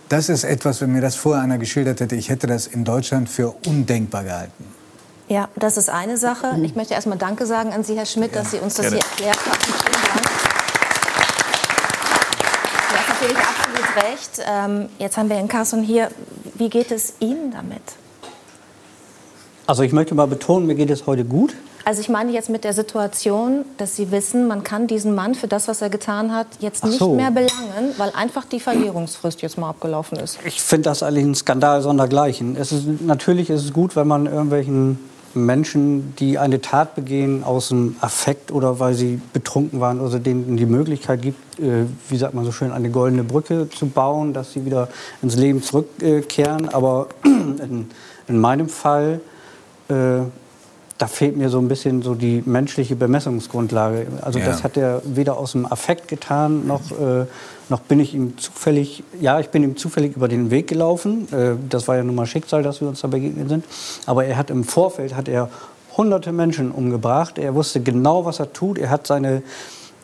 [0.08, 3.28] Das ist etwas, wenn mir das vorher einer geschildert hätte, ich hätte das in Deutschland
[3.28, 4.64] für undenkbar gehalten.
[5.28, 6.58] Ja, das ist eine Sache.
[6.62, 8.40] Ich möchte erstmal Danke sagen an Sie, Herr Schmidt, ja.
[8.40, 9.58] dass Sie uns das hier erklärt haben.
[9.60, 10.28] Vielen Dank.
[12.88, 13.38] Du hast natürlich
[14.18, 14.40] recht.
[14.46, 16.08] Ähm, jetzt haben wir Herrn Carson hier.
[16.54, 17.82] Wie geht es Ihnen damit?
[19.66, 21.54] Also ich möchte mal betonen, mir geht es heute gut.
[21.84, 25.48] Also ich meine jetzt mit der Situation, dass Sie wissen, man kann diesen Mann für
[25.48, 27.14] das, was er getan hat, jetzt nicht so.
[27.14, 30.38] mehr belangen, weil einfach die Verjährungsfrist jetzt mal abgelaufen ist.
[30.44, 32.56] Ich finde das eigentlich ein Skandal sondergleichen.
[32.56, 34.98] Es ist, natürlich ist es gut, wenn man irgendwelchen
[35.34, 40.56] Menschen, die eine Tat begehen aus dem Affekt oder weil sie betrunken waren, also denen
[40.56, 44.52] die Möglichkeit gibt, äh, wie sagt man so schön, eine goldene Brücke zu bauen, dass
[44.52, 44.88] sie wieder
[45.22, 46.68] ins Leben zurückkehren.
[46.70, 47.90] Aber in,
[48.26, 49.20] in meinem Fall
[49.88, 50.20] äh,
[50.98, 54.08] da fehlt mir so ein bisschen so die menschliche Bemessungsgrundlage.
[54.20, 54.46] Also ja.
[54.46, 57.26] das hat er weder aus dem Affekt getan, noch, äh,
[57.70, 61.28] noch bin ich ihm zufällig, ja, ich bin ihm zufällig über den Weg gelaufen.
[61.32, 63.64] Äh, das war ja nun mal Schicksal, dass wir uns da begegnet sind.
[64.06, 65.50] Aber er hat im Vorfeld, hat er
[65.96, 67.38] hunderte Menschen umgebracht.
[67.38, 68.78] Er wusste genau, was er tut.
[68.78, 69.42] Er hat seine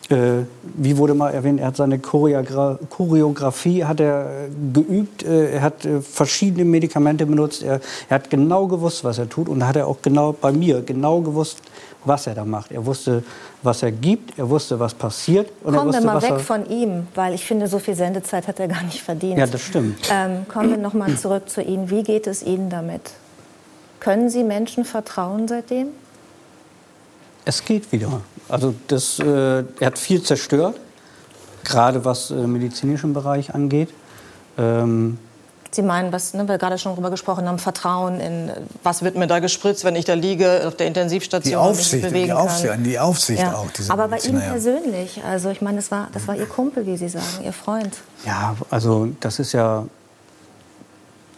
[0.09, 5.53] Äh, wie wurde mal erwähnt, er hat seine Choreogra Choreografie hat er äh, geübt, äh,
[5.53, 9.75] er hat verschiedene Medikamente benutzt, er, er, hat genau gewusst, was er tut und hat
[9.75, 11.57] er auch genau bei mir genau gewusst,
[12.03, 12.71] was er da macht.
[12.71, 13.23] Er wusste,
[13.65, 15.49] was er gibt, er wusste, was passiert.
[15.63, 18.59] Und kommen wusste, wir mal weg von ihm, weil ich finde, so viel Sendezeit hat
[18.59, 19.37] er gar nicht verdient.
[19.37, 20.09] Ja, das stimmt.
[20.11, 21.89] Ähm, kommen wir noch mal zurück zu Ihnen.
[21.89, 23.11] Wie geht es Ihnen damit?
[23.99, 25.87] Können Sie Menschen vertrauen seitdem?
[27.43, 28.21] Es geht wieder.
[28.49, 30.79] Also das, äh, er hat viel zerstört,
[31.63, 33.89] gerade was äh, medizinischen Bereich angeht.
[34.57, 35.17] Ähm,
[35.75, 38.51] Sie meinen, was ne, wir gerade schon darüber gesprochen haben, Vertrauen in,
[38.83, 42.09] was wird mir da gespritzt, wenn ich da liege auf der Intensivstation die Aufsicht, und
[42.09, 42.83] bewegen die Aufsicht, kann.
[42.83, 43.53] Die Aufsicht ja.
[43.55, 43.67] auch.
[43.89, 47.09] Aber bei Ihnen persönlich, also ich meine, das war, das war Ihr Kumpel, wie Sie
[47.09, 47.93] sagen, Ihr Freund.
[48.25, 49.85] Ja, also das ist ja,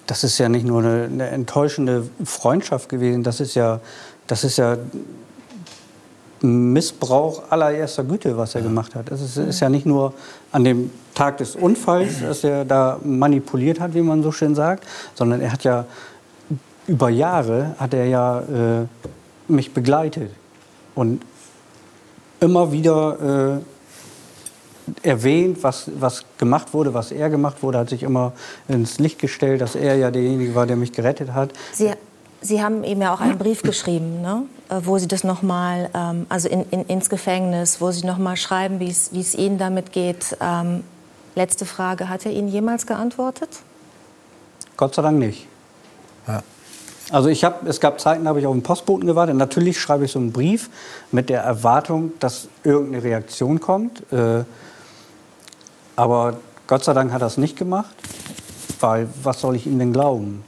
[0.06, 3.80] das ist ja nicht nur eine, eine enttäuschende Freundschaft gewesen, das ist ja,
[4.28, 4.78] das ist ja
[6.42, 9.12] Missbrauch allererster Güte, was er gemacht hat.
[9.12, 10.14] Es ist, ist, ja nicht nur
[10.52, 14.86] an dem Tag des Unfalls, dass er da manipuliert hat, wie man so schön sagt,
[15.16, 15.86] sondern er hat ja
[16.88, 18.86] über Jahre hat er ja äh,
[19.50, 20.32] mich begleitet
[20.96, 21.22] und
[22.40, 23.60] immer wieder
[25.04, 28.32] äh, erwähnt, was, was gemacht wurde, was er gemacht wurde, hat sich immer
[28.70, 31.52] ins Licht gestellt, dass er ja derjenige war, der mich gerettet hat.
[31.74, 31.92] Sie
[32.42, 34.44] Sie haben ihm ja auch einen Brief geschrieben, ne?
[34.70, 38.80] Äh, wo Sie das nochmal, ähm, also in, in, ins Gefängnis, wo Sie nochmal schreiben,
[38.80, 40.38] wie es Ihnen damit geht.
[40.42, 40.84] Ähm,
[41.36, 43.50] letzte Frage, hat er Ihnen jemals geantwortet?
[44.76, 45.48] Gott sei Dank nicht.
[46.28, 46.44] Ja.
[47.10, 49.36] Also ich hab, es gab Zeiten, da habe ich auf den Postboten gewartet.
[49.36, 50.70] Natürlich schreibe ich so einen Brief
[51.12, 54.02] mit der Erwartung, dass irgendeine Reaktion kommt.
[54.12, 54.44] Äh,
[55.96, 56.38] aber
[56.68, 57.96] Gott sei Dank hat er es nicht gemacht,
[58.82, 60.44] weil was soll ich ihm denn glauben?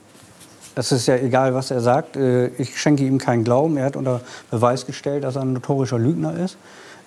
[0.75, 2.15] Das ist ja egal, was er sagt.
[2.15, 3.77] Äh, ich schenke ihm keinen Glauben.
[3.77, 4.21] Er hat unter
[4.51, 6.57] Beweis gestellt, dass er ein notorischer Lügner ist.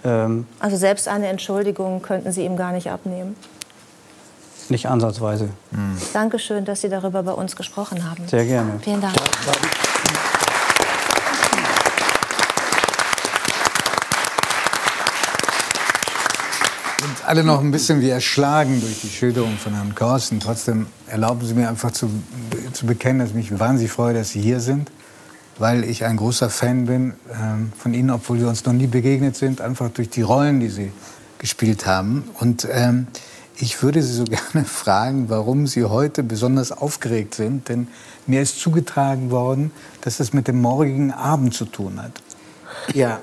[0.04, 3.36] Ähm, also selbst eine Entschuldigung könnten Sie ihm gar nicht abnehmen?
[4.68, 5.50] Nicht ansatzweise.
[5.70, 5.98] Mhm.
[6.12, 8.26] Dankeschön, dass Sie darüber bei uns gesprochen haben.
[8.28, 8.78] Sehr gerne.
[8.82, 9.14] Vielen Dank.
[17.02, 20.38] Sind alle noch ein bisschen wie erschlagen durch die Schilderung von Herrn Korsten.
[20.38, 22.08] Trotzdem erlauben Sie mir einfach zu,
[22.72, 24.90] zu bekennen, dass ich mich wahnsinnig freue, dass Sie hier sind,
[25.58, 29.36] weil ich ein großer Fan bin ähm, von Ihnen, obwohl wir uns noch nie begegnet
[29.36, 30.92] sind, einfach durch die Rollen, die Sie
[31.38, 32.28] gespielt haben.
[32.38, 33.08] Und ähm,
[33.56, 34.24] ich würde Sie so
[34.54, 37.88] gerne fragen, warum Sie heute besonders aufgeregt sind, denn
[38.28, 39.72] mir ist zugetragen worden,
[40.02, 42.22] dass es mit dem morgigen Abend zu tun hat.
[42.94, 43.18] Ja,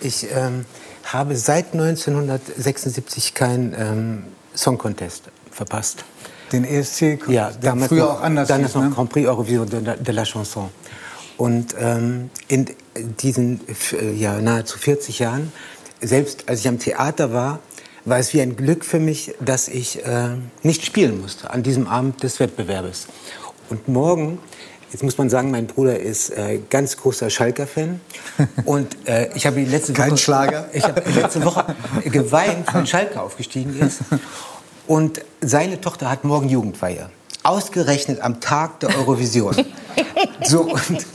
[0.00, 0.64] ich ähm,
[1.12, 4.24] habe seit 1976 keinen ähm,
[4.54, 6.04] Song Contest verpasst.
[6.52, 7.28] Den ESC?
[7.28, 8.48] Ja, damals früher noch, auch anders.
[8.48, 8.90] Dann ist noch ne?
[8.90, 10.70] Grand Prix Eurovision de, la, de la Chanson.
[11.36, 13.60] Und ähm, in diesen
[13.92, 15.52] äh, ja, nahezu 40 Jahren,
[16.00, 17.60] selbst als ich am Theater war,
[18.04, 21.88] war es wie ein Glück für mich, dass ich äh, nicht spielen musste an diesem
[21.88, 23.06] Abend des Wettbewerbes.
[23.70, 24.38] Und morgen
[24.94, 28.00] Jetzt muss man sagen, mein Bruder ist äh, ganz großer Schalker-Fan.
[28.64, 30.68] Und äh, ich habe letzte Kein Woche, Schlager.
[30.72, 34.02] Ich habe letzte Woche geweint, wenn Schalke aufgestiegen ist.
[34.86, 37.10] Und seine Tochter hat morgen Jugendweihe.
[37.42, 39.56] Ausgerechnet am Tag der Eurovision.
[40.42, 41.06] So, und,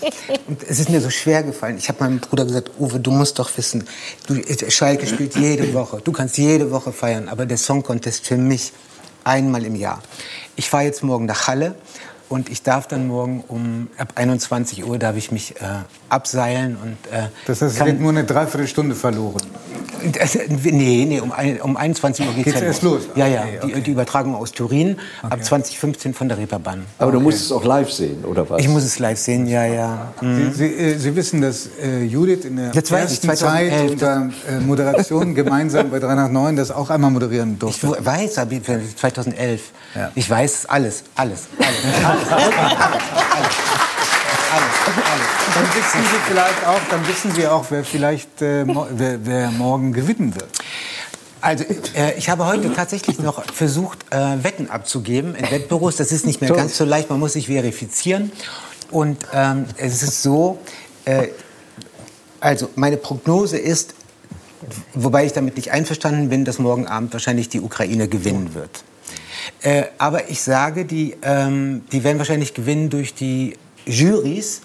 [0.48, 1.78] und, es ist mir so schwer gefallen.
[1.78, 3.88] Ich habe meinem Bruder gesagt, Uwe, du musst doch wissen,
[4.28, 4.40] du,
[4.70, 6.00] Schalke spielt jede Woche.
[6.04, 8.72] Du kannst jede Woche feiern, aber der Song Contest für mich
[9.24, 10.02] einmal im Jahr.
[10.56, 11.76] Ich fahre jetzt morgen nach Halle
[12.30, 15.66] und ich darf dann morgen um ab 21 Uhr darf ich mich äh,
[16.10, 19.42] abseilen und äh, das heißt, es wird nur eine Dreiviertelstunde verloren.
[20.14, 23.02] Das, nee, nee, um, um 21 Uhr geht's, geht's erst los.
[23.16, 23.74] Ja, ja, okay, okay.
[23.76, 25.34] Die, die, Übertragung aus Turin okay.
[25.34, 26.86] ab 2015 von der Reeperbahn.
[27.00, 28.62] Aber du musst es auch live sehen, oder was?
[28.62, 30.14] Ich muss es live sehen, ja, ja.
[30.22, 30.54] Mhm.
[30.54, 34.60] Sie, Sie, äh, Sie, wissen, dass äh, Judith in der Jetzt ersten Zeit unter äh,
[34.62, 37.88] Moderation gemeinsam bei 3 nach 9 das auch einmal moderieren durfte.
[38.00, 39.62] Ich weiß, 2011.
[39.96, 40.12] Ja.
[40.16, 41.80] Ich weiß alles, alles, alles.
[42.28, 42.56] alles.
[44.52, 44.66] Alles,
[44.96, 49.52] alles, Dann wissen Sie vielleicht auch, dann wissen Sie auch, wer vielleicht äh, wer, wer,
[49.52, 50.50] morgen gewinnen wird.
[51.42, 51.64] Also
[51.96, 55.96] äh, ich habe heute tatsächlich noch versucht, äh, Wetten abzugeben in Wettbüros.
[55.96, 57.10] Das ist nicht mehr ganz so leicht.
[57.10, 58.32] Man muss sich verifizieren.
[58.92, 60.60] Und ähm, es ist so,
[61.06, 61.28] äh,
[62.40, 63.94] also meine Prognose ist,
[64.94, 68.84] wobei ich damit nicht einverstanden bin, dass morgen Abend wahrscheinlich die Ukraine gewinnen wird.
[69.62, 74.62] Äh, aber ich sage, die, ähm, die werden wahrscheinlich gewinnen durch die Jurys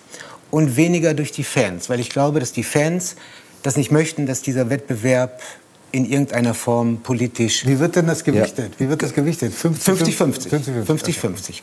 [0.50, 1.88] und weniger durch die Fans.
[1.88, 3.16] Weil ich glaube, dass die Fans
[3.62, 5.40] das nicht möchten, dass dieser Wettbewerb
[5.94, 7.64] in irgendeiner Form politisch.
[7.66, 8.72] Wie wird denn das gewichtet?
[8.74, 8.80] Ja.
[8.80, 9.52] Wie wird das gewichtet?
[9.54, 10.84] 50-50.
[10.84, 11.60] 50-50.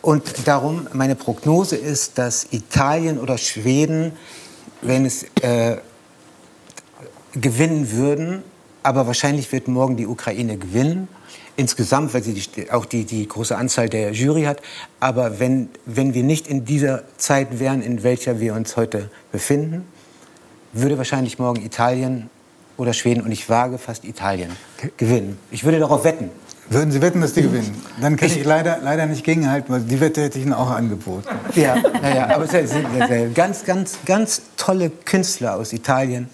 [0.00, 4.12] Und darum, meine Prognose ist, dass Italien oder Schweden,
[4.80, 5.76] wenn es äh,
[7.32, 8.42] gewinnen würden,
[8.82, 11.08] aber wahrscheinlich wird morgen die Ukraine gewinnen.
[11.60, 14.62] Insgesamt, weil sie die, auch die, die große Anzahl der Jury hat.
[14.98, 19.84] Aber wenn, wenn wir nicht in dieser Zeit wären, in welcher wir uns heute befinden,
[20.72, 22.30] würde wahrscheinlich morgen Italien
[22.78, 24.52] oder Schweden, und ich wage fast Italien,
[24.96, 25.38] gewinnen.
[25.50, 26.30] Ich würde darauf wetten.
[26.70, 27.76] Würden Sie wetten, dass die gewinnen?
[28.00, 30.70] Dann kann ich, ich leider, leider nicht gegenhalten, weil die Wette hätte ich Ihnen auch
[30.70, 31.28] angeboten.
[31.56, 36.30] Ja, ja, aber es sind ganz, ganz, ganz tolle Künstler aus Italien.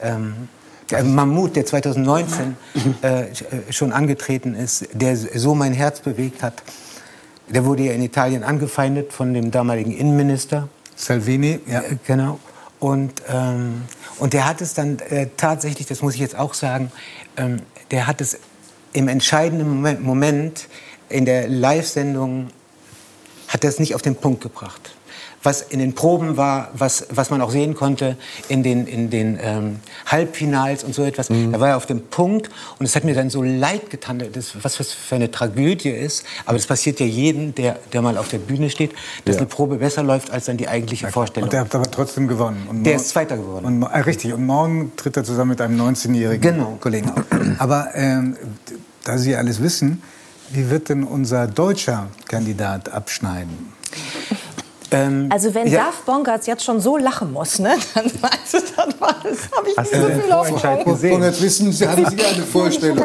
[0.00, 0.48] Ähm,
[0.90, 2.56] der Mammut, der 2019
[3.02, 3.24] äh,
[3.70, 6.62] schon angetreten ist, der so mein Herz bewegt hat,
[7.48, 10.68] der wurde ja in Italien angefeindet von dem damaligen Innenminister.
[10.96, 11.80] Salvini, ja.
[11.80, 12.38] Äh, genau.
[12.78, 13.82] Und, ähm,
[14.18, 16.90] und der hat es dann äh, tatsächlich, das muss ich jetzt auch sagen,
[17.36, 17.60] ähm,
[17.90, 18.38] der hat es
[18.92, 20.68] im entscheidenden Moment, Moment
[21.08, 22.48] in der Live-Sendung,
[23.48, 24.94] hat er es nicht auf den Punkt gebracht
[25.42, 28.16] was in den Proben war, was, was man auch sehen konnte
[28.48, 31.30] in den, in den ähm, Halbfinals und so etwas.
[31.30, 31.52] Mhm.
[31.52, 34.52] Da war er auf dem Punkt und es hat mir dann so leid getan, das,
[34.62, 36.24] was das für eine Tragödie ist.
[36.44, 38.92] Aber das passiert ja jedem, der, der mal auf der Bühne steht,
[39.24, 39.40] dass ja.
[39.40, 41.48] eine Probe besser läuft als dann die eigentliche ja, Vorstellung.
[41.48, 42.66] Und der hat aber trotzdem gewonnen.
[42.68, 43.64] Und der ist Zweiter geworden.
[43.64, 44.32] Und, äh, richtig.
[44.32, 46.78] Und morgen tritt er zusammen mit einem 19-jährigen genau.
[46.80, 47.24] Kollegen auf.
[47.58, 48.36] Aber ähm,
[49.04, 50.02] da Sie alles wissen,
[50.50, 53.72] wie wird denn unser deutscher Kandidat abschneiden?
[54.92, 55.84] Ähm, also wenn ja.
[55.84, 59.70] Darf Bongartz jetzt schon so lachen muss, ne, dann weißt du, das war, das habe
[59.70, 60.84] ich Hast nicht so viel Hoffnung.
[60.84, 61.14] gesehen?
[61.14, 63.04] Und jetzt wissen Sie, haben Sie eine Vorstellung.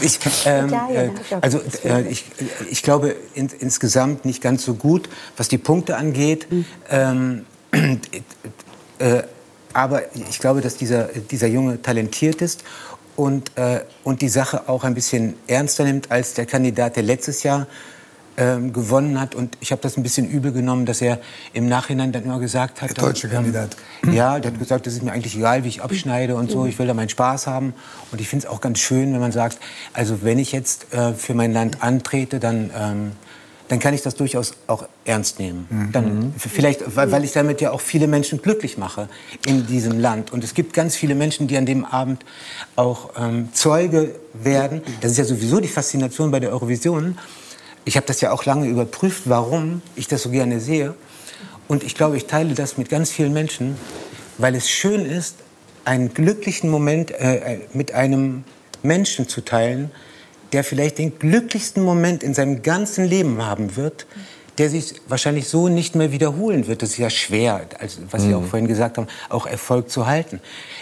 [0.00, 1.10] ich, ähm, äh,
[1.40, 2.24] also äh, ich,
[2.70, 6.50] ich glaube in, insgesamt nicht ganz so gut, was die Punkte angeht.
[6.50, 6.64] Mhm.
[6.90, 7.46] Ähm,
[8.98, 9.22] äh,
[9.72, 12.64] aber ich glaube, dass dieser, dieser Junge talentiert ist
[13.14, 17.42] und, äh, und die Sache auch ein bisschen ernster nimmt als der Kandidat, der letztes
[17.42, 17.66] Jahr
[18.36, 19.34] ähm, gewonnen hat.
[19.34, 21.18] Und ich habe das ein bisschen übel genommen, dass er
[21.52, 22.96] im Nachhinein dann immer gesagt hat...
[22.96, 23.76] Der deutsche ähm, Kandidat.
[24.12, 26.66] Ja, der hat gesagt, das ist mir eigentlich egal, wie ich abschneide und so.
[26.66, 27.74] Ich will da meinen Spaß haben.
[28.12, 29.58] Und ich finde es auch ganz schön, wenn man sagt,
[29.92, 32.70] also wenn ich jetzt äh, für mein Land antrete, dann...
[32.76, 33.12] Ähm,
[33.68, 35.66] dann kann ich das durchaus auch ernst nehmen.
[35.68, 35.92] Mhm.
[35.92, 39.08] Dann, vielleicht, weil, weil, ich damit ja auch viele Menschen glücklich mache
[39.44, 40.32] in diesem Land.
[40.32, 42.24] Und es gibt ganz viele Menschen, die an dem Abend
[42.76, 44.82] auch ähm, Zeuge werden.
[45.00, 47.18] Das ist ja sowieso die Faszination bei der Eurovision.
[47.86, 50.94] Ich habe das ja auch lange überprüft, warum ich das so gerne sehe.
[51.68, 53.76] Und ich glaube, ich teile das mit ganz vielen Menschen,
[54.38, 55.36] weil es schön ist,
[55.84, 58.42] einen glücklichen Moment äh, äh, mit einem
[58.82, 59.92] Menschen zu teilen,
[60.52, 64.06] der vielleicht den glücklichsten Moment in seinem ganzen Leben haben wird,
[64.58, 66.82] der sich wahrscheinlich so nicht mehr wiederholen wird.
[66.82, 68.46] Das ist ja schwer, also, was Sie auch mhm.
[68.46, 70.40] vorhin gesagt haben, auch Erfolg zu halten.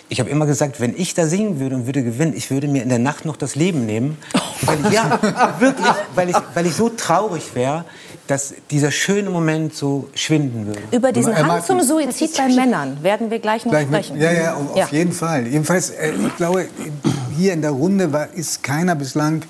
[0.09, 2.83] Ich habe immer gesagt, wenn ich da singen würde und würde gewinnen, ich würde mir
[2.83, 4.19] in der Nacht noch das Leben nehmen.
[4.63, 5.19] Weil, ja,
[5.59, 7.85] wirklich, weil ich, weil ich so traurig wäre,
[8.27, 10.81] dass dieser schöne Moment so schwinden würde.
[10.93, 14.15] Über diesen Hang zum Suizid bei Männern werden wir gleich noch gleich sprechen.
[14.15, 14.89] Mit, ja, ja, auf ja.
[14.91, 15.47] jeden Fall.
[15.47, 16.69] Jedenfalls, äh, ich glaube,
[17.37, 19.43] hier in der Runde war, ist keiner bislang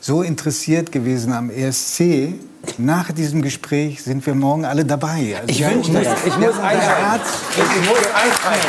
[0.00, 2.34] so interessiert gewesen am ESC.
[2.78, 5.36] Nach diesem Gespräch sind wir morgen alle dabei.
[5.40, 6.24] Also ich wünsche das.
[6.26, 7.24] Ich muss einschalten.
[7.56, 8.68] Ich muss einschalten.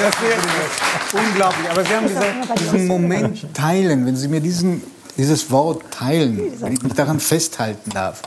[0.00, 1.70] Das unglaublich.
[1.70, 4.82] Aber Sie haben gesagt, diesen Moment teilen, wenn Sie mir diesen,
[5.16, 8.22] dieses Wort teilen, wenn ich mich daran festhalten darf.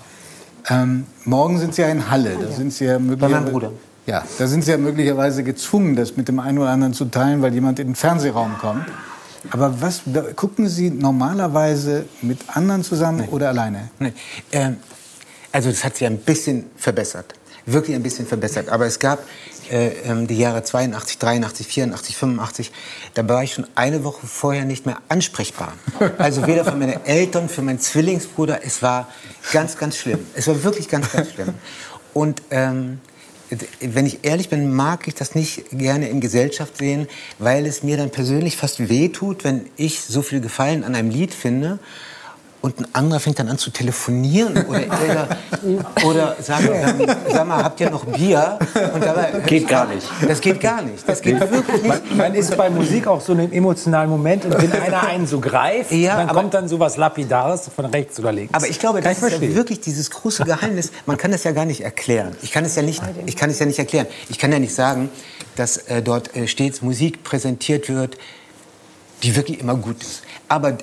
[0.69, 2.37] Ähm, morgen sind Sie ja in Halle.
[2.41, 3.71] Da sind Sie ja Bei meinem Bruder.
[4.05, 7.41] Ja, da sind Sie ja möglicherweise gezwungen, das mit dem einen oder anderen zu teilen,
[7.41, 8.85] weil jemand in den Fernsehraum kommt.
[9.49, 10.01] Aber was
[10.35, 13.29] gucken Sie normalerweise mit anderen zusammen Nein.
[13.29, 13.89] oder alleine?
[13.99, 14.13] Nein.
[14.51, 14.77] Ähm,
[15.51, 17.33] also das hat sich ein bisschen verbessert,
[17.65, 18.69] wirklich ein bisschen verbessert.
[18.69, 19.19] Aber es gab
[19.69, 22.71] äh, ähm, die Jahre 82, 83, 84, 85,
[23.13, 25.73] da war ich schon eine Woche vorher nicht mehr ansprechbar.
[26.17, 28.63] Also weder für meine Eltern, für meinen Zwillingsbruder.
[28.63, 29.07] Es war
[29.51, 30.19] ganz, ganz schlimm.
[30.35, 31.53] Es war wirklich ganz, ganz schlimm.
[32.13, 32.99] Und ähm,
[33.79, 37.07] wenn ich ehrlich bin, mag ich das nicht gerne in Gesellschaft sehen,
[37.39, 41.33] weil es mir dann persönlich fast wehtut, wenn ich so viel Gefallen an einem Lied
[41.33, 41.79] finde
[42.67, 45.27] und ein anderer fängt dann an zu telefonieren oder, oder,
[46.05, 46.69] oder sagt,
[47.31, 48.59] sag mal, habt ihr noch Bier?
[48.93, 50.05] Und dabei, geht gar nicht.
[50.27, 51.07] Das geht gar nicht.
[51.07, 52.09] Das geht wirklich nicht.
[52.09, 55.27] Man, man ist bei Musik auch so in einem emotionalen Moment und wenn einer einen
[55.27, 58.53] so greift, ja, dann kommt dann so was Lapidares von rechts oder links.
[58.53, 60.91] Aber ich glaube, das ist ja wirklich dieses große Geheimnis.
[61.05, 62.35] Man kann das ja gar nicht erklären.
[62.41, 64.07] Ich kann es ja nicht, ich kann es ja nicht erklären.
[64.27, 65.09] Ich kann ja nicht sagen,
[65.55, 68.17] dass äh, dort äh, stets Musik präsentiert wird,
[69.23, 70.23] die wirklich immer gut ist.
[70.49, 70.77] Aber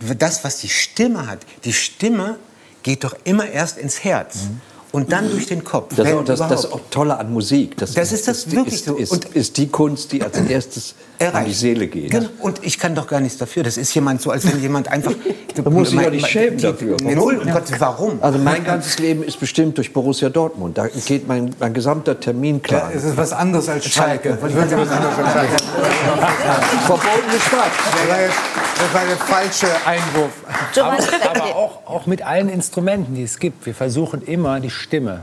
[0.00, 2.38] das, was die Stimme hat, die Stimme
[2.82, 4.36] geht doch immer erst ins Herz.
[4.44, 4.60] Mhm.
[4.92, 5.94] Und dann durch den Kopf.
[5.94, 7.76] Das, ist das, das ist auch tolle an Musik.
[7.76, 8.96] Das, das ist das wirklich ist, so.
[8.96, 12.10] Ist, und ist die Kunst, die als erstes in die Seele geht.
[12.10, 12.28] Genau.
[12.40, 13.62] Und ich kann doch gar nichts dafür.
[13.62, 15.12] Das ist jemand so, als wenn jemand einfach.
[15.54, 16.96] da muss ich ja nicht schämen dafür.
[17.02, 17.52] Null, ja.
[17.52, 18.18] Gott, warum?
[18.22, 20.78] Also mein ganzes Leben ist bestimmt durch Borussia Dortmund.
[20.78, 22.90] Da geht mein, mein gesamter Termin klar.
[22.90, 24.38] Ja, es ist was anderes als Schalke.
[24.40, 25.56] Was was anderes als Schalke.
[26.86, 27.70] Verbotene Stadt.
[27.92, 28.38] Das war, jetzt,
[28.78, 30.32] das war der falsche Einwurf.
[30.80, 33.66] Aber, aber auch, auch mit allen Instrumenten, die es gibt.
[33.66, 35.22] Wir versuchen immer die Stimme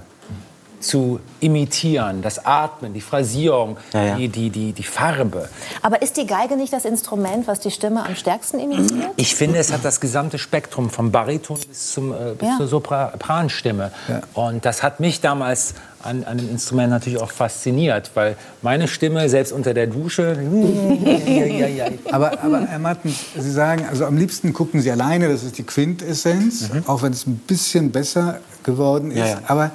[0.79, 4.15] zu imitieren, das Atmen, die Phrasierung, ja, ja.
[4.15, 5.49] Die, die, die, die Farbe.
[5.81, 9.11] Aber ist die Geige nicht das Instrument, was die Stimme am stärksten imitiert?
[9.15, 12.57] Ich finde, es hat das gesamte Spektrum vom Bariton bis, zum, äh, bis ja.
[12.57, 13.91] zur Sopranstimme.
[14.33, 15.73] Und das hat mich damals
[16.03, 20.37] an, an dem Instrument natürlich auch fasziniert, weil meine Stimme, selbst unter der Dusche...
[22.11, 25.63] aber, aber Herr Matten, Sie sagen, also am liebsten gucken Sie alleine, das ist die
[25.63, 26.83] Quintessenz, mhm.
[26.87, 29.37] auch wenn es ein bisschen besser geworden ist.
[29.47, 29.71] Aber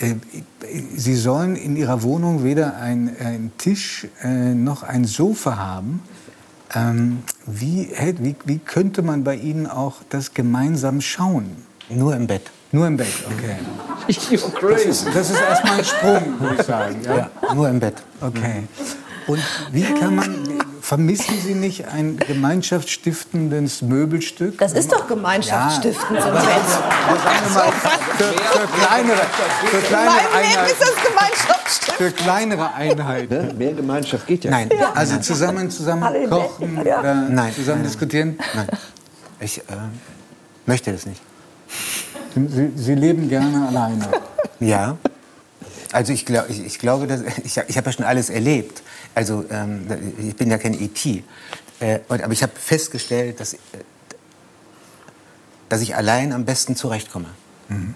[0.00, 0.14] äh,
[0.96, 6.02] Sie sollen in Ihrer Wohnung weder einen Tisch äh, noch ein Sofa haben.
[6.74, 11.64] Ähm, wie, wie, wie, könnte man bei Ihnen auch das gemeinsam schauen?
[11.88, 12.50] Nur im Bett.
[12.72, 13.56] Nur im Bett, okay.
[14.08, 16.96] Das ist, das ist erstmal ein Sprung, würde ich sagen.
[17.04, 17.16] Ja?
[17.16, 17.54] ja?
[17.54, 18.02] nur im Bett.
[18.20, 18.64] Okay.
[19.26, 19.40] Und
[19.72, 20.46] wie kann man,
[20.86, 24.56] vermissen Sie nicht ein gemeinschaftsstiftendes Möbelstück?
[24.58, 26.16] Das ist doch gemeinschaftsstiftend.
[26.16, 27.72] Ja, aber, aber,
[28.16, 29.22] für, für, kleinere,
[29.64, 30.76] für kleinere Einheiten.
[31.96, 33.34] Für kleinere Einheiten.
[33.34, 33.54] Ne?
[33.54, 34.52] Mehr Gemeinschaft geht ja.
[34.52, 34.92] Nein, ja.
[34.94, 37.00] also zusammen, zusammen kochen ja.
[37.00, 37.52] oder Nein.
[37.52, 38.38] zusammen diskutieren?
[38.54, 38.68] Nein,
[39.40, 39.62] ich äh,
[40.66, 41.20] möchte das nicht.
[42.36, 44.08] Sie, Sie leben gerne alleine?
[44.60, 44.96] Ja.
[45.90, 48.82] Also ich, glaub, ich, ich glaube, dass, ich, ich habe ja schon alles erlebt.
[49.16, 49.86] Also ähm,
[50.18, 51.06] ich bin ja kein ET.
[51.80, 53.58] Äh, aber ich habe festgestellt, dass, äh,
[55.70, 57.30] dass ich allein am besten zurechtkomme.
[57.70, 57.94] Mhm.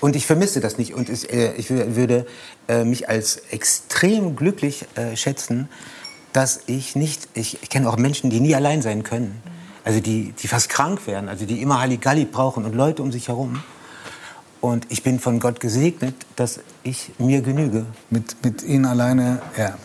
[0.00, 0.94] Und ich vermisse das nicht.
[0.94, 2.26] Und es, äh, ich würde
[2.66, 5.68] äh, mich als extrem glücklich äh, schätzen,
[6.32, 9.42] dass ich nicht, ich, ich kenne auch Menschen, die nie allein sein können.
[9.84, 13.28] Also die, die fast krank werden, also die immer Halligalli brauchen und Leute um sich
[13.28, 13.62] herum.
[14.62, 17.84] Und ich bin von Gott gesegnet, dass ich mir genüge.
[18.08, 19.76] Mit, mit Ihnen alleine, ja.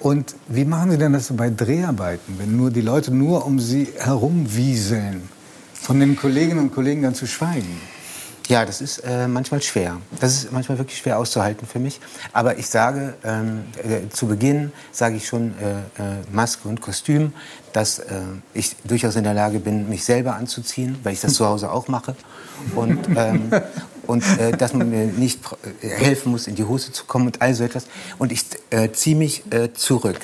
[0.00, 3.88] Und wie machen Sie denn das bei Dreharbeiten, wenn nur die Leute nur um Sie
[3.98, 5.28] herum wieseln?
[5.74, 7.80] Von den Kolleginnen und Kollegen dann zu schweigen?
[8.48, 9.98] Ja, das ist äh, manchmal schwer.
[10.20, 12.00] Das ist manchmal wirklich schwer auszuhalten für mich.
[12.32, 17.34] Aber ich sage, ähm, äh, zu Beginn sage ich schon äh, äh Maske und Kostüm,
[17.74, 18.22] dass äh,
[18.54, 21.88] ich durchaus in der Lage bin, mich selber anzuziehen, weil ich das zu Hause auch
[21.88, 22.16] mache.
[22.74, 23.50] Und, ähm,
[24.08, 25.38] und äh, dass man mir nicht
[25.80, 27.86] helfen muss, in die Hose zu kommen und all so etwas.
[28.18, 28.44] Und ich
[28.92, 29.44] ziehe mich
[29.74, 30.18] zurück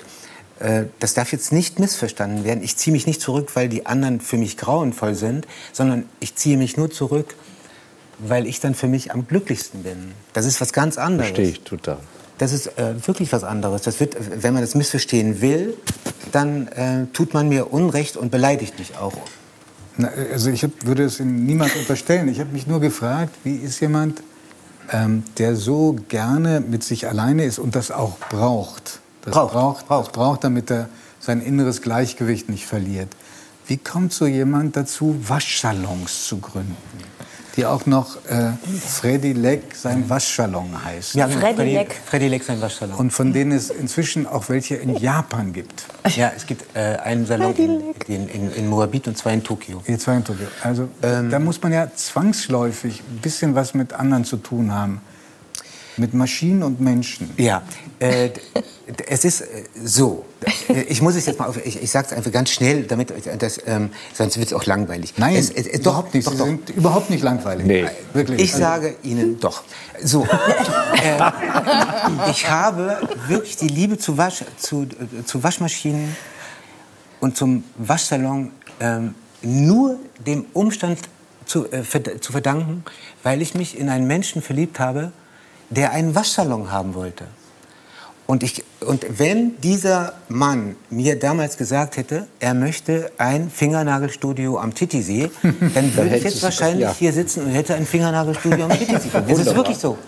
[1.00, 2.62] das darf jetzt nicht missverstanden werden.
[2.62, 6.56] Ich ziehe mich nicht zurück, weil die anderen für mich grauenvoll sind, sondern ich ziehe
[6.56, 7.34] mich nur zurück,
[8.18, 10.12] weil ich dann für mich am glücklichsten bin.
[10.32, 11.28] Das ist was ganz anderes.
[11.28, 11.98] Verstehe ich total.
[12.38, 13.82] Das ist äh, wirklich was anderes.
[13.82, 15.74] Das wird, wenn man das missverstehen will,
[16.32, 19.14] dann äh, tut man mir Unrecht und beleidigt mich auch.
[19.96, 22.28] Na, also ich hab, würde es niemand unterstellen.
[22.28, 24.22] Ich habe mich nur gefragt, wie ist jemand,
[24.90, 29.00] ähm, der so gerne mit sich alleine ist und das auch braucht.
[29.22, 30.06] Das braucht, braucht, braucht.
[30.08, 30.88] Das braucht damit er
[31.20, 33.08] sein inneres Gleichgewicht nicht verliert.
[33.66, 36.76] Wie kommt so jemand dazu, Waschsalons zu gründen?
[37.56, 38.52] Die auch noch äh,
[38.86, 41.14] Freddy Leck sein Waschsalon heißt.
[41.14, 41.94] Ja, Freddy Leck.
[42.04, 42.96] Freddy Leck sein Waschsalon.
[42.96, 45.86] Und von denen es inzwischen auch welche in Japan gibt.
[46.16, 49.82] Ja, es gibt äh, einen Salon in, in, in, in, Moabit und zwei in Tokio.
[49.86, 50.46] Ja, zwei in Tokio.
[50.62, 55.00] Also ähm, da muss man ja zwangsläufig ein bisschen was mit anderen zu tun haben.
[55.96, 57.30] Mit Maschinen und Menschen.
[57.36, 57.62] Ja,
[57.98, 58.30] äh,
[59.08, 59.46] es ist äh,
[59.82, 60.24] so.
[60.68, 63.12] Äh, ich muss es jetzt mal auf, ich, ich sage es einfach ganz schnell, damit
[63.40, 65.14] das, ähm, sonst wird es auch langweilig.
[65.16, 66.26] Nein, es, es, überhaupt nicht.
[66.26, 66.46] Doch, Sie doch.
[66.46, 67.66] sind überhaupt nicht langweilig.
[67.66, 67.86] Nee.
[68.12, 68.40] Wirklich.
[68.40, 68.64] Ich also.
[68.64, 69.62] sage Ihnen doch.
[70.02, 76.16] So, äh, ich habe wirklich die Liebe zu, Wasch, zu, äh, zu Waschmaschinen
[77.20, 78.50] und zum Waschsalon
[78.80, 80.98] ähm, nur dem Umstand
[81.46, 81.82] zu, äh,
[82.20, 82.84] zu verdanken,
[83.22, 85.12] weil ich mich in einen Menschen verliebt habe,
[85.70, 87.26] der einen Waschsalon haben wollte.
[88.26, 94.74] Und, ich, und wenn dieser Mann mir damals gesagt hätte, er möchte ein Fingernagelstudio am
[94.74, 95.30] Titisee,
[95.74, 96.94] dann würde ich jetzt wahrscheinlich ja.
[96.98, 99.10] hier sitzen und hätte ein Fingernagelstudio am Titisee.
[99.28, 99.98] Das ist wirklich so.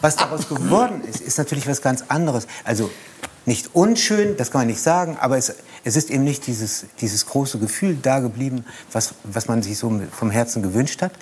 [0.00, 2.46] Was daraus geworden ist, ist natürlich was ganz anderes.
[2.64, 2.90] Also
[3.44, 7.26] nicht unschön, das kann man nicht sagen, aber es, es ist eben nicht dieses, dieses
[7.26, 11.12] große Gefühl da geblieben, was, was man sich so vom Herzen gewünscht hat.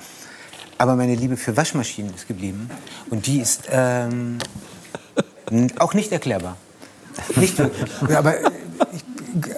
[0.79, 2.70] Aber meine Liebe für Waschmaschinen ist geblieben.
[3.11, 4.39] Und die ist ähm,
[5.79, 6.57] auch nicht erklärbar.
[7.37, 7.91] Nicht wirklich.
[8.09, 8.35] Ja, aber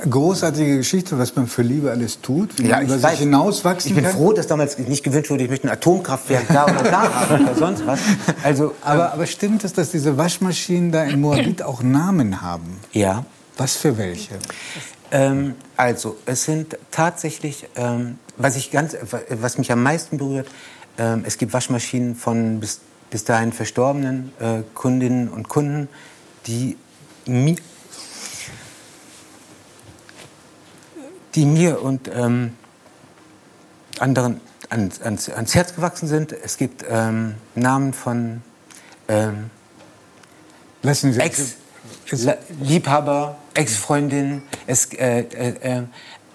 [0.09, 3.95] großartige Geschichte, was man für Liebe alles tut, wie ja, man über sich hinauswachsen Ich
[3.95, 4.15] bin kann.
[4.15, 7.55] froh, dass damals nicht gewünscht wurde, ich möchte ein Atomkraftwerk da oder da haben oder
[7.55, 8.01] sonst was.
[8.43, 12.79] Also, aber, aber stimmt es, dass diese Waschmaschinen da in Moabit auch Namen haben?
[12.93, 13.25] Ja.
[13.57, 14.35] Was für welche?
[15.11, 18.97] Ähm, also, es sind tatsächlich, ähm, was, ich ganz,
[19.31, 20.49] was mich am meisten berührt,
[20.99, 22.81] ähm, es gibt Waschmaschinen von bis,
[23.15, 25.87] bis dahin verstorbenen äh, Kundinnen und Kunden,
[26.49, 26.77] die
[27.27, 27.55] mir,
[31.37, 32.57] die mir und ähm,
[34.01, 36.33] anderen ans, ans, ans, Herz gewachsen sind.
[36.33, 38.43] Es gibt ähm, Namen von
[39.07, 39.51] ähm,
[40.83, 45.85] Ex-Liebhaber, Ex-Freundin, äh, äh,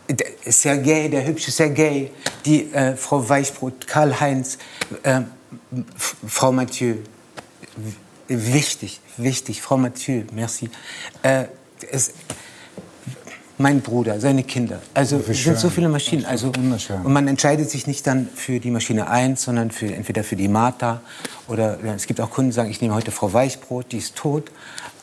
[0.08, 0.16] äh,
[0.50, 2.10] Sergei, der hübsche Sergei,
[2.46, 4.58] die äh, Frau Weichbrot, Karl-Heinz,
[5.04, 5.24] äh,
[6.28, 6.96] Frau Mathieu.
[8.28, 10.70] Wichtig, wichtig, Frau Mathieu, merci.
[11.24, 11.46] Äh,
[11.92, 12.12] es,
[13.58, 14.82] mein Bruder, seine Kinder.
[14.94, 16.26] Also es sind so viele Maschinen.
[16.26, 20.36] Also, und man entscheidet sich nicht dann für die Maschine 1, sondern für, entweder für
[20.36, 21.02] die Martha
[21.48, 24.52] oder es gibt auch Kunden, die sagen, ich nehme heute Frau Weichbrot, die ist tot,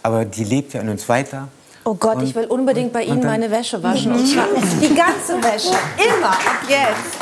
[0.02, 1.48] aber die lebt ja in uns weiter.
[1.84, 4.12] Oh Gott, Und- ich will unbedingt bei Ihnen meine Wäsche waschen.
[4.12, 4.46] Und zwar
[4.80, 5.76] die ganze Wäsche.
[6.16, 7.18] Immer, ab jetzt.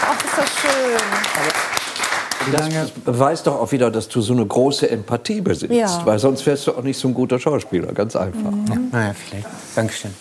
[0.00, 1.67] Ach, ist das schön.
[2.52, 5.72] Das beweist doch auch wieder, dass du so eine große Empathie besitzt.
[5.74, 6.02] Ja.
[6.04, 8.52] Weil sonst wärst du auch nicht so ein guter Schauspieler, ganz einfach.
[8.68, 9.46] Ja, naja, vielleicht.
[9.74, 10.12] Dankeschön.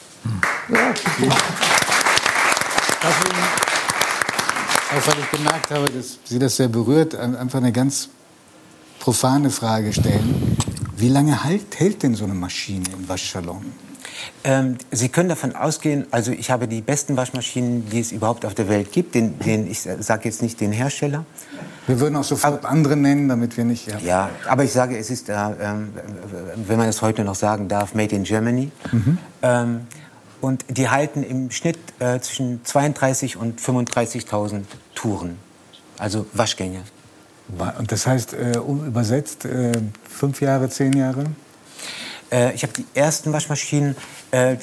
[4.90, 8.10] Auch weil ich gemerkt habe, dass Sie das sehr berührt, ein- einfach eine ganz
[8.99, 10.58] profane Frage stellen.
[10.95, 13.66] Wie lange halt, hält denn so eine Maschine im Waschsalon?
[14.44, 18.56] Ähm, Sie können davon ausgehen, also ich habe die besten Waschmaschinen, die es überhaupt auf
[18.56, 19.14] der Welt gibt.
[19.14, 21.26] Den, den, ich sage jetzt nicht den Hersteller.
[21.88, 23.88] Wir würden auch sofort andere nennen, damit wir nicht...
[23.88, 23.97] Ja.
[23.99, 25.93] Ja, aber ich sage, es ist, äh, ähm,
[26.55, 28.72] wenn man es heute noch sagen darf, made in Germany.
[28.91, 29.18] Mhm.
[29.41, 29.81] Ähm,
[30.41, 35.38] und die halten im Schnitt äh, zwischen 32 und 35.000 Touren,
[35.97, 36.81] also Waschgänge.
[37.80, 39.72] Und das heißt, äh, übersetzt, äh,
[40.03, 41.23] fünf Jahre, zehn Jahre?
[42.32, 43.95] Äh, ich habe die ersten Waschmaschinen,
[44.32, 44.58] äh, äh,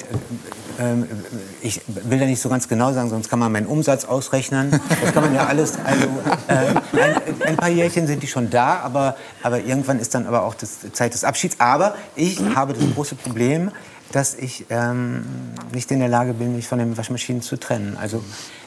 [1.61, 4.79] ich will da nicht so ganz genau sagen, sonst kann man meinen Umsatz ausrechnen.
[5.01, 6.05] Das kann man ja alles, also
[6.47, 10.43] äh, ein, ein paar Jährchen sind die schon da, aber, aber irgendwann ist dann aber
[10.43, 11.59] auch das Zeit des Abschieds.
[11.59, 13.71] Aber ich habe das große Problem,
[14.11, 15.25] dass ich ähm,
[15.73, 17.97] nicht in der Lage bin, mich von den Waschmaschinen zu trennen.
[17.99, 18.23] Also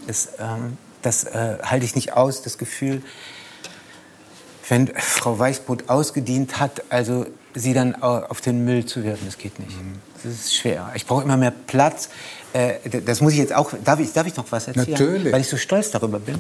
[0.06, 3.02] es, ähm, das äh, halte ich nicht aus, das Gefühl,
[4.68, 7.26] wenn Frau Weichbrot ausgedient hat, also
[7.58, 9.76] sie dann au- auf den Müll zu werfen, das geht nicht.
[10.22, 10.90] Das ist schwer.
[10.94, 12.08] Ich brauche immer mehr Platz.
[12.52, 12.74] Äh,
[13.04, 13.72] das muss ich jetzt auch.
[13.84, 14.90] Darf ich, darf ich noch was erzählen?
[14.90, 15.32] Natürlich.
[15.32, 16.36] Weil ich so stolz darüber bin.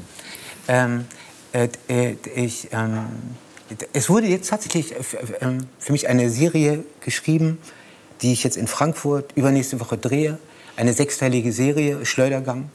[0.68, 1.06] Ähm,
[1.52, 3.06] äh, äh, ich, ähm,
[3.92, 5.02] es wurde jetzt tatsächlich äh, äh,
[5.42, 7.58] ähm, für mich eine Serie geschrieben,
[8.22, 10.38] die ich jetzt in Frankfurt übernächste Woche drehe.
[10.76, 12.70] Eine sechsteilige Serie, Schleudergang.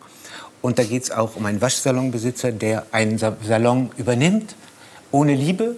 [0.61, 4.55] Und da geht es auch um einen Waschsalonbesitzer, der einen Sa Salon übernimmt,
[5.11, 5.75] ohne Liebe.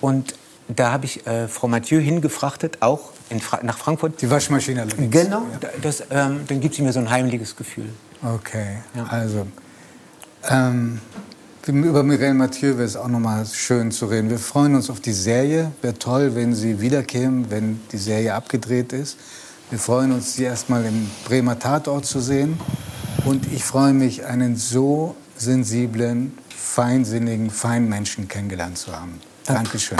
[0.00, 0.34] Und
[0.68, 3.10] da habe ich äh, Frau Mathieu hingefrachtet, auch
[3.40, 4.20] Fra nach Frankfurt.
[4.22, 5.10] Die Waschmaschine allerdings.
[5.10, 7.88] Genau, da- das, ähm, dann gibt sie mir so ein heimliches Gefühl.
[8.22, 8.78] Okay,
[9.08, 9.46] also
[10.48, 11.00] ähm,
[11.66, 14.28] über Mireille Mathieu wäre es auch noch mal schön zu reden.
[14.30, 15.72] Wir freuen uns auf die Serie.
[15.80, 19.16] Wäre toll, wenn sie wiederkämen, wenn die Serie abgedreht ist.
[19.70, 22.58] Wir freuen uns, sie erstmal im Bremer Tatort zu sehen.
[23.24, 29.20] Und ich freue mich, einen so sensiblen, feinsinnigen, feinen Menschen kennengelernt zu haben.
[29.46, 29.98] Dankeschön.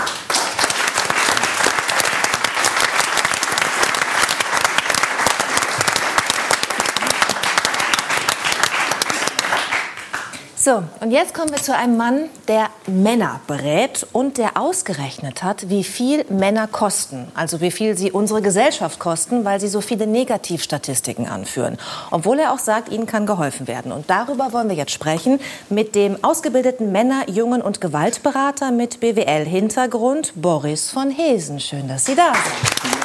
[10.64, 15.70] So, und jetzt kommen wir zu einem Mann, der Männer berät und der ausgerechnet hat,
[15.70, 17.26] wie viel Männer kosten.
[17.34, 21.78] Also wie viel sie unsere Gesellschaft kosten, weil sie so viele Negativstatistiken anführen.
[22.12, 23.90] Obwohl er auch sagt, ihnen kann geholfen werden.
[23.90, 30.32] Und darüber wollen wir jetzt sprechen mit dem ausgebildeten Männer-, Jungen- und Gewaltberater mit BWL-Hintergrund,
[30.36, 31.59] Boris von Hesen.
[31.59, 33.02] Schön, dass Sie da sind.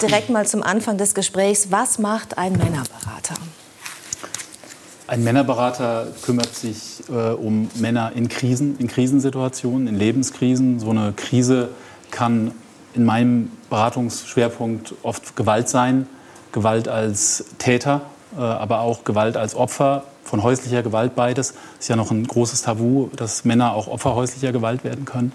[0.00, 1.72] Direkt mal zum Anfang des Gesprächs.
[1.72, 3.34] Was macht ein Männerberater?
[5.08, 10.78] Ein Männerberater kümmert sich äh, um Männer in Krisen, in Krisensituationen, in Lebenskrisen.
[10.78, 11.70] So eine Krise
[12.12, 12.52] kann
[12.94, 16.06] in meinem Beratungsschwerpunkt oft Gewalt sein.
[16.52, 18.02] Gewalt als Täter,
[18.36, 21.54] äh, aber auch Gewalt als Opfer von häuslicher Gewalt beides.
[21.80, 25.32] Ist ja noch ein großes Tabu, dass Männer auch Opfer häuslicher Gewalt werden können.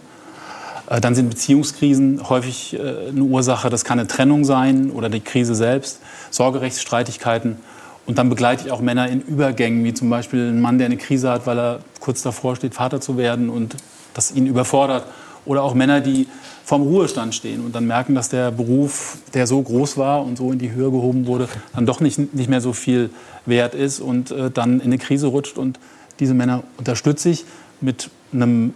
[0.90, 3.70] Äh, Dann sind Beziehungskrisen häufig äh, eine Ursache.
[3.70, 6.00] Das kann eine Trennung sein oder die Krise selbst,
[6.32, 7.58] Sorgerechtsstreitigkeiten.
[8.06, 10.98] Und dann begleite ich auch Männer in Übergängen, wie zum Beispiel ein Mann, der eine
[10.98, 13.76] Krise hat, weil er kurz davor steht, Vater zu werden und
[14.14, 15.06] das ihn überfordert.
[15.46, 16.28] Oder auch Männer, die
[16.66, 20.52] vorm Ruhestand stehen und dann merken, dass der Beruf, der so groß war und so
[20.52, 23.10] in die Höhe gehoben wurde, dann doch nicht, nicht mehr so viel
[23.46, 25.58] wert ist und äh, dann in eine Krise rutscht.
[25.58, 25.80] Und
[26.20, 27.46] diese Männer unterstütze ich
[27.82, 28.74] mit einem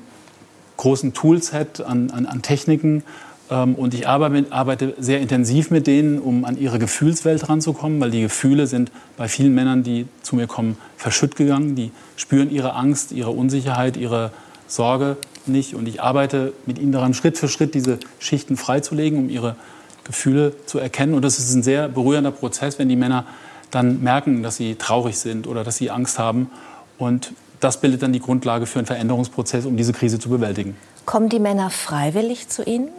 [0.78, 3.04] großen Toolset an, an, an Techniken.
[3.50, 8.22] Ähm, und ich arbeite, sehr intensiv mit denen, um an ihre Gefühlswelt ranzukommen, weil die
[8.22, 11.76] Gefühle sind bei vielen Männern, die zu mir kommen, verschütt gegangen.
[11.76, 14.32] Die spüren ihre Angst, ihre Unsicherheit, ihre
[14.68, 15.76] Sorge nicht.
[15.76, 19.56] Und ich arbeite mit ihnen daran, Schritt für Schritt diese Schichten freizulegen, um ihre
[20.04, 21.14] Gefühle zu erkennen.
[21.14, 23.26] Und das ist ein sehr berührender Prozess, wenn die Männer
[23.72, 26.50] dann merken, dass sie traurig sind oder dass sie Angst haben.
[26.98, 30.76] Und das bildet dann die Grundlage für einen Veränderungsprozess, um diese Krise zu bewältigen.
[31.06, 32.90] Kommen die Männer freiwillig zu Ihnen?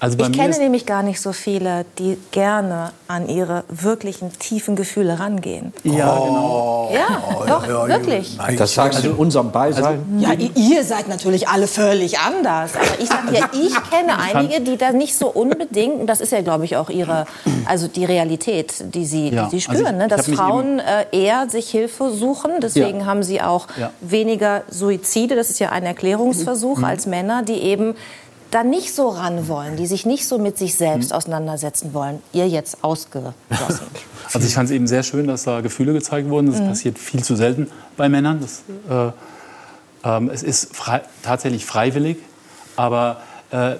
[0.00, 5.20] Also ich kenne nämlich gar nicht so viele, die gerne an ihre wirklichen tiefen Gefühle
[5.20, 5.74] rangehen.
[5.84, 6.90] Ja, genau.
[6.90, 8.38] Ja, doch, ja, wirklich.
[8.56, 9.84] Das sagst du in unserem Beisein.
[9.84, 12.76] Also, ja, ihr seid natürlich alle völlig anders.
[12.76, 16.32] Aber ich sage ja, ich kenne einige, die da nicht so unbedingt, und das ist
[16.32, 17.26] ja, glaube ich, auch ihre,
[17.66, 20.08] also die Realität, die sie, ja, die sie spüren, also ich, ne?
[20.08, 22.52] dass Frauen äh, eher sich Hilfe suchen.
[22.62, 23.06] Deswegen ja.
[23.06, 23.66] haben sie auch
[24.00, 26.84] weniger Suizide, das ist ja ein Erklärungsversuch, mhm.
[26.84, 27.96] als Männer, die eben
[28.50, 31.16] da nicht so ran wollen, die sich nicht so mit sich selbst hm.
[31.16, 33.34] auseinandersetzen wollen, ihr jetzt ausgeschlossen?
[34.32, 36.46] Also ich fand es eben sehr schön, dass da Gefühle gezeigt wurden.
[36.46, 36.68] Das mhm.
[36.68, 37.66] passiert viel zu selten
[37.96, 38.38] bei Männern.
[38.40, 39.10] Das, äh,
[40.04, 42.18] ähm, es ist frei, tatsächlich freiwillig,
[42.76, 43.74] aber äh,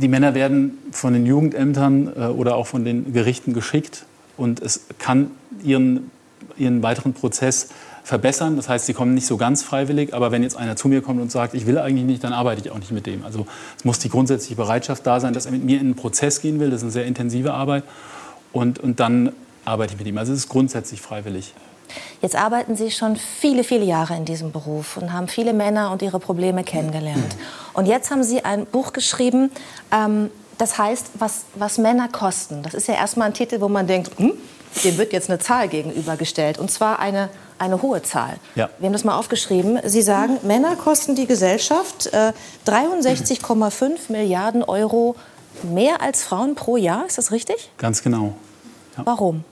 [0.00, 4.04] die Männer werden von den Jugendämtern äh, oder auch von den Gerichten geschickt
[4.36, 5.30] und es kann
[5.62, 6.10] ihren,
[6.56, 7.68] ihren weiteren Prozess
[8.04, 8.56] verbessern.
[8.56, 11.20] Das heißt, sie kommen nicht so ganz freiwillig, aber wenn jetzt einer zu mir kommt
[11.20, 13.24] und sagt, ich will eigentlich nicht, dann arbeite ich auch nicht mit dem.
[13.24, 13.46] Also
[13.76, 16.60] es muss die grundsätzliche Bereitschaft da sein, dass er mit mir in einen Prozess gehen
[16.60, 16.70] will.
[16.70, 17.84] Das ist eine sehr intensive Arbeit.
[18.52, 19.32] Und, und dann
[19.64, 20.18] arbeite ich mit ihm.
[20.18, 21.54] Also es ist grundsätzlich freiwillig.
[22.20, 26.02] Jetzt arbeiten Sie schon viele, viele Jahre in diesem Beruf und haben viele Männer und
[26.02, 27.36] ihre Probleme kennengelernt.
[27.74, 29.50] Und jetzt haben Sie ein Buch geschrieben,
[29.90, 32.62] ähm, das heißt, was, was Männer kosten.
[32.62, 34.32] Das ist ja erstmal ein Titel, wo man denkt, hm,
[34.84, 36.58] dem wird jetzt eine Zahl gegenübergestellt.
[36.58, 37.28] Und zwar eine
[37.62, 38.38] eine hohe Zahl.
[38.56, 38.68] Ja.
[38.78, 39.78] Wir haben das mal aufgeschrieben.
[39.84, 42.32] Sie sagen, Männer kosten die Gesellschaft äh,
[42.66, 45.14] 63,5 Milliarden Euro
[45.62, 47.06] mehr als Frauen pro Jahr.
[47.06, 47.70] Ist das richtig?
[47.78, 48.34] Ganz genau.
[48.96, 49.06] Ja.
[49.06, 49.44] Warum?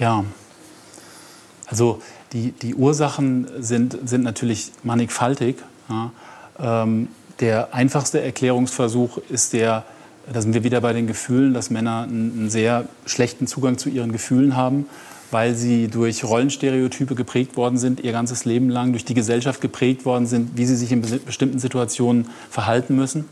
[0.00, 0.24] Ja,
[1.66, 2.02] also
[2.32, 5.56] die, die Ursachen sind, sind natürlich mannigfaltig.
[5.88, 6.10] Ja.
[6.58, 7.08] Ähm,
[7.38, 9.84] der einfachste Erklärungsversuch ist der,
[10.32, 14.12] da sind wir wieder bei den Gefühlen, dass Männer einen, sehr schlechten Zugang zu ihren
[14.12, 14.86] Gefühlen haben
[15.30, 20.04] weil sie durch Rollenstereotype geprägt worden sind, ihr ganzes Leben lang, durch die Gesellschaft geprägt
[20.04, 23.26] worden sind, wie sie sich in bestimmten Situationen verhalten müssen.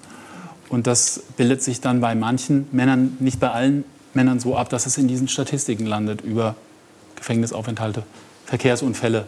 [0.69, 4.87] Und das bildet sich dann bei manchen Männern, nicht bei allen Männern so ab, dass
[4.87, 6.57] es in diesen Statistiken landet über
[7.17, 8.03] Gefängnisaufenthalte,
[8.47, 9.27] Verkehrsunfälle,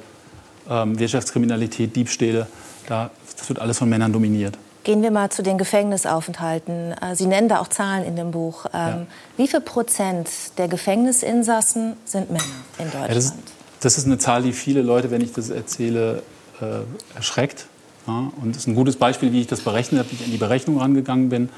[0.69, 2.47] ähm, Wirtschaftskriminalität, Diebstähle.
[2.89, 4.59] Da, das wird alles von Männern dominiert.
[4.87, 6.93] Gehen wir mal zu den Gefängnisaufenthalten.
[6.93, 8.67] Äh, Sie nennen da auch Zahlen in dem Buch.
[8.67, 9.07] Ähm, ja.
[9.37, 12.45] Wie viel Prozent der Gefängnisinsassen sind Männer
[12.79, 13.09] in Deutschland?
[13.09, 13.35] Ja, das, ist,
[13.81, 16.23] das, ist, eine Zahl, die viele Leute, wenn ich das erzähle,
[16.61, 17.67] äh, erschreckt.
[18.07, 20.31] Ja, und das ist ein gutes Beispiel, wie ich das berechnet habe, wie ich an
[20.31, 21.49] die Berechnung rangegangen bin.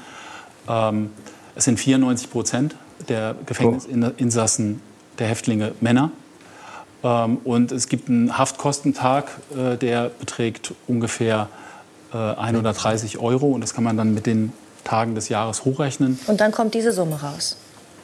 [0.67, 1.11] Ähm,
[1.53, 2.75] es sind 94 Prozent
[3.09, 4.81] der Gefängnisinsassen
[5.19, 6.09] der Häftlinge Männer.
[7.03, 11.47] Ähm, und es gibt einen Haftkostentag, äh, der beträgt ungefähr
[12.11, 14.53] 130 äh, Euro und das kann man dann mit den
[14.83, 16.19] Tagen des Jahres hochrechnen.
[16.27, 17.57] Und dann kommt diese Summe raus.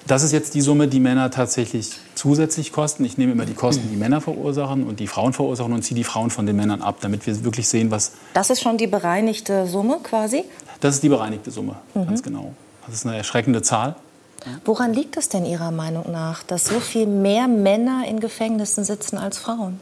[0.08, 3.04] Das ist jetzt die Summe, die Männer tatsächlich zusätzlich kosten.
[3.06, 6.04] Ich nehme immer die Kosten, die Männer verursachen und die Frauen verursachen und ziehe die
[6.04, 8.12] Frauen von den Männern ab, damit wir wirklich sehen, was.
[8.36, 10.44] Das ist schon die bereinigte Summe quasi?
[10.80, 12.06] Das ist die bereinigte Summe, mhm.
[12.06, 12.54] ganz genau.
[12.86, 13.96] Das ist eine erschreckende Zahl.
[14.64, 19.18] Woran liegt es denn Ihrer Meinung nach, dass so viel mehr Männer in Gefängnissen sitzen
[19.18, 19.80] als Frauen?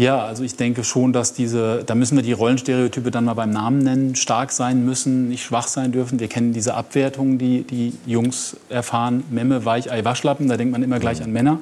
[0.00, 3.50] Ja, also ich denke schon, dass diese, da müssen wir die Rollenstereotype dann mal beim
[3.50, 6.18] Namen nennen, stark sein müssen, nicht schwach sein dürfen.
[6.18, 10.98] Wir kennen diese Abwertungen, die die Jungs erfahren, Memme, Weichei, Waschlappen, da denkt man immer
[11.00, 11.58] gleich an Männer.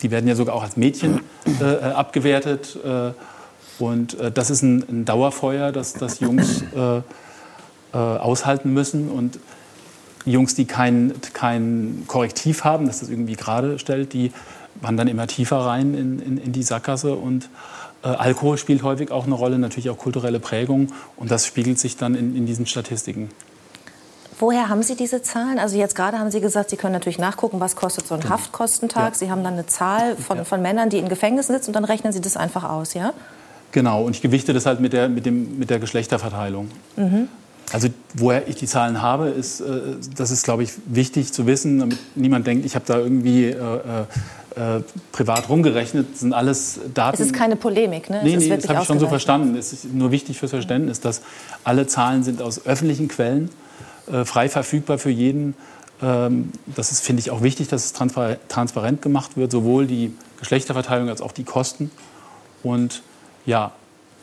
[0.00, 1.20] Die werden ja sogar auch als Mädchen
[1.60, 2.78] äh, äh abgewertet.
[2.82, 3.12] Äh,
[3.78, 7.02] und äh, das ist ein, ein, Dauerfeuer, das, das Jungs äh, äh,
[7.92, 9.10] aushalten müssen.
[9.10, 9.38] Und
[10.24, 14.32] Jungs, die kein, kein Korrektiv haben, das das irgendwie gerade stellt, die
[14.80, 17.48] wandern immer tiefer rein in, in, in die Sackgasse und
[18.02, 21.96] äh, Alkohol spielt häufig auch eine Rolle, natürlich auch kulturelle Prägung und das spiegelt sich
[21.96, 23.30] dann in, in diesen Statistiken.
[24.38, 25.58] Woher haben Sie diese Zahlen?
[25.58, 28.34] Also jetzt gerade haben Sie gesagt, Sie können natürlich nachgucken, was kostet so ein genau.
[28.34, 29.14] Haftkostentag.
[29.14, 29.18] Ja.
[29.18, 30.44] Sie haben dann eine Zahl von, ja.
[30.44, 33.14] von Männern, die in Gefängnissen sitzen und dann rechnen Sie das einfach aus, ja?
[33.72, 36.68] Genau, und ich gewichte das halt mit der, mit dem, mit der Geschlechterverteilung.
[36.96, 37.28] Mhm.
[37.72, 41.80] Also woher ich die Zahlen habe, ist, äh, das ist, glaube ich, wichtig zu wissen,
[41.80, 44.04] damit niemand denkt, ich habe da irgendwie äh,
[44.56, 44.80] äh,
[45.12, 46.18] privat rumgerechnet.
[46.18, 47.14] Sind alles Daten.
[47.14, 48.22] Es ist keine Polemik, ne?
[48.24, 49.54] Nee, nee, das habe ich schon so verstanden.
[49.54, 51.22] Es ist nur wichtig fürs Verständnis, dass
[51.62, 53.50] alle Zahlen sind aus öffentlichen Quellen,
[54.10, 55.54] äh, frei verfügbar für jeden.
[56.02, 61.08] Ähm, das ist, finde ich, auch wichtig, dass es transparent gemacht wird, sowohl die Geschlechterverteilung
[61.08, 61.90] als auch die Kosten.
[62.62, 63.02] Und
[63.44, 63.72] ja,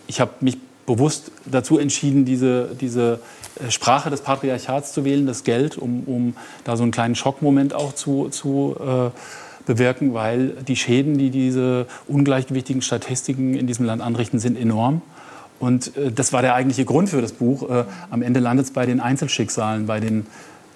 [0.07, 3.19] ich habe mich bewusst dazu entschieden, diese, diese
[3.65, 7.73] äh, Sprache des Patriarchats zu wählen, das Geld, um, um da so einen kleinen Schockmoment
[7.73, 9.10] auch zu, zu äh,
[9.65, 15.02] bewirken, weil die Schäden, die diese ungleichgewichtigen Statistiken in diesem Land anrichten, sind enorm.
[15.60, 17.69] Und äh, das war der eigentliche Grund für das Buch.
[17.69, 20.26] Äh, am Ende landet es bei den Einzelschicksalen, bei den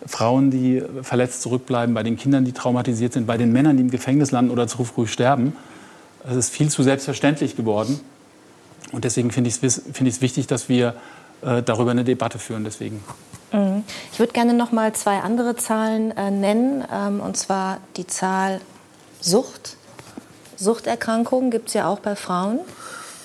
[0.06, 3.92] Frauen, die verletzt zurückbleiben, bei den Kindern, die traumatisiert sind, bei den Männern, die im
[3.92, 5.54] Gefängnis landen oder zu früh sterben.
[6.30, 8.00] Es ist viel zu selbstverständlich geworden.
[8.92, 10.96] Und deswegen finde ich es find wichtig, dass wir
[11.42, 12.64] äh, darüber eine Debatte führen.
[12.64, 13.04] Deswegen.
[13.52, 13.84] Mhm.
[14.12, 18.62] Ich würde gerne noch mal zwei andere Zahlen äh, nennen, ähm, und zwar die Zahl
[19.22, 19.78] Sucht.
[20.56, 22.60] Suchterkrankungen gibt es ja auch bei Frauen,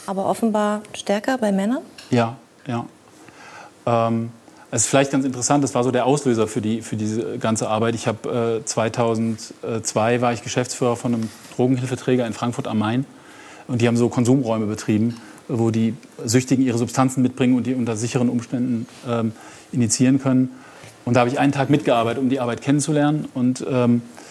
[0.07, 1.83] aber offenbar stärker bei Männern.
[2.11, 2.37] Ja,
[2.67, 2.87] ja.
[3.87, 4.31] Ähm,
[4.71, 7.69] es ist vielleicht ganz interessant, das war so der Auslöser für, die, für diese ganze
[7.69, 7.95] Arbeit.
[7.95, 13.05] Ich habe äh, 2002 war ich Geschäftsführer von einem Drogenhilfeträger in Frankfurt am Main
[13.69, 15.95] und die haben so Konsumräume betrieben wo die
[16.25, 19.33] Süchtigen ihre Substanzen mitbringen und die unter sicheren Umständen ähm,
[19.73, 20.51] initiieren können.
[21.05, 23.29] Und da habe ich einen Tag mitgearbeitet, um die Arbeit kennenzulernen.
[23.35, 24.22] Und ähm, äh,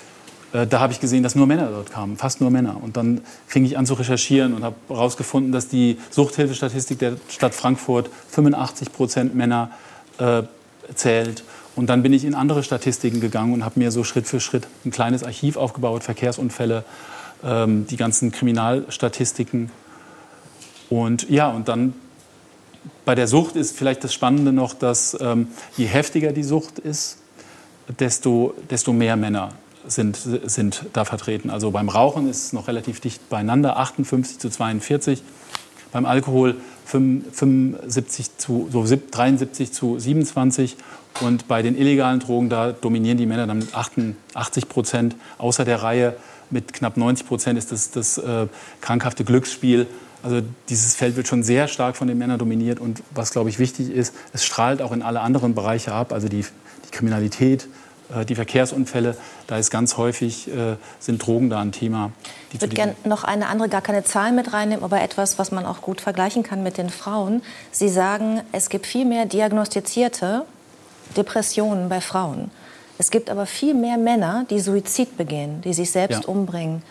[0.52, 2.78] da habe ich gesehen, dass nur Männer dort kamen, fast nur Männer.
[2.82, 7.56] Und dann fing ich an zu recherchieren und habe herausgefunden, dass die Suchthilfestatistik der Stadt
[7.56, 9.72] Frankfurt 85 Prozent Männer
[10.18, 10.44] äh,
[10.94, 11.44] zählt.
[11.76, 14.68] Und dann bin ich in andere Statistiken gegangen und habe mir so Schritt für Schritt
[14.86, 16.84] ein kleines Archiv aufgebaut, Verkehrsunfälle,
[17.44, 19.72] ähm, die ganzen Kriminalstatistiken
[20.92, 21.94] und ja, und dann
[23.06, 25.48] bei der Sucht ist vielleicht das Spannende noch, dass ähm,
[25.78, 27.18] je heftiger die Sucht ist,
[27.98, 29.54] desto, desto mehr Männer
[29.88, 31.50] sind, sind da vertreten.
[31.50, 35.24] Also beim Rauchen ist es noch relativ dicht beieinander, 58 zu 42.
[35.92, 36.56] Beim Alkohol
[36.86, 40.78] 75 zu, so 73 zu 27.
[41.22, 45.16] Und bei den illegalen Drogen, da dominieren die Männer dann mit 88 Prozent.
[45.38, 46.16] Außer der Reihe
[46.50, 48.48] mit knapp 90 Prozent ist das, das äh,
[48.82, 49.88] krankhafte Glücksspiel
[50.24, 53.60] also dieses Feld wird schon sehr stark von den Männern dominiert und was, glaube ich,
[53.60, 56.46] wichtig ist, es strahlt auch in alle anderen Bereiche ab, also die,
[56.86, 57.68] die Kriminalität,
[58.26, 59.16] die Verkehrsunfälle,
[59.48, 62.12] da ist ganz häufig, äh, sind Drogen da ein Thema.
[62.54, 65.66] Ich würde gerne noch eine andere, gar keine Zahl mit reinnehmen, aber etwas, was man
[65.66, 67.42] auch gut vergleichen kann mit den Frauen.
[67.72, 70.46] Sie sagen, es gibt viel mehr diagnostizierte
[71.16, 72.52] Depressionen bei Frauen.
[72.98, 76.30] Es gibt aber viel mehr Männer, die Suizid begehen, die sich selbst ja.
[76.30, 76.84] umbringen.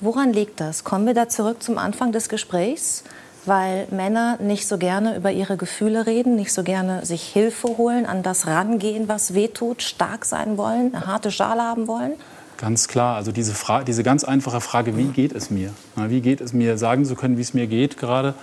[0.00, 0.84] Woran liegt das?
[0.84, 3.04] Kommen wir da zurück zum Anfang des Gesprächs?
[3.46, 8.04] Weil Männer nicht so gerne über ihre Gefühle reden, nicht so gerne sich Hilfe holen,
[8.04, 12.12] an das rangehen, was wehtut, stark sein wollen, eine harte Schale haben wollen?
[12.58, 13.16] Ganz klar.
[13.16, 15.70] Also diese, Frage, diese ganz einfache Frage, wie geht es mir?
[15.94, 16.78] Wie geht es mir?
[16.78, 18.34] Sagen zu können, wie es mir geht gerade,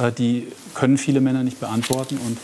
[0.00, 2.18] äh, die können viele Männer nicht beantworten.
[2.18, 2.38] Und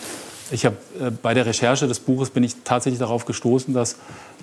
[0.50, 3.96] ich habe äh, bei der Recherche des Buches bin ich tatsächlich darauf gestoßen, dass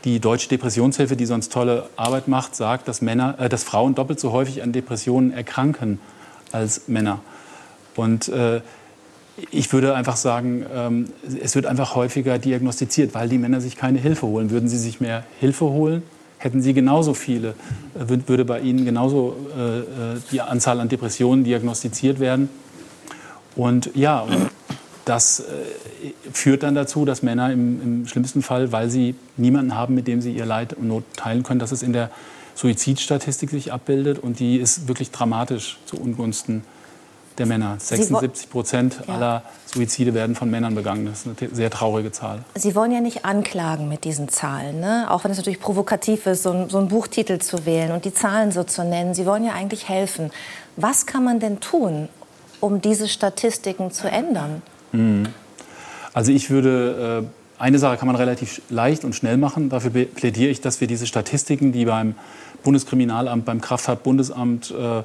[0.03, 4.19] die Deutsche Depressionshilfe, die sonst tolle Arbeit macht, sagt, dass, Männer, äh, dass Frauen doppelt
[4.19, 5.99] so häufig an Depressionen erkranken
[6.51, 7.19] als Männer.
[7.95, 8.61] Und äh,
[9.51, 11.09] ich würde einfach sagen, ähm,
[11.41, 14.51] es wird einfach häufiger diagnostiziert, weil die Männer sich keine Hilfe holen.
[14.51, 16.03] Würden sie sich mehr Hilfe holen,
[16.37, 17.49] hätten sie genauso viele,
[17.95, 19.83] äh, würde bei ihnen genauso äh, äh,
[20.31, 22.49] die Anzahl an Depressionen diagnostiziert werden.
[23.55, 24.25] Und ja,
[25.05, 25.43] das äh,
[26.31, 30.21] führt dann dazu, dass Männer im, im, schlimmsten Fall, weil sie niemanden haben, mit dem
[30.21, 32.11] sie ihr Leid und Not teilen können, dass es in der
[32.55, 34.19] Suizidstatistik sich abbildet.
[34.19, 36.63] Und die ist wirklich dramatisch zu Ungunsten
[37.41, 37.75] der Männer.
[37.79, 39.13] 76 Prozent ja.
[39.13, 41.05] aller Suizide werden von Männern begangen.
[41.05, 42.39] Das ist eine sehr traurige Zahl.
[42.55, 45.07] Sie wollen ja nicht anklagen mit diesen Zahlen, ne?
[45.09, 48.51] auch wenn es natürlich provokativ ist, so, so einen Buchtitel zu wählen und die Zahlen
[48.51, 49.13] so zu nennen.
[49.13, 50.31] Sie wollen ja eigentlich helfen.
[50.75, 52.09] Was kann man denn tun,
[52.59, 54.61] um diese Statistiken zu ändern?
[54.91, 55.27] Mhm.
[56.13, 57.23] Also ich würde,
[57.59, 59.69] äh, eine Sache kann man relativ leicht und schnell machen.
[59.69, 62.15] Dafür plädiere ich, dass wir diese Statistiken, die beim
[62.63, 65.03] Bundeskriminalamt, beim Kraftfahrtbundesamt, äh,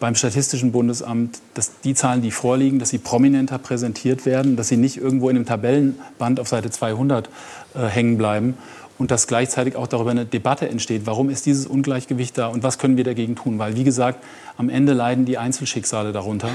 [0.00, 4.78] beim Statistischen Bundesamt, dass die Zahlen, die vorliegen, dass sie prominenter präsentiert werden, dass sie
[4.78, 7.28] nicht irgendwo in einem Tabellenband auf Seite 200
[7.74, 8.54] äh, hängen bleiben
[8.98, 11.02] und dass gleichzeitig auch darüber eine Debatte entsteht.
[11.04, 13.58] Warum ist dieses Ungleichgewicht da und was können wir dagegen tun?
[13.58, 14.24] Weil, wie gesagt,
[14.56, 16.48] am Ende leiden die Einzelschicksale darunter.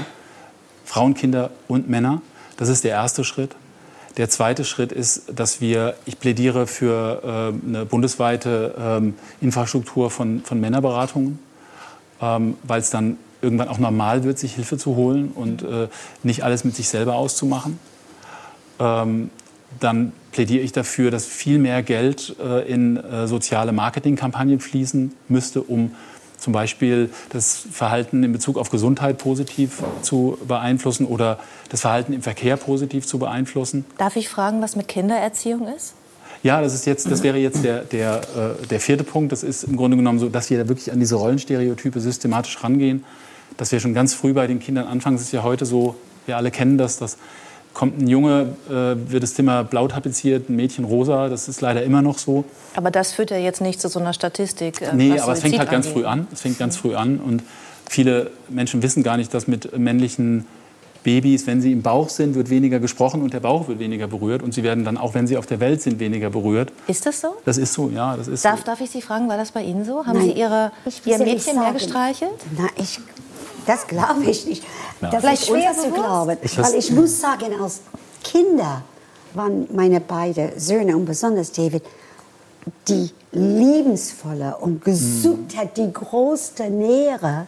[0.84, 2.22] Frauen, Kinder und Männer.
[2.56, 3.54] Das ist der erste Schritt.
[4.16, 10.42] Der zweite Schritt ist, dass wir, ich plädiere für äh, eine bundesweite ähm, Infrastruktur von,
[10.42, 11.38] von Männerberatungen,
[12.22, 15.88] ähm, weil es dann irgendwann auch normal wird, sich Hilfe zu holen und äh,
[16.22, 17.78] nicht alles mit sich selber auszumachen.
[18.78, 19.30] Ähm,
[19.80, 25.62] dann plädiere ich dafür, dass viel mehr Geld äh, in äh, soziale Marketingkampagnen fließen müsste,
[25.62, 25.94] um
[26.38, 31.38] zum Beispiel das Verhalten in Bezug auf Gesundheit positiv zu beeinflussen oder
[31.70, 33.84] das Verhalten im Verkehr positiv zu beeinflussen.
[33.98, 35.94] Darf ich fragen, was mit Kindererziehung ist?
[36.42, 38.20] Ja, das, ist jetzt, das wäre jetzt der, der,
[38.62, 39.32] äh, der vierte Punkt.
[39.32, 43.04] Das ist im Grunde genommen so, dass wir da wirklich an diese Rollenstereotype systematisch rangehen.
[43.56, 45.16] Dass wir schon ganz früh bei den Kindern anfangen.
[45.16, 45.96] Es ist ja heute so,
[46.26, 47.16] wir alle kennen das, dass
[47.76, 48.72] kommt ein Junge, äh,
[49.10, 51.28] wird das Zimmer blau tapeziert, ein Mädchen rosa.
[51.28, 52.46] Das ist leider immer noch so.
[52.74, 54.80] Aber das führt ja jetzt nicht zu so einer Statistik.
[54.80, 56.26] Äh, nee, aber es fängt halt ganz früh an.
[56.32, 57.18] Es fängt ganz früh an.
[57.18, 57.42] Und
[57.86, 60.46] viele Menschen wissen gar nicht, dass mit männlichen
[61.06, 64.42] Babys, wenn sie im Bauch sind, wird weniger gesprochen und der Bauch wird weniger berührt.
[64.42, 66.72] Und sie werden dann, auch wenn sie auf der Welt sind, weniger berührt.
[66.88, 67.36] Ist das so?
[67.44, 68.16] Das ist so, ja.
[68.16, 68.66] Das ist darf, so.
[68.66, 70.04] darf ich Sie fragen, war das bei Ihnen so?
[70.04, 70.30] Haben Nein.
[70.30, 70.72] Sie Ihre,
[71.04, 72.32] Ihr Mädchen mehr gestreichelt?
[72.58, 72.98] Na, ich,
[73.66, 74.64] das glaube ich nicht.
[75.00, 75.10] Ja.
[75.10, 76.38] Das Vielleicht ist schwer zu glauben.
[76.42, 77.82] Ich weil ich muss sagen, als
[78.24, 78.82] Kinder
[79.34, 81.84] waren meine beiden Söhne und besonders David
[82.88, 87.46] die liebensvolle und gesucht hat, die größte Nähe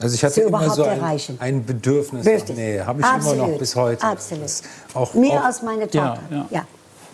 [0.00, 1.36] Also ich hatte immer überhaupt so ein, erreichen.
[1.40, 2.86] ein Bedürfnis nach Nähe.
[2.86, 3.38] Habe ich immer Absolut.
[3.50, 4.02] noch bis heute.
[4.04, 4.44] Absolut.
[4.94, 6.20] Auch, Mehr auch, als meine Ja, Tochter.
[6.30, 6.46] ja.
[6.50, 6.64] ja.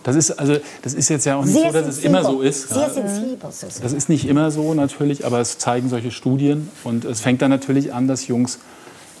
[0.03, 2.09] Das ist, also, das ist jetzt ja auch nicht Sehr so, dass es sensibel.
[2.09, 2.69] immer so ist.
[2.69, 2.89] Sehr Ja.
[2.89, 3.37] sensibel.
[3.81, 6.71] Das ist nicht immer so natürlich, aber es zeigen solche Studien.
[6.85, 8.59] Und es fängt dann natürlich an, dass Jungs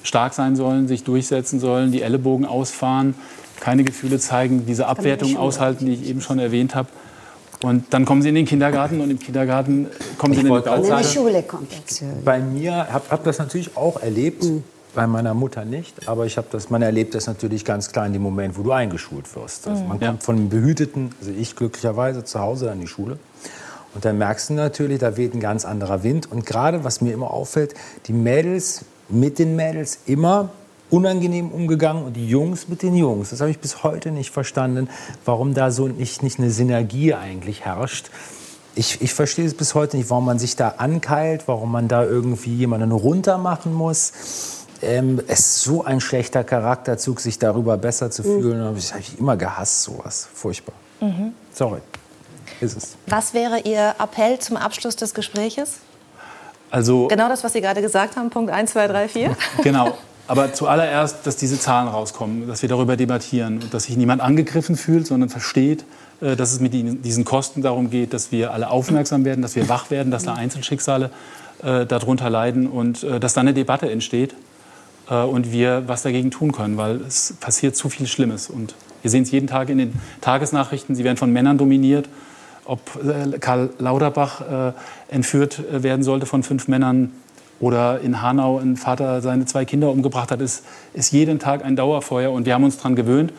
[0.03, 3.15] stark sein sollen, sich durchsetzen sollen, die Ellenbogen ausfahren,
[3.59, 6.87] keine Gefühle zeigen, diese Abwertung aushalten, die ich eben schon erwähnt habe.
[7.63, 10.65] Und dann kommen sie in den Kindergarten und im Kindergarten kommen sie in den Und
[10.65, 11.05] in Grauzeit.
[11.05, 12.05] Schule kommt dazu.
[12.23, 14.63] Bei mir habe hab das natürlich auch erlebt, Mhm.
[14.93, 18.13] bei meiner Mutter nicht, aber ich habe das, man erlebt das natürlich ganz klar in
[18.13, 19.67] dem Moment, wo du eingeschult wirst.
[19.67, 19.89] Also Mhm.
[19.89, 20.07] man Ja.
[20.09, 23.17] kommt von einem behüteten, also ich glücklicherweise zu Hause an die Schule.
[23.95, 26.31] Und dann merkst du natürlich, da weht ein ganz anderer Wind.
[26.31, 27.73] Und gerade, was mir immer auffällt,
[28.05, 30.49] die Mädels mit den Mädels immer
[30.89, 33.31] unangenehm umgegangen und die Jungs mit den Jungs.
[33.31, 34.89] Das habe ich bis heute nicht verstanden,
[35.25, 38.09] warum da so nicht, nicht eine Synergie eigentlich herrscht.
[38.75, 42.03] Ich, ich verstehe es bis heute nicht, warum man sich da ankeilt, warum man da
[42.03, 44.13] irgendwie jemanden runter machen muss.
[44.81, 48.75] Ähm, es ist so ein schlechter Charakterzug, sich darüber besser zu fühlen.
[48.75, 50.27] Das habe ich immer gehasst, sowas.
[50.31, 50.75] Furchtbar.
[51.01, 51.33] Mhm.
[51.53, 51.79] Sorry.
[52.61, 52.95] Ist es.
[53.07, 55.77] Was wäre Ihr Appell zum Abschluss des Gespräches?
[56.69, 59.37] Also, Genau das, was Sie gerade gesagt haben, Punkt 1, 2, 3, 4.
[59.63, 59.97] Genau.
[60.27, 64.75] Aber zuallererst, dass diese Zahlen rauskommen, dass wir darüber debattieren und dass sich niemand angegriffen
[64.75, 65.85] fühlt, sondern versteht,
[66.21, 69.69] äh, dass es mit diesen Kosten darum geht, dass wir alle aufmerksam werden, dass wir
[69.69, 71.11] wach werden, dass da Einzelschicksale
[71.63, 74.35] äh, darunter leiden und äh, dass dann eine Debatte entsteht
[75.09, 78.49] äh, und wir was dagegen tun können, weil es passiert zu viel Schlimmes.
[78.49, 82.09] Und wir sehen es jeden Tag in den Tagesnachrichten, sie werden von Männern dominiert.
[82.65, 84.73] Ob äh, Karl Lauterbach äh,
[85.07, 87.13] entführt werden sollte von fünf Männern
[87.59, 90.63] oder in Hanau ein Vater seine zwei Kinder umgebracht hat, ist,
[90.93, 92.31] ist jeden Tag ein Dauerfeuer.
[92.31, 93.33] Und wir haben uns daran gewöhnt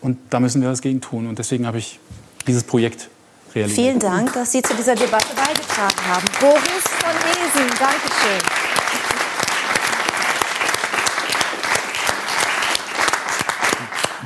[0.00, 1.26] und da müssen wir was gegen tun.
[1.26, 1.98] Und deswegen habe ich
[2.46, 3.08] dieses Projekt
[3.54, 3.86] realisiert.
[3.86, 6.24] Vielen Dank, dass Sie zu dieser Debatte beigetragen haben.
[6.40, 8.74] Boris von Hesen, Dankeschön.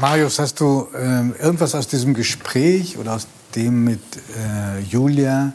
[0.00, 3.26] Marius, hast du ähm, irgendwas aus diesem Gespräch oder aus
[3.56, 5.52] dem mit äh, Julia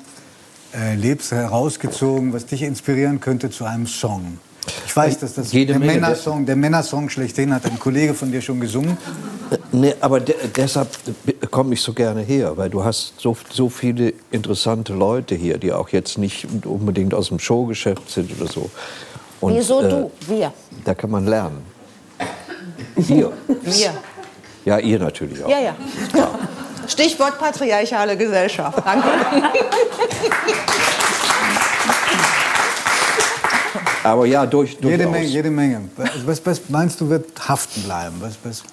[0.75, 4.39] äh, Lebs herausgezogen, was dich inspirieren könnte zu einem Song?
[4.85, 5.93] Ich weiß, dass das Jede der Menge.
[5.93, 8.97] Männersong, der Männersong schlechthin hat ein Kollege von dir schon gesungen.
[9.71, 10.87] Nee, aber de deshalb
[11.51, 15.73] komme ich so gerne her, weil du hast so, so viele interessante Leute hier, die
[15.73, 18.69] auch jetzt nicht unbedingt aus dem Showgeschäft sind oder so.
[19.41, 20.11] Und, Wieso äh, du?
[20.27, 20.53] Wir.
[20.85, 21.61] Da kann man lernen.
[22.95, 23.33] Hier.
[23.63, 23.93] Wir.
[24.63, 25.49] Ja, ihr natürlich auch.
[25.49, 25.75] Ja, ja.
[26.87, 28.79] Stichwort patriarchale Gesellschaft.
[28.85, 29.07] Danke.
[34.03, 35.11] Aber ja, durch, Jede durchaus.
[35.11, 35.89] Menge, jede Menge.
[36.25, 38.15] Was, was meinst du, wird haften bleiben?
[38.19, 38.63] Was, was,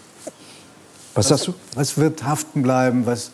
[1.15, 1.55] Was sagst du?
[1.75, 3.31] was wird haften bleiben, was,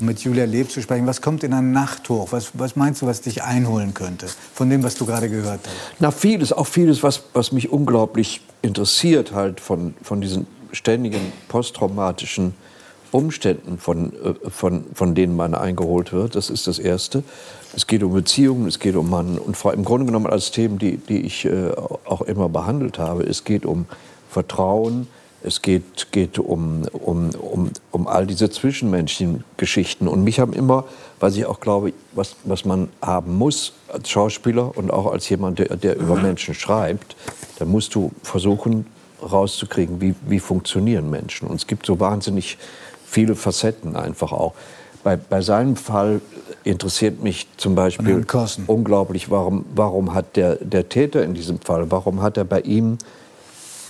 [0.00, 2.28] um mit Julia Leb zu sprechen, was kommt in einer Nacht hoch?
[2.30, 5.74] Was, was meinst du, was dich einholen könnte von dem, was du gerade gehört hast?
[5.98, 12.54] Na, vieles, auch vieles, was, was mich unglaublich interessiert, halt von, von diesen ständigen posttraumatischen
[13.14, 16.34] Umständen, von, äh, von, von denen man eingeholt wird.
[16.34, 17.22] Das ist das Erste.
[17.76, 19.70] Es geht um Beziehungen, es geht um Mann und Frau.
[19.70, 21.70] Im Grunde genommen als Themen, die, die ich äh,
[22.04, 23.22] auch immer behandelt habe.
[23.22, 23.86] Es geht um
[24.28, 25.06] Vertrauen,
[25.44, 30.08] es geht, geht um, um, um, um all diese zwischenmenschlichen Geschichten.
[30.08, 30.84] Und mich haben immer,
[31.20, 35.60] was ich auch glaube, was, was man haben muss als Schauspieler und auch als jemand,
[35.60, 37.14] der, der über Menschen schreibt,
[37.60, 38.86] da musst du versuchen
[39.22, 41.46] rauszukriegen, wie, wie funktionieren Menschen.
[41.46, 42.58] Und es gibt so wahnsinnig
[43.14, 44.54] viele Facetten einfach auch.
[45.04, 46.20] Bei, bei seinem Fall
[46.64, 48.24] interessiert mich zum Beispiel
[48.66, 52.98] unglaublich, warum, warum hat der, der Täter in diesem Fall, warum hat er bei ihm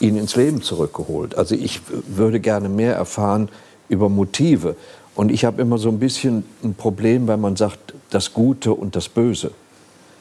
[0.00, 1.36] ihn ins Leben zurückgeholt?
[1.36, 3.48] Also ich würde gerne mehr erfahren
[3.88, 4.76] über Motive.
[5.14, 8.96] Und ich habe immer so ein bisschen ein Problem, wenn man sagt, das Gute und
[8.96, 9.52] das Böse.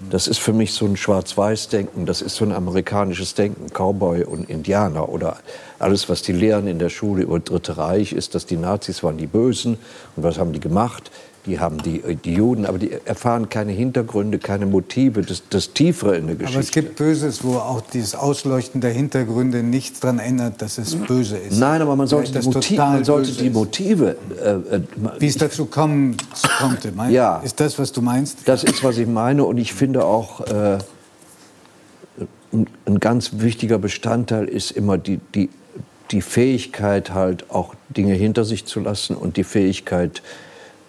[0.09, 4.49] Das ist für mich so ein Schwarz-Weiß-Denken, das ist so ein amerikanisches Denken, Cowboy und
[4.49, 5.37] Indianer oder
[5.79, 9.17] alles, was die lehren in der Schule über Dritte Reich, ist, dass die Nazis waren
[9.17, 9.77] die Bösen
[10.15, 11.11] und was haben die gemacht?
[11.45, 16.15] Die haben die, die Juden, aber die erfahren keine Hintergründe, keine Motive, das, das Tiefere
[16.15, 16.57] in der Geschichte.
[16.57, 20.95] Aber es gibt Böses, wo auch dieses Ausleuchten der Hintergründe nichts daran ändert, dass es
[20.95, 21.59] böse ist.
[21.59, 24.15] Nein, aber man sollte, die, Motiv, man sollte die Motive...
[24.41, 24.81] Äh, äh,
[25.19, 26.15] Wie es dazu kommen
[26.59, 28.39] konnte, mein, ja, ist das, was du meinst?
[28.45, 30.41] Das ist, was ich meine und ich finde auch...
[30.47, 30.77] Äh,
[32.53, 35.49] ein, ein ganz wichtiger Bestandteil ist immer die, die,
[36.11, 40.21] die Fähigkeit, halt auch Dinge hinter sich zu lassen und die Fähigkeit,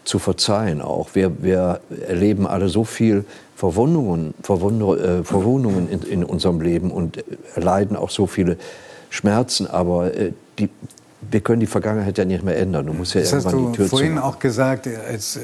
[0.05, 1.15] zu verzeihen auch.
[1.15, 3.25] Wir, wir erleben alle so viel
[3.57, 7.25] Verwundungen, Verwunder, äh, Verwundungen in, in, unserem Leben und
[7.55, 8.59] erleiden auch so viele
[9.11, 10.69] Schmerzen, aber äh, die,
[11.31, 12.87] wir können die Vergangenheit ja nicht mehr ändern.
[12.87, 15.41] Du musst ja das irgendwann hast du die Tür vorhin auch gesagt, als äh,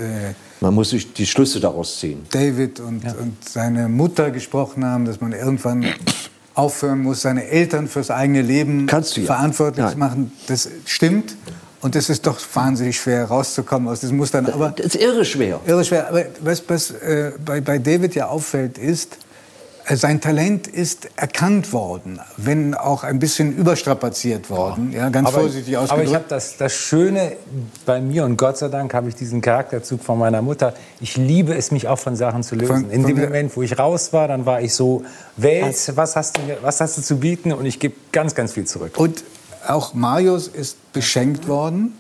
[0.61, 2.27] man muss sich die Schlüsse daraus ziehen.
[2.31, 3.13] David und, ja.
[3.13, 5.87] und seine Mutter gesprochen haben, dass man irgendwann
[6.55, 9.01] aufhören muss, seine Eltern fürs eigene Leben ja.
[9.03, 10.33] verantwortlich zu machen.
[10.49, 11.35] Das stimmt.
[11.83, 14.39] Und es ist doch wahnsinnig schwer, rauszukommen aus diesem Muster.
[14.39, 15.61] Aber das ist irre schwer.
[15.67, 16.09] Irre schwer.
[16.09, 19.17] Aber was, was äh, bei, bei David ja auffällt, ist,
[19.87, 25.41] äh, sein Talent ist erkannt worden, wenn auch ein bisschen überstrapaziert worden, ja, ganz aber,
[25.41, 25.93] vorsichtig ausgedrückt.
[25.93, 27.33] Aber ich habe das, das Schöne
[27.87, 30.75] bei mir und Gott sei Dank habe ich diesen Charakterzug von meiner Mutter.
[31.01, 32.83] Ich liebe es, mich auch von Sachen zu lösen.
[32.85, 35.03] Von, In dem Moment, wo ich raus war, dann war ich so,
[35.39, 37.53] Welt, was hast du, was hast du zu bieten?
[37.53, 38.99] Und ich gebe ganz, ganz viel zurück.
[38.99, 39.25] Und
[39.67, 41.95] auch Marius ist beschenkt worden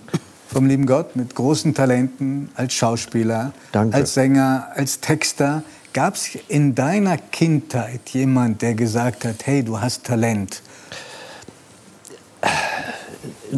[0.53, 3.97] vom lieben Gott mit großen Talenten als Schauspieler, Danke.
[3.97, 5.63] als Sänger, als Texter.
[5.93, 10.63] Gab es in deiner Kindheit jemand, der gesagt hat, hey, du hast Talent?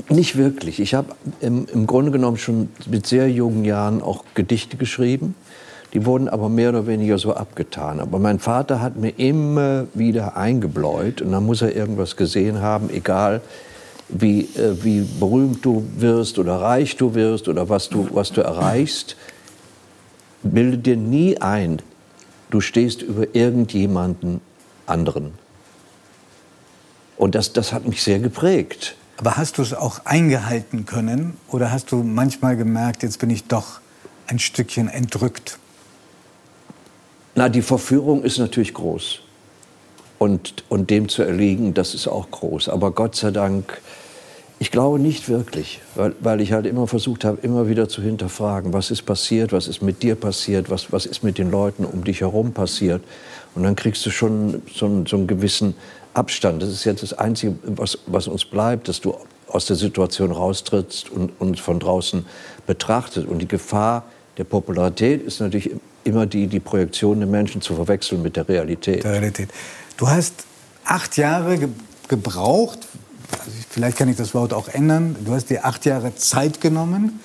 [0.08, 0.80] Nicht wirklich.
[0.80, 5.34] Ich habe im, im, Grunde genommen schon mit sehr jungen Jahren auch Gedichte geschrieben.
[5.92, 8.00] Die wurden aber mehr oder weniger so abgetan.
[8.00, 12.88] Aber mein Vater hat mir immer wieder eingebläut und dann muss er irgendwas gesehen haben,
[12.90, 13.42] egal
[14.12, 18.43] wie, äh, wie berühmt du wirst oder reich du wirst oder was du, was du
[18.43, 19.16] erreichst,
[20.43, 21.80] bilde dir nie ein,
[22.51, 24.40] du stehst über irgendjemanden
[24.86, 25.32] anderen.
[27.16, 28.97] Und das, das hat mich sehr geprägt.
[29.16, 33.44] Aber hast du es auch eingehalten können oder hast du manchmal gemerkt, jetzt bin ich
[33.44, 33.80] doch
[34.26, 35.59] ein Stückchen entrückt?
[37.34, 39.20] Na, die Verführung ist natürlich groß.
[40.18, 42.68] Und, und dem zu erliegen, das ist auch groß.
[42.68, 43.80] Aber Gott sei Dank
[44.62, 48.72] ich glaube nicht wirklich, weil, weil ich halt immer versucht habe, immer wieder zu hinterfragen,
[48.72, 52.05] was ist passiert, was ist mit dir passiert, was, was ist mit den Leuten um
[52.05, 53.02] dich herum passiert.
[53.56, 55.74] Und dann kriegst du schon so, so einen gewissen
[56.14, 56.62] Abstand.
[56.62, 59.16] Das ist jetzt das Einzige, was, was uns bleibt, dass du
[59.48, 62.24] aus der Situation raustrittst und uns von draußen
[62.64, 63.26] betrachtet.
[63.26, 64.05] Und die Gefahr
[64.39, 65.72] der Popularität ist natürlich
[66.05, 69.02] immer die, die Projektion der Menschen zu verwechseln mit der Realität.
[69.02, 69.48] Der Realität.
[69.97, 70.47] Du hast
[70.84, 71.68] acht Jahre ge
[72.09, 72.80] gebraucht,
[73.70, 77.20] vielleicht kann ich das Wort auch ändern, du hast dir acht Jahre Zeit genommen,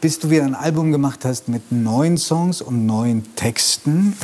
[0.00, 4.16] bis du wieder ein Album gemacht hast mit neuen Songs und neuen Texten.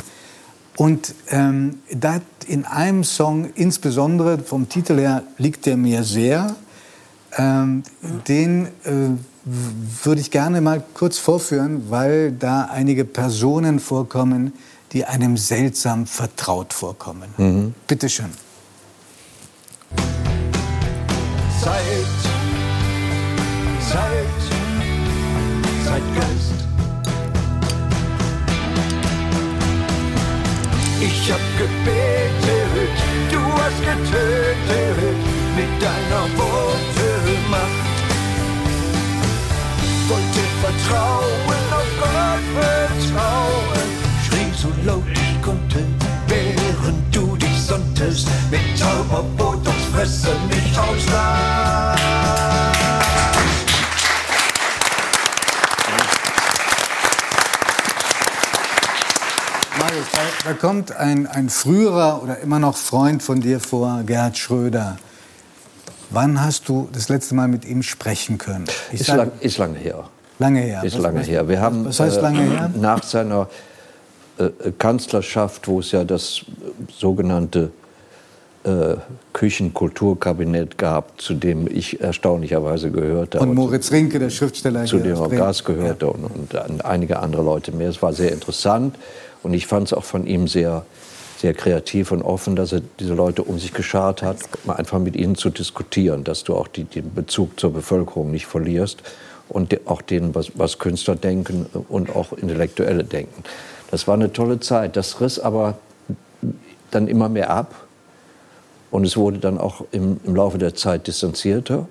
[0.77, 6.55] Und ähm, da in einem Song, insbesondere vom Titel her, liegt der mir sehr.
[7.37, 7.83] Ähm,
[8.27, 9.09] den äh,
[10.03, 14.53] würde ich gerne mal kurz vorführen, weil da einige Personen vorkommen,
[14.91, 17.29] die einem seltsam vertraut vorkommen.
[17.37, 17.73] Mhm.
[17.87, 18.29] Bitte schön.
[21.65, 21.81] Zeit,
[23.89, 24.41] Zeit,
[25.83, 26.59] Zeitgeist.
[31.01, 32.97] Ich hab gebetet,
[33.31, 35.17] du hast getötet
[35.55, 37.07] mit deiner Worte
[37.49, 37.97] Macht.
[40.07, 43.89] Wollte vertrauen, auf Gott vertrauen,
[44.27, 45.83] schrie so laut ich konnte,
[46.27, 51.99] während du dich sonntest mit tauber Botoxfresse mich auslas.
[59.79, 64.37] Marius, da, da kommt ein, ein früherer oder immer noch Freund von dir vor, Gerhard
[64.37, 64.97] Schröder.
[66.09, 68.65] Wann hast du das letzte Mal mit ihm sprechen können?
[68.91, 70.09] ist, sag, lang, ist lange her.
[70.39, 70.83] Lange her.
[70.83, 71.47] Ist was, lange was, her.
[71.47, 72.71] Wir haben was heißt lange her?
[72.73, 73.47] Äh, nach seiner
[74.37, 76.41] äh, Kanzlerschaft, wo es ja das
[76.89, 77.71] sogenannte
[78.65, 78.95] äh,
[79.33, 83.39] Küchenkulturkabinett gab, zu dem ich erstaunlicherweise gehörte.
[83.39, 84.85] Und Moritz Rinke, der Schriftsteller.
[84.85, 86.11] Zu dem auch Gas gehörte ja.
[86.11, 87.89] und, und, einige andere Leute mehr.
[87.89, 88.95] Es war sehr interessant
[89.43, 90.85] und ich fand es auch von ihm sehr,
[91.37, 94.37] sehr kreativ und offen, dass er diese Leute um sich geschart hat,
[94.67, 99.03] einfach mit ihnen zu diskutieren, dass du auch die, den Bezug zur Bevölkerung nicht verlierst.
[99.47, 103.43] und auch denen, was, was Künstler denken und auch Intellektuelle denken.
[103.91, 104.95] Das war eine tolle Zeit.
[104.95, 105.77] Das riss aber
[106.89, 107.84] dann immer mehr ab
[108.95, 111.85] und es wurde dann auch im, im Laufe der Zeit distanzierter.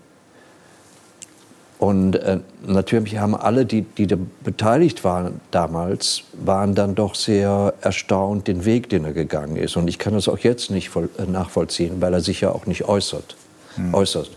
[1.79, 7.75] Und äh, natürlich haben alle, die, die da beteiligt waren damals, waren dann doch sehr
[7.83, 9.77] erstaunt, den Weg, den er gegangen ist.
[9.77, 12.65] Und ich kann das auch jetzt nicht voll, äh, nachvollziehen, weil er sich ja auch
[12.65, 13.37] nicht äußert.
[13.75, 13.93] Hm.
[13.93, 14.31] äußert.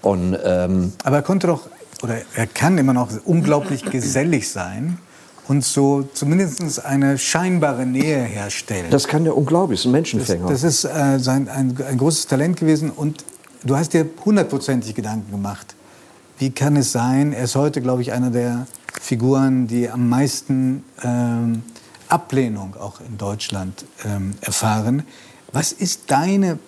[0.00, 1.68] Und, ähm, Aber er konnte doch,
[2.02, 4.98] oder er kann immer noch unglaublich gesellig sein
[5.48, 8.86] und so zumindest eine scheinbare Nähe herstellen.
[8.90, 10.48] Das kann der unglaublich, ein Menschenfänger.
[10.48, 13.24] Das, das ist äh, sein, ein, ein großes Talent gewesen und
[13.64, 15.74] du hast dir hundertprozentig Gedanken gemacht
[16.42, 18.66] wie kann es sein, er ist heute, glaube ich, einer der
[19.00, 21.62] Figuren, die am meisten ähm,
[22.08, 25.04] Ablehnung auch in Deutschland ähm, erfahren.
[25.52, 26.58] Was ist deine,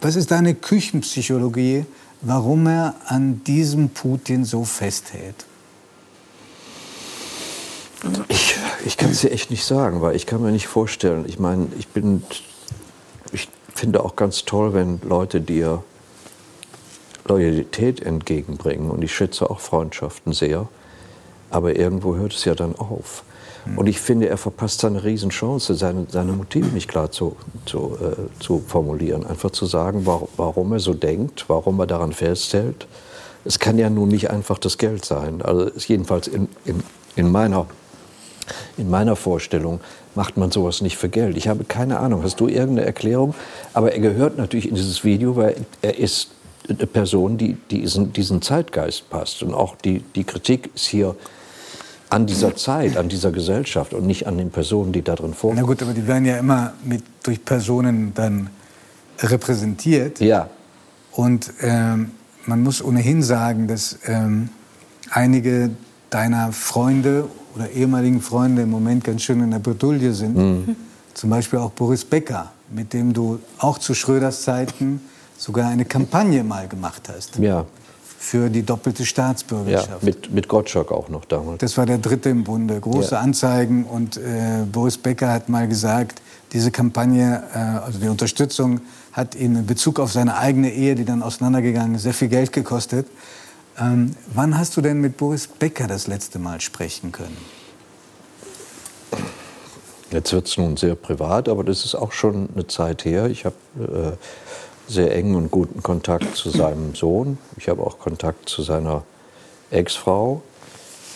[0.00, 1.86] was ist deine Küchenpsychologie,
[2.22, 5.46] warum er an diesem Putin so festhält?
[8.28, 11.24] Ich, ich kann es dir echt nicht sagen, weil ich kann mir nicht vorstellen.
[11.26, 12.22] Ich meine, ich bin,
[13.32, 15.82] ich finde auch ganz toll, wenn Leute dir
[17.26, 18.90] Loyalität entgegenbringen.
[18.90, 20.68] Und ich schätze auch Freundschaften sehr.
[21.50, 23.24] Aber irgendwo hört es ja dann auf.
[23.64, 23.78] Mhm.
[23.78, 27.36] Und ich finde, er verpasst seine Riesenchance, seine, seine Motive nicht klar zu,
[27.66, 29.26] zu, äh, zu formulieren.
[29.26, 32.86] Einfach zu sagen, warum, warum er so denkt, warum er daran festhält.
[33.44, 35.42] Es kann ja nun nicht einfach das Geld sein.
[35.42, 36.82] Also jedenfalls in, in,
[37.16, 37.66] in, meiner,
[38.76, 39.80] in meiner Vorstellung
[40.14, 41.36] macht man sowas nicht für Geld.
[41.36, 42.22] Ich habe keine Ahnung.
[42.22, 43.34] Hast du irgendeine Erklärung?
[43.74, 46.30] Aber er gehört natürlich in dieses Video, weil er ist
[46.68, 49.42] eine Person, die, die diesen, diesen Zeitgeist passt.
[49.42, 51.16] Und auch die, die Kritik ist hier
[52.10, 55.60] an dieser Zeit, an dieser Gesellschaft und nicht an den Personen, die da drin vorkommen.
[55.60, 58.50] Na gut, aber die werden ja immer mit, durch Personen dann
[59.20, 60.20] repräsentiert.
[60.20, 60.50] Ja.
[61.12, 62.10] Und ähm,
[62.46, 64.48] man muss ohnehin sagen, dass ähm,
[65.10, 65.70] einige
[66.10, 70.36] deiner Freunde oder ehemaligen Freunde im Moment ganz schön in der Bredouille sind.
[70.36, 70.76] Mhm.
[71.14, 75.00] Zum Beispiel auch Boris Becker, mit dem du auch zu Schröders Zeiten
[75.36, 77.36] sogar eine Kampagne mal gemacht hast.
[77.38, 77.64] Ja.
[78.18, 80.02] Für die doppelte Staatsbürgerschaft.
[80.02, 81.58] Ja, mit, mit Gottschalk auch noch damals.
[81.58, 82.78] Das war der dritte im Bunde.
[82.78, 83.20] Große ja.
[83.20, 83.84] Anzeigen.
[83.84, 86.20] Und äh, Boris Becker hat mal gesagt,
[86.52, 88.82] diese Kampagne, äh, also die Unterstützung,
[89.12, 92.52] hat ihn in Bezug auf seine eigene Ehe, die dann auseinandergegangen ist, sehr viel Geld
[92.52, 93.06] gekostet.
[93.80, 97.36] Ähm, wann hast du denn mit Boris Becker das letzte Mal sprechen können?
[100.10, 103.26] Jetzt wird es nun sehr privat, aber das ist auch schon eine Zeit her.
[103.26, 107.38] Ich habe äh, sehr engen und guten Kontakt zu seinem Sohn.
[107.56, 109.04] Ich habe auch Kontakt zu seiner
[109.70, 110.42] Ex-Frau.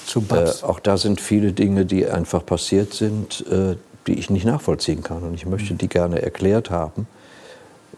[0.07, 0.63] Zu Babs.
[0.63, 3.77] Äh, auch da sind viele Dinge, die einfach passiert sind, äh,
[4.07, 5.23] die ich nicht nachvollziehen kann.
[5.23, 7.09] Und ich möchte die gerne erklärt haben,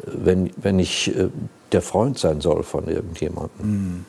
[0.03, 1.29] wenn, wenn ich äh,
[1.73, 3.71] der Freund sein soll von irgendjemandem.
[3.71, 4.05] Mhm.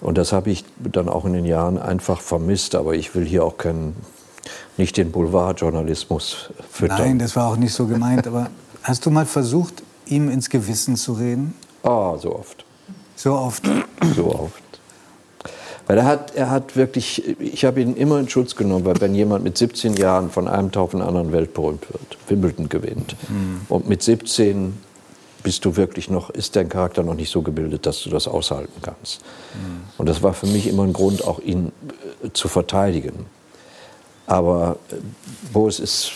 [0.00, 2.74] Und das habe ich dann auch in den Jahren einfach vermisst.
[2.74, 3.96] Aber ich will hier auch keinen,
[4.76, 6.98] nicht den Boulevardjournalismus füttern.
[6.98, 8.26] Nein, das war auch nicht so gemeint.
[8.26, 8.50] Aber
[8.82, 11.54] hast du mal versucht, ihm ins Gewissen zu reden?
[11.82, 12.64] Ah, so oft.
[13.16, 13.64] So oft?
[14.14, 14.62] So oft.
[15.86, 19.14] Weil er hat, er hat wirklich, ich habe ihn immer in Schutz genommen, weil wenn
[19.14, 23.60] jemand mit 17 Jahren von einem Tag auf den anderen weltberühmt wird, Wimbledon gewinnt, mhm.
[23.68, 24.74] und mit 17
[25.46, 28.82] bist du wirklich noch, ist dein Charakter noch nicht so gebildet, dass du das aushalten
[28.82, 29.20] kannst.
[29.54, 29.82] Mhm.
[29.96, 31.70] Und das war für mich immer ein Grund, auch ihn
[32.24, 33.26] äh, zu verteidigen.
[34.26, 34.96] Aber äh,
[35.52, 36.10] Boris ist,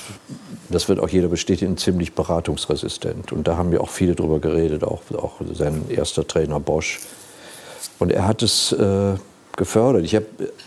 [0.68, 3.30] das wird auch jeder bestätigen, ziemlich beratungsresistent.
[3.30, 6.98] Und da haben wir auch viele drüber geredet, auch, auch sein erster Trainer Bosch.
[8.00, 9.14] Und er hat es äh,
[9.56, 10.04] gefördert.
[10.06, 10.26] Ich habe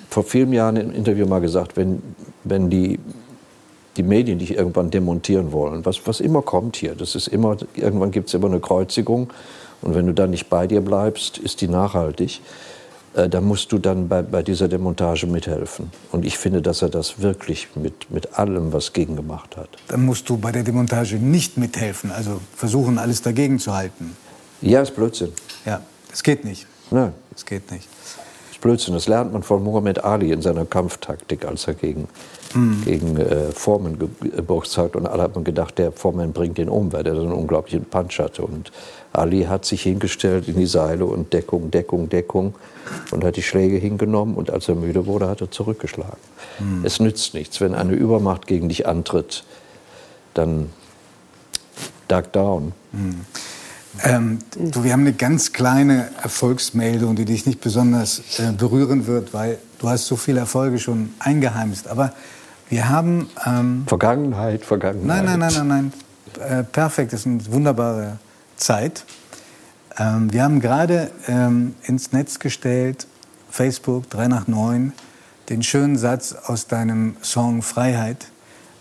[0.10, 2.02] vor vielen Jahren im Interview mal gesagt, wenn,
[2.46, 2.98] wenn die,
[3.98, 8.12] die Medien dich irgendwann demontieren wollen, was, was immer kommt hier, das ist immer, irgendwann
[8.12, 9.32] gibt es immer eine Kreuzigung.
[9.82, 12.40] Und wenn du dann nicht bei dir bleibst, ist die nachhaltig.
[13.14, 15.92] Äh, da musst du dann bei, bei, dieser Demontage mithelfen.
[16.12, 19.70] Und ich finde, dass er das wirklich mit, mit allem, was gegen gemacht hat.
[19.90, 24.16] Dann musst du bei der Demontage nicht mithelfen, also versuchen, alles dagegen zu halten.
[24.62, 25.34] Ja, ist Blödsinn.
[25.66, 26.66] Ja, es geht nicht.
[26.90, 27.14] Nein.
[27.36, 27.88] Es geht nicht.
[27.88, 28.94] Das ist Blödsinn.
[28.94, 32.08] Das lernt man von Muhammad Ali in seiner Kampftaktik, als er gegen,
[32.54, 32.82] mhm.
[32.86, 34.96] gegen äh, Foreman geboxt hat.
[34.96, 38.20] Und alle haben gedacht, der Foreman bringt ihn um, weil der so einen unglaublichen Punch
[38.20, 38.44] hatte.
[38.44, 38.72] Und
[39.12, 42.56] Ali hat sich hingestellt in die Seile und Deckung, Deckung, Deckung
[43.12, 46.18] und hat die Schläge hingenommen und als er müde wurde, hat er zurückgeschlagen.
[46.60, 46.86] Mhm.
[46.86, 47.62] Es nützt nichts.
[47.62, 49.44] Wenn eine Übermacht gegen dich antritt,
[50.34, 50.70] dann
[52.08, 52.74] duck down.
[52.92, 53.22] Mhm.
[54.04, 59.34] Ähm, du, wir haben eine ganz kleine Erfolgsmeldung, die dich nicht besonders äh, berühren wird,
[59.34, 61.88] weil du hast so viele Erfolge schon eingeheimst.
[61.88, 62.14] Aber
[62.74, 63.30] wir haben...
[63.46, 65.06] Ähm, Vergangenheit, Vergangenheit.
[65.06, 65.92] Nein, nein, nein, nein,
[66.40, 66.60] nein.
[66.60, 68.18] Äh, perfekt, das ist eine wunderbare
[68.56, 69.06] Zeit.
[70.00, 73.06] Ähm, wir haben gerade ähm, ins Netz gestellt
[73.52, 74.92] Facebook, 3 nach 9,
[75.50, 78.26] den schönen Satz aus deinem Song Freiheit.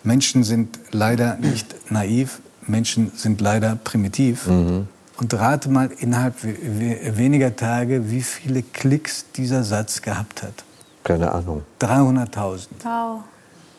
[0.05, 4.47] Menschen sind leider nicht naiv, Menschen sind leider primitiv.
[4.47, 4.89] Mhm.
[5.19, 10.65] Und rate mal innerhalb weniger Tage, wie viele Klicks dieser Satz gehabt hat.
[11.05, 11.63] Keine Ahnung.
[11.81, 12.69] 300.000.
[12.83, 13.25] Wow.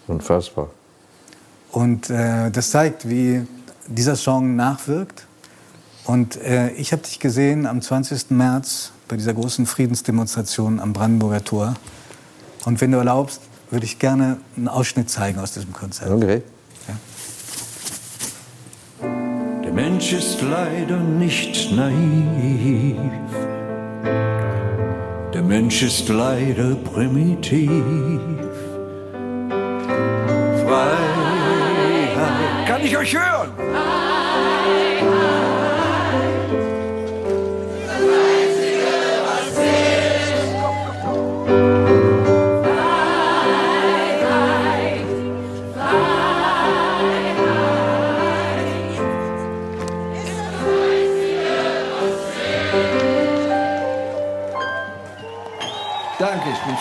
[0.07, 0.69] Unfassbar.
[1.71, 3.47] Und äh, das zeigt, wie
[3.87, 5.25] dieser Song nachwirkt.
[6.05, 8.31] Und äh, ich habe dich gesehen am 20.
[8.31, 11.73] März bei dieser großen Friedensdemonstration am Brandenburger Tor.
[12.65, 16.11] Und wenn du erlaubst, würde ich gerne einen Ausschnitt zeigen aus diesem Konzert.
[16.11, 16.41] Okay.
[16.87, 16.95] Ja.
[19.63, 22.97] Der Mensch ist leider nicht naiv.
[25.33, 28.21] Der Mensch ist leider primitiv.
[32.83, 33.53] Kann ich euch hören?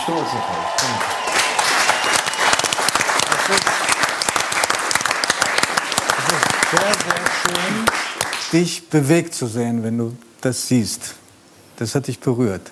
[0.02, 0.82] stolz auf euch.
[3.38, 3.92] Es ist
[6.70, 7.86] sehr, sehr schön,
[8.52, 11.14] dich bewegt zu sehen, wenn du das siehst.
[11.76, 12.70] Das hat dich berührt.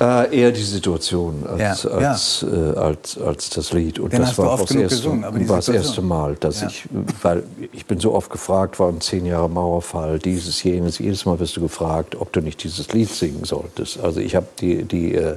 [0.00, 2.72] Äh, eher die Situation als, ja, als, ja.
[2.72, 3.98] Äh, als, als das Lied.
[3.98, 6.68] Und Den das war, das erste, gesungen, war das erste Mal, dass ja.
[6.68, 6.84] ich,
[7.22, 11.56] weil ich bin so oft gefragt worden, zehn Jahre Mauerfall, dieses, jenes, jedes Mal wirst
[11.56, 13.98] du gefragt, ob du nicht dieses Lied singen solltest.
[13.98, 15.36] Also ich habe die, die äh,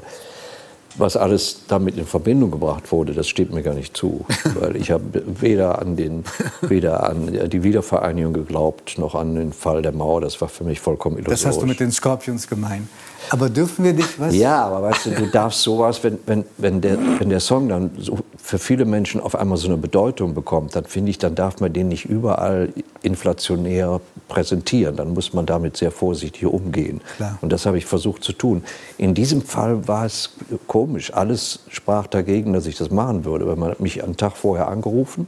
[0.96, 4.26] was alles damit in Verbindung gebracht wurde, das steht mir gar nicht zu.
[4.56, 6.24] Weil ich habe weder an, den,
[6.62, 10.22] weder an die Wiedervereinigung geglaubt, noch an den Fall der Mauer.
[10.22, 11.42] Das war für mich vollkommen illusorisch.
[11.42, 12.88] Das hast du mit den Scorpions gemeint.
[13.30, 14.36] Aber dürfen wir dich was?
[14.36, 17.92] Ja, aber weißt du, du darfst sowas, wenn, wenn, wenn, der, wenn der Song dann
[17.98, 21.60] so für viele Menschen auf einmal so eine Bedeutung bekommt, dann finde ich, dann darf
[21.60, 24.96] man den nicht überall inflationär präsentieren.
[24.96, 27.02] Dann muss man damit sehr vorsichtig umgehen.
[27.18, 27.38] Klar.
[27.42, 28.64] Und das habe ich versucht zu tun.
[28.98, 30.32] In diesem Fall war es
[30.68, 31.14] komisch.
[31.14, 33.48] Alles sprach dagegen, dass ich das machen würde.
[33.48, 35.28] Weil man hat mich einen Tag vorher angerufen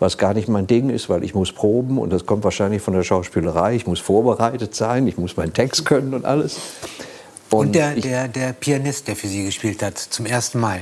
[0.00, 2.94] was gar nicht mein Ding ist, weil ich muss proben und das kommt wahrscheinlich von
[2.94, 3.74] der Schauspielerei.
[3.76, 6.58] Ich muss vorbereitet sein, ich muss meinen Text können und alles.
[7.50, 10.80] Und, und der, der, der Pianist, der für Sie gespielt hat, zum ersten Mal.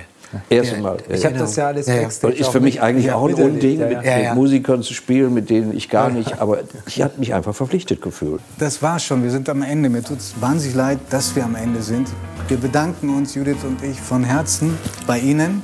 [0.51, 0.99] Erste Mal.
[1.09, 2.09] Ich habe das ja alles ja, ja.
[2.09, 5.89] Ist für mich eigentlich auch ein Unding, mit, mit, Musikern zu spielen, mit denen ich
[5.89, 8.41] gar nicht, aber ich habe mich einfach verpflichtet gefühlt.
[8.59, 9.89] Das war's schon, wir sind am Ende.
[9.89, 12.09] Mir tut es wahnsinnig leid, dass wir am Ende sind.
[12.49, 14.77] Wir bedanken uns, Judith und ich, von Herzen
[15.07, 15.63] bei Ihnen.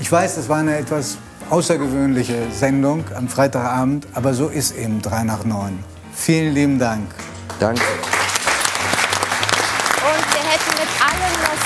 [0.00, 1.18] Ich weiß, es war eine etwas
[1.50, 5.78] außergewöhnliche Sendung am Freitagabend, aber so ist eben 3 nach 9.
[6.12, 7.06] Vielen lieben Dank.
[7.60, 7.82] Danke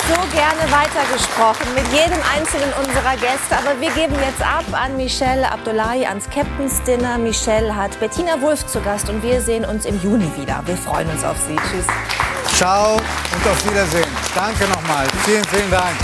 [0.09, 3.56] so gerne weitergesprochen mit jedem einzelnen unserer Gäste.
[3.59, 7.18] Aber wir geben jetzt ab an Michelle Abdullahi ans Captain's Dinner.
[7.18, 10.62] Michelle hat Bettina Wulff zu Gast und wir sehen uns im Juni wieder.
[10.64, 11.56] Wir freuen uns auf Sie.
[11.56, 11.86] Tschüss.
[12.56, 14.09] Ciao und auf Wiedersehen.
[14.35, 15.06] Danke nochmal.
[15.24, 15.94] Vielen, vielen Dank.